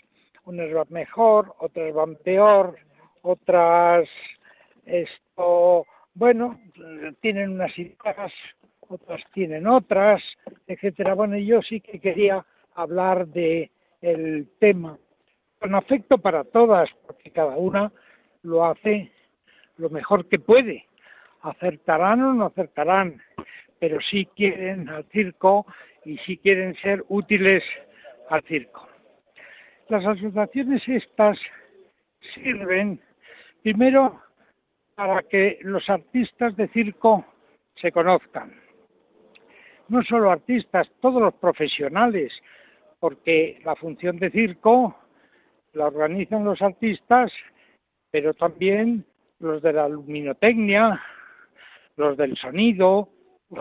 Unas 0.45 0.73
van 0.73 0.87
mejor, 0.91 1.55
otras 1.59 1.95
van 1.95 2.17
peor, 2.17 2.77
otras 3.23 4.09
esto, 4.87 5.87
bueno, 6.15 6.61
tienen 7.21 7.53
unas 7.53 7.77
ideas, 7.79 8.33
otras 8.93 9.23
tienen 9.33 9.67
otras, 9.67 10.23
etcétera. 10.67 11.15
Bueno, 11.15 11.37
yo 11.39 11.63
sí 11.63 11.81
que 11.81 11.99
quería 11.99 12.45
hablar 12.75 13.27
de 13.29 13.71
el 14.01 14.49
tema 14.59 14.99
con 15.59 15.75
afecto 15.75 16.19
para 16.19 16.45
todas, 16.45 16.91
porque 17.07 17.31
cada 17.31 17.57
una 17.57 17.93
lo 18.43 18.65
hace 18.65 19.13
lo 19.77 19.91
mejor 19.91 20.29
que 20.29 20.39
puede. 20.39 20.87
Acertarán 21.43 22.23
o 22.23 22.35
no 22.35 22.47
acertarán, 22.47 23.21
pero 23.79 24.01
sí 24.01 24.27
quieren 24.37 24.89
al 24.89 25.05
circo 25.05 25.67
y 26.05 26.19
sí 26.19 26.37
quieren 26.39 26.75
ser 26.77 27.05
útiles 27.09 27.63
al 28.29 28.43
circo. 28.43 28.89
Las 29.89 30.05
asociaciones 30.07 30.83
estas 30.89 31.39
sirven 32.35 33.01
primero 33.63 34.21
para 34.95 35.23
que 35.23 35.59
los 35.63 35.89
artistas 35.89 36.57
de 36.57 36.69
circo 36.69 37.25
se 37.77 37.93
conozcan. 37.93 38.53
No 39.93 40.03
solo 40.05 40.31
artistas, 40.31 40.91
todos 41.03 41.21
los 41.21 41.35
profesionales, 41.35 42.33
porque 42.99 43.61
la 43.63 43.77
función 43.77 44.19
de 44.19 44.31
circo 44.31 44.97
la 45.75 45.89
organizan 45.89 46.45
los 46.45 46.63
artistas, 46.63 47.31
pero 48.11 48.33
también 48.33 49.05
los 49.39 49.61
de 49.61 49.75
la 49.75 49.91
luminotecnia, 49.91 50.99
los 51.97 52.17
del 52.17 52.39
sonido, 52.39 53.11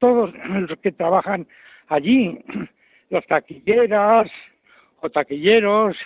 todos 0.00 0.34
los 0.34 0.80
que 0.80 0.90
trabajan 0.90 1.46
allí, 1.86 2.44
los 3.10 3.24
taquilleras 3.28 4.28
o 5.00 5.10
taquilleros, 5.10 5.96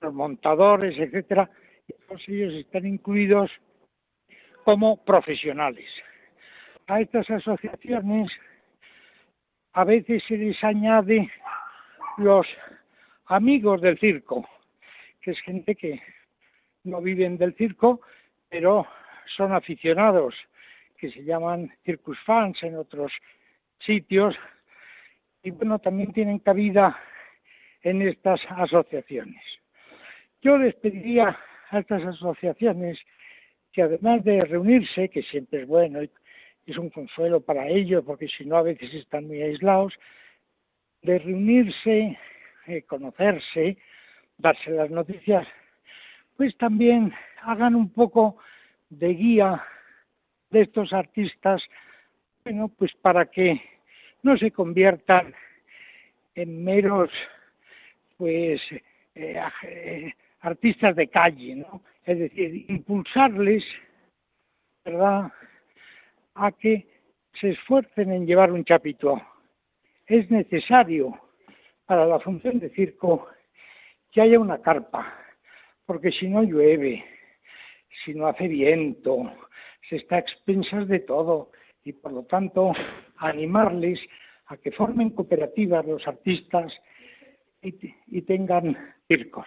los 0.00 0.14
montadores, 0.14 0.98
etcétera, 0.98 1.50
todos 2.06 2.26
ellos 2.26 2.54
están 2.54 2.86
incluidos 2.86 3.50
como 4.64 5.04
profesionales. 5.04 5.90
A 6.88 7.02
estas 7.02 7.28
asociaciones 7.28 8.32
a 9.74 9.84
veces 9.84 10.22
se 10.26 10.38
les 10.38 10.64
añade 10.64 11.30
los 12.16 12.46
amigos 13.26 13.82
del 13.82 13.98
circo, 13.98 14.48
que 15.20 15.32
es 15.32 15.40
gente 15.40 15.74
que 15.74 16.00
no 16.84 17.02
viven 17.02 17.36
del 17.36 17.54
circo, 17.56 18.00
pero 18.48 18.86
son 19.36 19.52
aficionados, 19.52 20.34
que 20.96 21.10
se 21.10 21.22
llaman 21.24 21.70
circus 21.84 22.18
fans 22.24 22.62
en 22.62 22.76
otros 22.76 23.12
sitios, 23.80 24.34
y 25.42 25.50
bueno, 25.50 25.78
también 25.80 26.14
tienen 26.14 26.38
cabida 26.38 26.98
en 27.82 28.00
estas 28.00 28.40
asociaciones. 28.48 29.42
Yo 30.40 30.56
les 30.56 30.74
pediría 30.76 31.38
a 31.68 31.80
estas 31.80 32.02
asociaciones 32.02 32.98
que 33.72 33.82
además 33.82 34.24
de 34.24 34.42
reunirse, 34.46 35.10
que 35.10 35.22
siempre 35.24 35.60
es 35.60 35.68
bueno 35.68 36.00
es 36.70 36.78
un 36.78 36.90
consuelo 36.90 37.40
para 37.40 37.66
ellos, 37.66 38.04
porque 38.04 38.28
si 38.28 38.44
no 38.44 38.56
a 38.56 38.62
veces 38.62 38.92
están 38.94 39.26
muy 39.26 39.42
aislados, 39.42 39.94
de 41.02 41.18
reunirse, 41.18 42.18
conocerse, 42.86 43.78
darse 44.36 44.70
las 44.70 44.90
noticias, 44.90 45.46
pues 46.36 46.56
también 46.58 47.12
hagan 47.42 47.74
un 47.74 47.90
poco 47.90 48.36
de 48.90 49.08
guía 49.08 49.62
de 50.50 50.62
estos 50.62 50.92
artistas, 50.92 51.62
bueno, 52.44 52.68
pues 52.68 52.92
para 53.02 53.26
que 53.26 53.60
no 54.22 54.36
se 54.36 54.50
conviertan 54.50 55.34
en 56.34 56.64
meros, 56.64 57.10
pues, 58.16 58.60
eh, 59.14 59.40
eh, 59.62 60.12
artistas 60.40 60.94
de 60.96 61.08
calle, 61.08 61.56
¿no? 61.56 61.82
Es 62.04 62.18
decir, 62.18 62.64
impulsarles, 62.70 63.64
¿verdad?, 64.84 65.32
a 66.38 66.52
que 66.52 66.86
se 67.40 67.50
esfuercen 67.50 68.12
en 68.12 68.26
llevar 68.26 68.52
un 68.52 68.64
chapito. 68.64 69.20
Es 70.06 70.30
necesario 70.30 71.18
para 71.84 72.06
la 72.06 72.20
función 72.20 72.58
de 72.58 72.70
circo 72.70 73.28
que 74.10 74.20
haya 74.20 74.38
una 74.38 74.60
carpa, 74.62 75.14
porque 75.84 76.10
si 76.12 76.28
no 76.28 76.42
llueve, 76.42 77.04
si 78.04 78.14
no 78.14 78.26
hace 78.26 78.48
viento, 78.48 79.30
se 79.88 79.96
está 79.96 80.16
a 80.16 80.20
expensas 80.20 80.88
de 80.88 81.00
todo 81.00 81.50
y 81.84 81.92
por 81.92 82.12
lo 82.12 82.22
tanto 82.24 82.72
animarles 83.16 84.00
a 84.46 84.56
que 84.56 84.70
formen 84.72 85.10
cooperativas 85.10 85.86
los 85.86 86.06
artistas 86.06 86.72
y, 87.62 88.22
tengan 88.22 88.76
circos. 89.08 89.46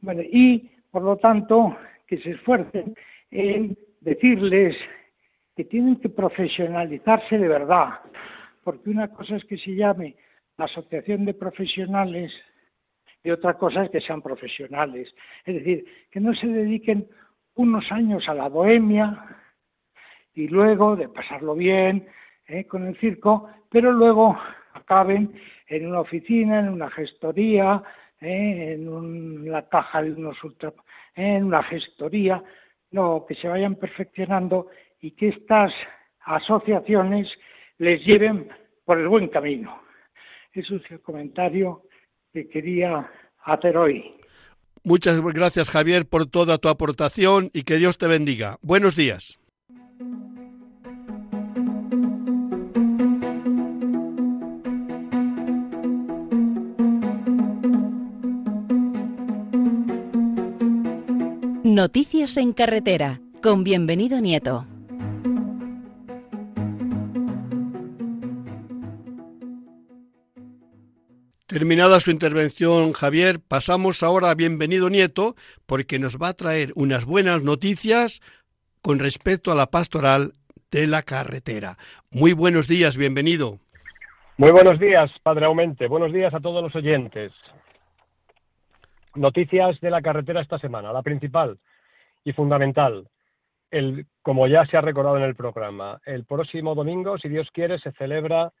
Bueno, 0.00 0.22
y 0.22 0.70
por 0.90 1.02
lo 1.02 1.16
tanto 1.16 1.76
que 2.06 2.18
se 2.18 2.30
esfuercen 2.30 2.94
en 3.30 3.76
decirles 4.00 4.76
que 5.60 5.66
tienen 5.66 5.96
que 5.96 6.08
profesionalizarse 6.08 7.36
de 7.36 7.46
verdad, 7.46 8.00
porque 8.64 8.88
una 8.88 9.08
cosa 9.08 9.36
es 9.36 9.44
que 9.44 9.58
se 9.58 9.74
llame 9.74 10.16
la 10.56 10.64
asociación 10.64 11.26
de 11.26 11.34
profesionales 11.34 12.32
y 13.22 13.30
otra 13.30 13.58
cosa 13.58 13.84
es 13.84 13.90
que 13.90 14.00
sean 14.00 14.22
profesionales. 14.22 15.14
Es 15.44 15.56
decir, 15.56 15.84
que 16.10 16.18
no 16.18 16.34
se 16.34 16.46
dediquen 16.46 17.06
unos 17.56 17.92
años 17.92 18.26
a 18.26 18.32
la 18.32 18.48
bohemia 18.48 19.22
y 20.32 20.48
luego 20.48 20.96
de 20.96 21.10
pasarlo 21.10 21.54
bien 21.54 22.06
eh, 22.46 22.64
con 22.64 22.86
el 22.86 22.96
circo, 22.96 23.50
pero 23.68 23.92
luego 23.92 24.38
acaben 24.72 25.30
en 25.66 25.88
una 25.88 26.00
oficina, 26.00 26.60
en 26.60 26.70
una 26.70 26.88
gestoría, 26.88 27.82
eh, 28.18 28.76
en 28.78 29.52
la 29.52 29.68
caja 29.68 30.00
de 30.00 30.12
unos 30.12 30.42
ultra, 30.42 30.72
en 31.14 31.44
una 31.44 31.62
gestoría, 31.64 32.42
no, 32.92 33.26
que 33.28 33.34
se 33.34 33.46
vayan 33.46 33.74
perfeccionando 33.74 34.68
y 35.00 35.12
que 35.12 35.28
estas 35.28 35.72
asociaciones 36.20 37.28
les 37.78 38.04
lleven 38.04 38.48
por 38.84 38.98
el 38.98 39.08
buen 39.08 39.28
camino. 39.28 39.82
Eso 40.52 40.76
es 40.76 40.82
el 40.90 41.00
comentario 41.00 41.82
que 42.32 42.48
quería 42.48 43.10
hacer 43.44 43.76
hoy. 43.76 44.14
Muchas 44.84 45.20
gracias 45.20 45.70
Javier 45.70 46.06
por 46.06 46.26
toda 46.26 46.58
tu 46.58 46.68
aportación 46.68 47.50
y 47.52 47.62
que 47.64 47.76
Dios 47.76 47.98
te 47.98 48.06
bendiga. 48.06 48.56
Buenos 48.62 48.96
días. 48.96 49.38
Noticias 61.62 62.36
en 62.36 62.52
carretera, 62.52 63.20
con 63.40 63.62
bienvenido 63.62 64.20
Nieto. 64.20 64.66
Terminada 71.50 71.98
su 71.98 72.12
intervención, 72.12 72.92
Javier, 72.92 73.40
pasamos 73.40 74.04
ahora 74.04 74.30
a 74.30 74.36
Bienvenido 74.36 74.88
Nieto, 74.88 75.34
porque 75.66 75.98
nos 75.98 76.16
va 76.16 76.28
a 76.28 76.34
traer 76.34 76.70
unas 76.76 77.06
buenas 77.06 77.42
noticias 77.42 78.20
con 78.82 79.00
respecto 79.00 79.50
a 79.50 79.56
la 79.56 79.66
pastoral 79.66 80.34
de 80.70 80.86
la 80.86 81.02
carretera. 81.02 81.76
Muy 82.12 82.34
buenos 82.34 82.68
días, 82.68 82.96
bienvenido. 82.96 83.58
Muy 84.36 84.52
buenos 84.52 84.78
días, 84.78 85.10
Padre 85.24 85.46
Aumente. 85.46 85.88
Buenos 85.88 86.12
días 86.12 86.32
a 86.32 86.38
todos 86.38 86.62
los 86.62 86.76
oyentes. 86.76 87.32
Noticias 89.16 89.80
de 89.80 89.90
la 89.90 90.02
carretera 90.02 90.42
esta 90.42 90.60
semana. 90.60 90.92
La 90.92 91.02
principal 91.02 91.58
y 92.22 92.32
fundamental, 92.32 93.08
el, 93.72 94.06
como 94.22 94.46
ya 94.46 94.64
se 94.66 94.76
ha 94.76 94.82
recordado 94.82 95.16
en 95.16 95.24
el 95.24 95.34
programa, 95.34 96.00
el 96.06 96.24
próximo 96.26 96.76
domingo, 96.76 97.18
si 97.18 97.28
Dios 97.28 97.48
quiere, 97.52 97.80
se 97.80 97.90
celebra 97.90 98.52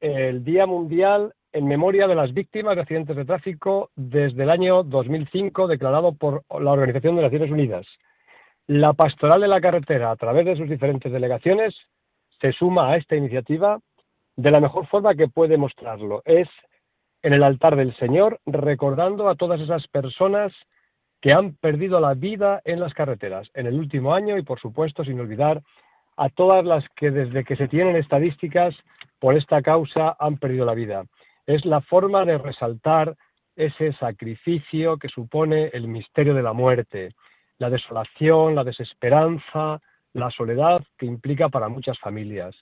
el 0.00 0.44
Día 0.44 0.66
Mundial 0.66 1.34
en 1.52 1.66
memoria 1.66 2.06
de 2.06 2.14
las 2.14 2.32
víctimas 2.32 2.76
de 2.76 2.82
accidentes 2.82 3.16
de 3.16 3.24
tráfico 3.24 3.90
desde 3.96 4.42
el 4.42 4.50
año 4.50 4.82
2005, 4.82 5.66
declarado 5.66 6.12
por 6.12 6.44
la 6.50 6.72
Organización 6.72 7.16
de 7.16 7.22
Naciones 7.22 7.50
Unidas. 7.50 7.86
La 8.66 8.92
Pastoral 8.92 9.40
de 9.40 9.48
la 9.48 9.60
Carretera, 9.60 10.10
a 10.10 10.16
través 10.16 10.44
de 10.44 10.56
sus 10.56 10.68
diferentes 10.68 11.10
delegaciones, 11.10 11.74
se 12.40 12.52
suma 12.52 12.90
a 12.90 12.96
esta 12.96 13.16
iniciativa 13.16 13.80
de 14.36 14.50
la 14.50 14.60
mejor 14.60 14.86
forma 14.86 15.14
que 15.14 15.28
puede 15.28 15.56
mostrarlo. 15.56 16.22
Es 16.24 16.48
en 17.22 17.34
el 17.34 17.42
altar 17.42 17.76
del 17.76 17.96
Señor, 17.96 18.38
recordando 18.46 19.28
a 19.28 19.34
todas 19.34 19.60
esas 19.60 19.88
personas 19.88 20.52
que 21.20 21.32
han 21.32 21.54
perdido 21.54 21.98
la 21.98 22.14
vida 22.14 22.60
en 22.64 22.78
las 22.78 22.94
carreteras 22.94 23.48
en 23.54 23.66
el 23.66 23.74
último 23.74 24.14
año 24.14 24.38
y, 24.38 24.42
por 24.42 24.60
supuesto, 24.60 25.04
sin 25.04 25.18
olvidar 25.18 25.62
a 26.16 26.28
todas 26.28 26.64
las 26.64 26.84
que 26.94 27.10
desde 27.10 27.44
que 27.44 27.56
se 27.56 27.68
tienen 27.68 27.96
estadísticas 27.96 28.74
por 29.18 29.36
esta 29.36 29.62
causa 29.62 30.16
han 30.18 30.38
perdido 30.38 30.64
la 30.64 30.74
vida. 30.74 31.04
Es 31.46 31.64
la 31.64 31.80
forma 31.80 32.24
de 32.24 32.38
resaltar 32.38 33.16
ese 33.56 33.92
sacrificio 33.94 34.98
que 34.98 35.08
supone 35.08 35.70
el 35.72 35.88
misterio 35.88 36.34
de 36.34 36.42
la 36.42 36.52
muerte, 36.52 37.10
la 37.58 37.70
desolación, 37.70 38.54
la 38.54 38.64
desesperanza, 38.64 39.80
la 40.12 40.30
soledad 40.30 40.82
que 40.96 41.06
implica 41.06 41.48
para 41.48 41.68
muchas 41.68 41.98
familias. 41.98 42.54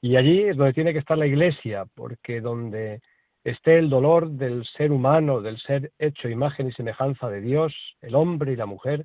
Y 0.00 0.16
allí 0.16 0.42
es 0.42 0.56
donde 0.56 0.72
tiene 0.72 0.92
que 0.92 1.00
estar 1.00 1.18
la 1.18 1.26
Iglesia, 1.26 1.84
porque 1.94 2.40
donde 2.40 3.00
esté 3.44 3.78
el 3.78 3.90
dolor 3.90 4.30
del 4.30 4.64
ser 4.64 4.92
humano, 4.92 5.40
del 5.40 5.58
ser 5.58 5.92
hecho 5.98 6.28
imagen 6.28 6.68
y 6.68 6.72
semejanza 6.72 7.28
de 7.28 7.40
Dios, 7.40 7.74
el 8.00 8.14
hombre 8.14 8.52
y 8.52 8.56
la 8.56 8.66
mujer, 8.66 9.04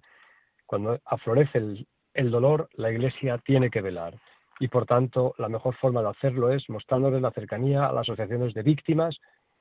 cuando 0.66 1.00
aflorece 1.06 1.86
el, 2.14 2.32
dolor, 2.32 2.70
la 2.74 2.92
Iglesia 2.92 3.38
tiene 3.40 3.70
que 3.70 3.82
velar. 3.82 4.20
Y 4.64 4.70
por 4.70 4.86
tanto, 4.86 5.36
la 5.40 5.50
mejor 5.50 5.76
forma 5.76 6.02
de 6.02 6.08
hacerlo 6.08 6.50
es 6.50 6.70
mostrándoles 6.70 7.22
la 7.22 7.32
cercanía 7.32 7.86
a 7.86 7.92
las 7.92 8.04
asociaciones 8.04 8.54
de 8.54 8.64
víctimas 8.64 9.20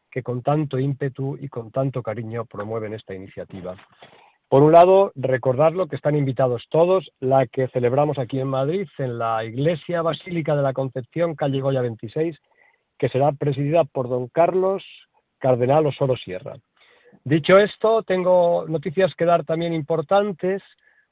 que 0.09 0.23
con 0.23 0.43
tanto 0.43 0.79
ímpetu 0.79 1.37
y 1.41 1.49
con 1.49 1.73
tanto 1.73 2.05
cariño 2.05 2.45
promueven 2.45 2.95
esta 2.95 3.13
iniciativa. 3.13 3.75
Por 4.49 4.63
un 4.63 4.71
lado, 4.71 5.11
recordarlo 5.17 5.89
que 5.89 5.97
están 5.97 6.15
invitados 6.15 6.67
todos, 6.71 7.11
la 7.19 7.49
que 7.49 7.67
celebramos 7.67 8.17
aquí 8.17 8.39
en 8.39 8.47
Madrid, 8.47 8.87
en 8.99 9.19
la 9.19 9.45
Iglesia 9.45 10.03
Basílica 10.03 10.55
de 10.55 10.63
la 10.63 10.73
Concepción, 10.73 11.35
calle 11.35 11.61
Goya 11.61 11.83
26, 11.83 12.39
que 12.97 13.09
será 13.09 13.33
presidida 13.33 13.83
por 13.83 14.09
don 14.09 14.29
Carlos 14.29 14.85
Cardenal 15.39 15.85
Osoro 15.85 16.17
Sierra. 16.17 16.55
Dicho 17.25 17.59
esto, 17.59 18.05
tengo 18.05 18.67
noticias 18.69 19.13
que 19.17 19.25
dar 19.25 19.43
también 19.45 19.73
importantes, 19.73 20.63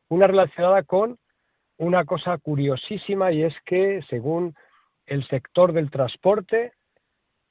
una 0.09 0.29
relacionada 0.29 0.85
con 0.85 1.19
una 1.81 2.05
cosa 2.05 2.37
curiosísima 2.37 3.33
y 3.33 3.43
es 3.43 3.55
que, 3.65 4.03
según 4.11 4.55
el 5.07 5.27
sector 5.29 5.73
del 5.73 5.91
transporte, 5.91 6.75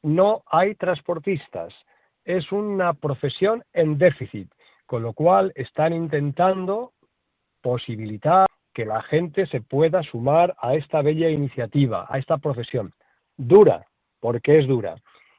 no 0.03 0.43
hay 0.45 0.75
transportistas. 0.75 1.73
Es 2.23 2.51
una 2.51 2.93
profesión 2.93 3.63
en 3.73 3.97
déficit, 3.97 4.47
con 4.85 5.01
lo 5.01 5.13
cual 5.13 5.51
están 5.55 5.93
intentando 5.93 6.93
posibilitar 7.61 8.45
que 8.71 8.85
la 8.85 9.01
gente 9.01 9.47
se 9.47 9.61
pueda 9.61 10.03
sumar 10.03 10.55
a 10.59 10.75
esta 10.75 11.01
bella 11.01 11.29
iniciativa, 11.29 12.05
a 12.07 12.19
esta 12.19 12.37
profesión. 12.37 12.93
Dura, 13.35 13.87
porque 14.19 14.59
es 14.59 14.67
dura. 14.67 14.95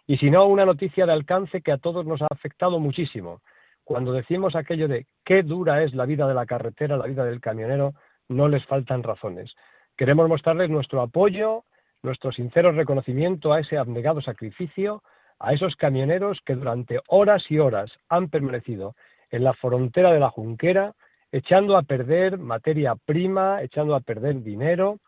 Y 0.08 0.16
si 0.16 0.32
no, 0.32 0.46
una 0.46 0.66
noticia 0.66 1.06
de 1.06 1.12
alcance 1.12 1.62
que 1.62 1.70
a 1.70 1.78
todos 1.78 2.04
nos 2.06 2.22
ha 2.22 2.28
afectado 2.28 2.80
muchísimo. 2.80 3.40
Cuando 3.84 4.12
decimos 4.12 4.56
aquello 4.56 4.88
de 4.88 5.06
qué 5.24 5.44
dura 5.44 5.84
es 5.84 5.94
la 5.94 6.06
vida 6.06 6.26
de 6.26 6.34
la 6.34 6.44
carretera, 6.44 6.96
la 6.96 7.06
vida 7.06 7.24
del 7.24 7.40
camionero, 7.40 7.94
no 8.30 8.48
les 8.48 8.64
faltan 8.64 9.02
razones. 9.02 9.54
Queremos 9.96 10.28
mostrarles 10.28 10.70
nuestro 10.70 11.02
apoyo, 11.02 11.64
nuestro 12.02 12.32
sincero 12.32 12.72
reconocimiento 12.72 13.52
a 13.52 13.60
ese 13.60 13.76
abnegado 13.76 14.22
sacrificio, 14.22 15.02
a 15.38 15.52
esos 15.52 15.76
camioneros 15.76 16.40
que 16.46 16.54
durante 16.54 17.00
horas 17.08 17.44
y 17.50 17.58
horas 17.58 17.90
han 18.08 18.30
permanecido 18.30 18.94
en 19.30 19.44
la 19.44 19.52
frontera 19.54 20.12
de 20.12 20.20
la 20.20 20.30
Junquera, 20.30 20.94
echando 21.32 21.76
a 21.76 21.82
perder 21.82 22.38
materia 22.38 22.94
prima, 22.94 23.62
echando 23.62 23.94
a 23.94 24.00
perder 24.00 24.42
dinero, 24.42 24.98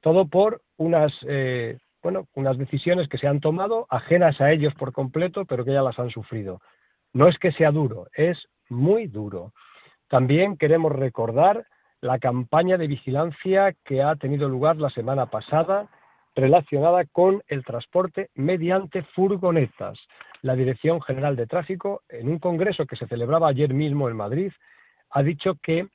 todo 0.00 0.26
por 0.26 0.60
unas 0.76 1.12
eh, 1.26 1.78
bueno, 2.02 2.26
unas 2.34 2.58
decisiones 2.58 3.08
que 3.08 3.18
se 3.18 3.28
han 3.28 3.40
tomado 3.40 3.86
ajenas 3.88 4.40
a 4.40 4.50
ellos 4.50 4.74
por 4.74 4.92
completo, 4.92 5.44
pero 5.44 5.64
que 5.64 5.72
ya 5.72 5.82
las 5.82 5.98
han 5.98 6.10
sufrido. 6.10 6.60
No 7.12 7.28
es 7.28 7.38
que 7.38 7.52
sea 7.52 7.70
duro, 7.70 8.08
es 8.14 8.48
muy 8.68 9.06
duro. 9.06 9.52
También 10.08 10.56
queremos 10.56 10.92
recordar 10.92 11.64
la 12.02 12.18
campaña 12.18 12.76
de 12.76 12.88
vigilancia 12.88 13.74
que 13.84 14.02
ha 14.02 14.16
tenido 14.16 14.48
lugar 14.48 14.76
la 14.76 14.90
semana 14.90 15.26
pasada 15.26 15.88
relacionada 16.34 17.04
con 17.04 17.42
el 17.46 17.64
transporte 17.64 18.28
mediante 18.34 19.02
furgonetas. 19.14 19.98
La 20.42 20.56
Dirección 20.56 21.00
General 21.00 21.36
de 21.36 21.46
Tráfico, 21.46 22.02
en 22.08 22.28
un 22.28 22.40
congreso 22.40 22.86
que 22.86 22.96
se 22.96 23.06
celebraba 23.06 23.48
ayer 23.48 23.72
mismo 23.72 24.08
en 24.08 24.16
Madrid, 24.16 24.52
ha 25.10 25.22
dicho 25.22 25.54
que 25.62 25.86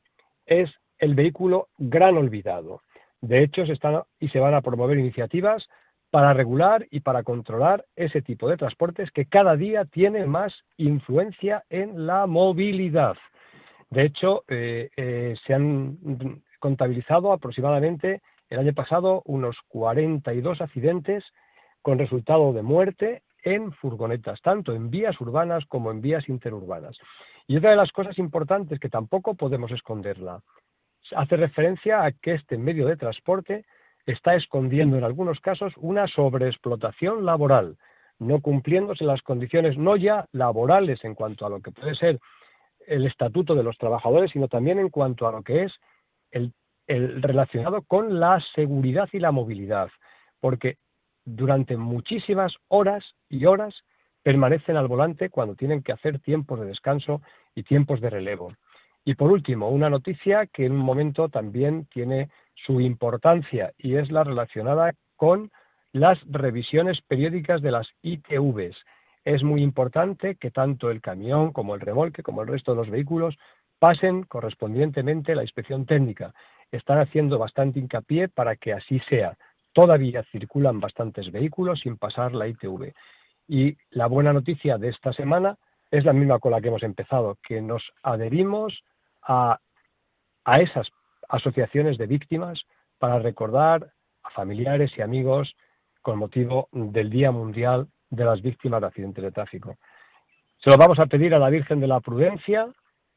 es 0.45 0.71
el 0.97 1.13
vehículo 1.13 1.67
gran 1.77 2.15
olvidado. 2.15 2.81
De 3.19 3.43
hecho, 3.43 3.65
se 3.65 3.73
están 3.73 4.03
y 4.19 4.29
se 4.29 4.39
van 4.39 4.53
a 4.53 4.61
promover 4.61 4.97
iniciativas 4.97 5.67
para 6.09 6.33
regular 6.33 6.87
y 6.89 7.01
para 7.01 7.23
controlar 7.23 7.83
ese 7.97 8.21
tipo 8.21 8.47
de 8.47 8.55
transportes 8.55 9.11
que 9.11 9.25
cada 9.25 9.57
día 9.57 9.83
tiene 9.83 10.25
más 10.25 10.53
influencia 10.77 11.65
en 11.69 12.07
la 12.07 12.27
movilidad. 12.27 13.17
De 13.89 14.03
hecho, 14.03 14.43
eh, 14.47 14.89
eh, 14.97 15.35
se 15.45 15.53
han 15.53 15.97
contabilizado 16.59 17.31
aproximadamente 17.31 18.21
el 18.49 18.59
año 18.59 18.73
pasado 18.73 19.21
unos 19.25 19.57
42 19.69 20.61
accidentes 20.61 21.23
con 21.81 21.99
resultado 21.99 22.53
de 22.53 22.63
muerte 22.63 23.23
en 23.43 23.71
furgonetas, 23.71 24.41
tanto 24.41 24.73
en 24.73 24.89
vías 24.89 25.19
urbanas 25.21 25.65
como 25.67 25.91
en 25.91 26.01
vías 26.01 26.27
interurbanas. 26.27 26.97
Y 27.47 27.57
otra 27.57 27.69
de 27.69 27.77
las 27.77 27.91
cosas 27.91 28.17
importantes 28.17 28.79
que 28.79 28.89
tampoco 28.89 29.35
podemos 29.35 29.71
esconderla, 29.71 30.41
hace 31.15 31.37
referencia 31.37 32.03
a 32.03 32.11
que 32.11 32.33
este 32.33 32.57
medio 32.57 32.87
de 32.87 32.97
transporte 32.97 33.65
está 34.05 34.35
escondiendo 34.35 34.97
en 34.97 35.03
algunos 35.03 35.39
casos 35.39 35.73
una 35.77 36.07
sobreexplotación 36.07 37.25
laboral, 37.25 37.77
no 38.19 38.41
cumpliéndose 38.41 39.05
las 39.05 39.21
condiciones 39.21 39.77
no 39.77 39.95
ya 39.95 40.25
laborales 40.31 41.03
en 41.05 41.15
cuanto 41.15 41.45
a 41.45 41.49
lo 41.49 41.61
que 41.61 41.71
puede 41.71 41.95
ser 41.95 42.19
el 42.87 43.05
estatuto 43.05 43.53
de 43.53 43.63
los 43.63 43.77
trabajadores, 43.77 44.31
sino 44.31 44.47
también 44.47 44.79
en 44.79 44.89
cuanto 44.89 45.27
a 45.27 45.31
lo 45.31 45.43
que 45.43 45.63
es 45.63 45.73
el, 46.31 46.53
relacionado 46.87 47.83
con 47.83 48.19
la 48.19 48.41
seguridad 48.55 49.09
y 49.11 49.19
la 49.19 49.31
movilidad, 49.31 49.89
porque 50.39 50.77
durante 51.25 51.75
muchísimas 51.75 52.55
horas 52.69 53.03
y 53.29 53.45
horas 53.45 53.75
permanecen 54.23 54.77
al 54.77 54.87
volante 54.87 55.29
cuando 55.29 55.55
tienen 55.55 55.83
que 55.83 55.91
hacer 55.91 56.19
tiempos 56.19 56.59
de 56.59 56.67
descanso 56.67 57.21
y 57.53 57.63
tiempos 57.63 58.01
de 58.01 58.09
relevo. 58.09 58.53
Y 59.03 59.15
por 59.15 59.31
último, 59.31 59.69
una 59.69 59.89
noticia 59.89 60.47
que 60.47 60.65
en 60.65 60.73
un 60.73 60.79
momento 60.79 61.29
también 61.29 61.85
tiene 61.85 62.29
su 62.65 62.81
importancia 62.81 63.73
y 63.77 63.95
es 63.95 64.11
la 64.11 64.23
relacionada 64.23 64.93
con 65.15 65.51
las 65.91 66.19
revisiones 66.29 67.01
periódicas 67.01 67.61
de 67.61 67.71
las 67.71 67.87
ITVs. 68.01 68.77
Es 69.27 69.43
muy 69.43 69.61
importante 69.61 70.35
que 70.35 70.51
tanto 70.51 70.89
el 70.89 71.01
camión 71.01 71.51
como 71.51 71.75
el 71.75 71.81
remolque, 71.81 72.23
como 72.23 72.43
el 72.43 72.47
resto 72.47 72.71
de 72.71 72.77
los 72.77 72.89
vehículos, 72.89 73.37
pasen 73.77 74.23
correspondientemente 74.23 75.35
la 75.35 75.41
inspección 75.41 75.85
técnica. 75.85 76.33
Están 76.71 76.99
haciendo 76.99 77.37
bastante 77.37 77.77
hincapié 77.77 78.29
para 78.29 78.55
que 78.55 78.71
así 78.71 79.01
sea. 79.09 79.37
Todavía 79.73 80.23
circulan 80.31 80.79
bastantes 80.79 81.29
vehículos 81.29 81.81
sin 81.81 81.97
pasar 81.97 82.33
la 82.33 82.47
ITV. 82.47 82.93
Y 83.49 83.75
la 83.89 84.07
buena 84.07 84.31
noticia 84.31 84.77
de 84.77 84.87
esta 84.87 85.11
semana 85.11 85.57
es 85.91 86.05
la 86.05 86.13
misma 86.13 86.39
con 86.39 86.53
la 86.53 86.61
que 86.61 86.69
hemos 86.69 86.83
empezado, 86.83 87.37
que 87.45 87.61
nos 87.61 87.83
adherimos 88.03 88.81
a, 89.23 89.59
a 90.45 90.55
esas 90.61 90.87
asociaciones 91.27 91.97
de 91.97 92.07
víctimas 92.07 92.61
para 92.97 93.19
recordar 93.19 93.91
a 94.23 94.29
familiares 94.29 94.93
y 94.97 95.01
amigos 95.01 95.53
con 96.01 96.17
motivo 96.17 96.69
del 96.71 97.09
Día 97.09 97.33
Mundial 97.33 97.89
de 98.09 98.25
las 98.25 98.41
Víctimas 98.41 98.81
de 98.81 98.87
Accidentes 98.87 99.23
de 99.23 99.31
Tráfico. 99.31 99.77
Se 100.59 100.69
lo 100.69 100.77
vamos 100.77 100.99
a 100.99 101.05
pedir 101.05 101.33
a 101.33 101.39
la 101.39 101.49
Virgen 101.49 101.79
de 101.79 101.87
la 101.87 101.99
Prudencia, 101.99 102.67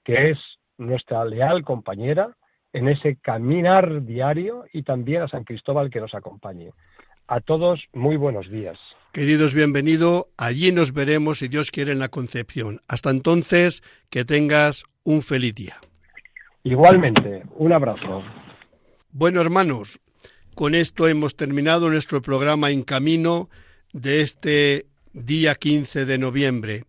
que 0.05 0.31
es 0.31 0.39
nuestra 0.79 1.25
leal 1.25 1.65
compañera 1.65 2.37
en 2.73 2.89
ese 2.89 3.17
caminar 3.17 4.05
diario, 4.05 4.65
y 4.73 4.83
también 4.83 5.23
a 5.23 5.29
San 5.29 5.45
Cristóbal 5.45 5.91
que 5.91 6.01
nos 6.01 6.15
acompañe. 6.15 6.71
A 7.27 7.41
todos, 7.41 7.81
muy 7.93 8.17
buenos 8.17 8.49
días. 8.51 8.79
Queridos, 9.13 9.55
bienvenido. 9.55 10.29
Allí 10.37 10.73
nos 10.73 10.93
veremos, 10.93 11.39
si 11.39 11.49
Dios 11.49 11.71
quiere, 11.71 11.93
en 11.93 11.99
la 11.99 12.09
Concepción. 12.09 12.81
Hasta 12.89 13.11
entonces, 13.11 13.83
que 14.11 14.25
tengas 14.25 14.85
un 15.05 15.23
feliz 15.23 15.55
día. 15.55 15.75
Igualmente, 16.63 17.43
un 17.57 17.73
abrazo. 17.73 18.23
Bueno, 19.13 19.41
hermanos, 19.41 20.01
con 20.55 20.75
esto 20.75 21.09
hemos 21.09 21.37
terminado 21.37 21.89
nuestro 21.89 22.21
programa 22.21 22.71
en 22.71 22.83
camino 22.83 23.49
de 23.93 24.21
este 24.21 24.87
día 25.13 25.55
15 25.55 26.05
de 26.05 26.19
noviembre. 26.19 26.85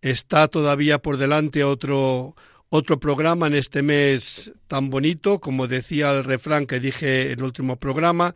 Está 0.00 0.48
todavía 0.48 0.98
por 0.98 1.16
delante 1.16 1.64
otro 1.64 2.34
otro 2.74 2.98
programa 2.98 3.48
en 3.48 3.54
este 3.54 3.82
mes 3.82 4.50
tan 4.66 4.88
bonito, 4.88 5.40
como 5.40 5.68
decía 5.68 6.10
el 6.12 6.24
refrán 6.24 6.66
que 6.66 6.80
dije 6.80 7.30
en 7.30 7.38
el 7.38 7.44
último 7.44 7.76
programa, 7.76 8.34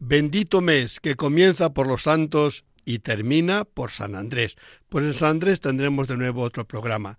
bendito 0.00 0.60
mes 0.60 0.98
que 0.98 1.14
comienza 1.14 1.72
por 1.72 1.86
los 1.86 2.02
santos 2.02 2.64
y 2.84 2.98
termina 2.98 3.64
por 3.64 3.92
San 3.92 4.16
Andrés. 4.16 4.56
Pues 4.88 5.04
en 5.04 5.14
San 5.14 5.30
Andrés 5.30 5.60
tendremos 5.60 6.08
de 6.08 6.16
nuevo 6.16 6.42
otro 6.42 6.64
programa. 6.64 7.16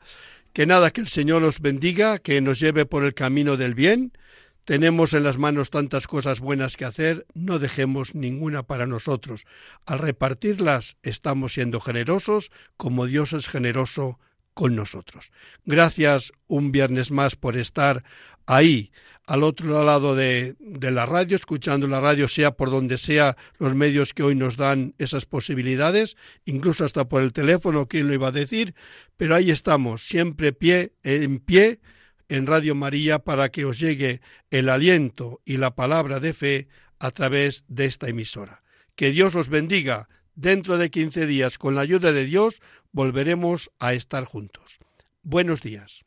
Que 0.52 0.66
nada, 0.66 0.92
que 0.92 1.00
el 1.00 1.08
Señor 1.08 1.42
nos 1.42 1.62
bendiga, 1.62 2.20
que 2.20 2.42
nos 2.42 2.60
lleve 2.60 2.86
por 2.86 3.06
el 3.06 3.14
camino 3.14 3.56
del 3.56 3.74
bien. 3.74 4.12
Tenemos 4.68 5.14
en 5.14 5.24
las 5.24 5.38
manos 5.38 5.70
tantas 5.70 6.08
cosas 6.08 6.42
buenas 6.42 6.76
que 6.76 6.84
hacer, 6.84 7.26
no 7.34 7.58
dejemos 7.58 8.16
ninguna 8.16 8.64
para 8.64 8.86
nosotros. 8.86 9.46
Al 9.86 10.00
repartirlas 10.00 10.98
estamos 11.04 11.54
siendo 11.54 11.80
generosos 11.80 12.52
como 12.76 13.06
Dios 13.06 13.32
es 13.32 13.48
generoso 13.48 14.20
con 14.54 14.76
nosotros. 14.76 15.32
Gracias 15.64 16.34
un 16.48 16.74
viernes 16.74 17.12
más 17.12 17.38
por 17.38 17.56
estar 17.56 18.04
ahí, 18.46 18.92
al 19.26 19.44
otro 19.44 19.86
lado 19.86 20.16
de, 20.16 20.58
de, 20.60 20.92
la 20.92 21.06
radio, 21.06 21.38
escuchando 21.38 21.88
la 21.88 22.02
radio, 22.02 22.28
sea 22.28 22.52
por 22.52 22.70
donde 22.70 22.98
sea 22.98 23.38
los 23.60 23.74
medios 23.74 24.14
que 24.14 24.24
hoy 24.24 24.36
nos 24.36 24.58
dan 24.58 24.96
esas 24.98 25.26
posibilidades, 25.26 26.18
incluso 26.44 26.84
hasta 26.84 27.08
por 27.08 27.24
el 27.24 27.32
teléfono, 27.32 27.88
quién 27.88 28.08
lo 28.08 28.14
iba 28.14 28.28
a 28.28 28.32
decir, 28.32 28.76
pero 29.16 29.34
ahí 29.34 29.50
estamos, 29.50 30.06
siempre 30.06 30.52
pie 30.52 30.92
en 31.04 31.40
pie 31.40 31.80
en 32.30 32.48
Radio 32.48 32.76
María 32.76 33.20
para 33.20 33.50
que 33.50 33.66
os 33.66 33.80
llegue 33.80 34.22
el 34.50 34.70
aliento 34.70 35.42
y 35.46 35.58
la 35.58 35.76
palabra 35.76 36.20
de 36.20 36.34
fe 36.34 36.68
a 37.00 37.12
través 37.12 37.64
de 37.68 37.86
esta 37.86 38.08
emisora. 38.08 38.64
Que 38.96 39.12
Dios 39.12 39.36
os 39.36 39.50
bendiga. 39.50 40.10
Dentro 40.36 40.78
de 40.78 40.92
15 40.92 41.26
días, 41.26 41.58
con 41.58 41.74
la 41.76 41.82
ayuda 41.82 42.12
de 42.12 42.26
Dios, 42.26 42.62
volveremos 42.92 43.72
a 43.80 43.94
estar 43.94 44.26
juntos. 44.26 44.78
Buenos 45.24 45.62
días. 45.62 46.07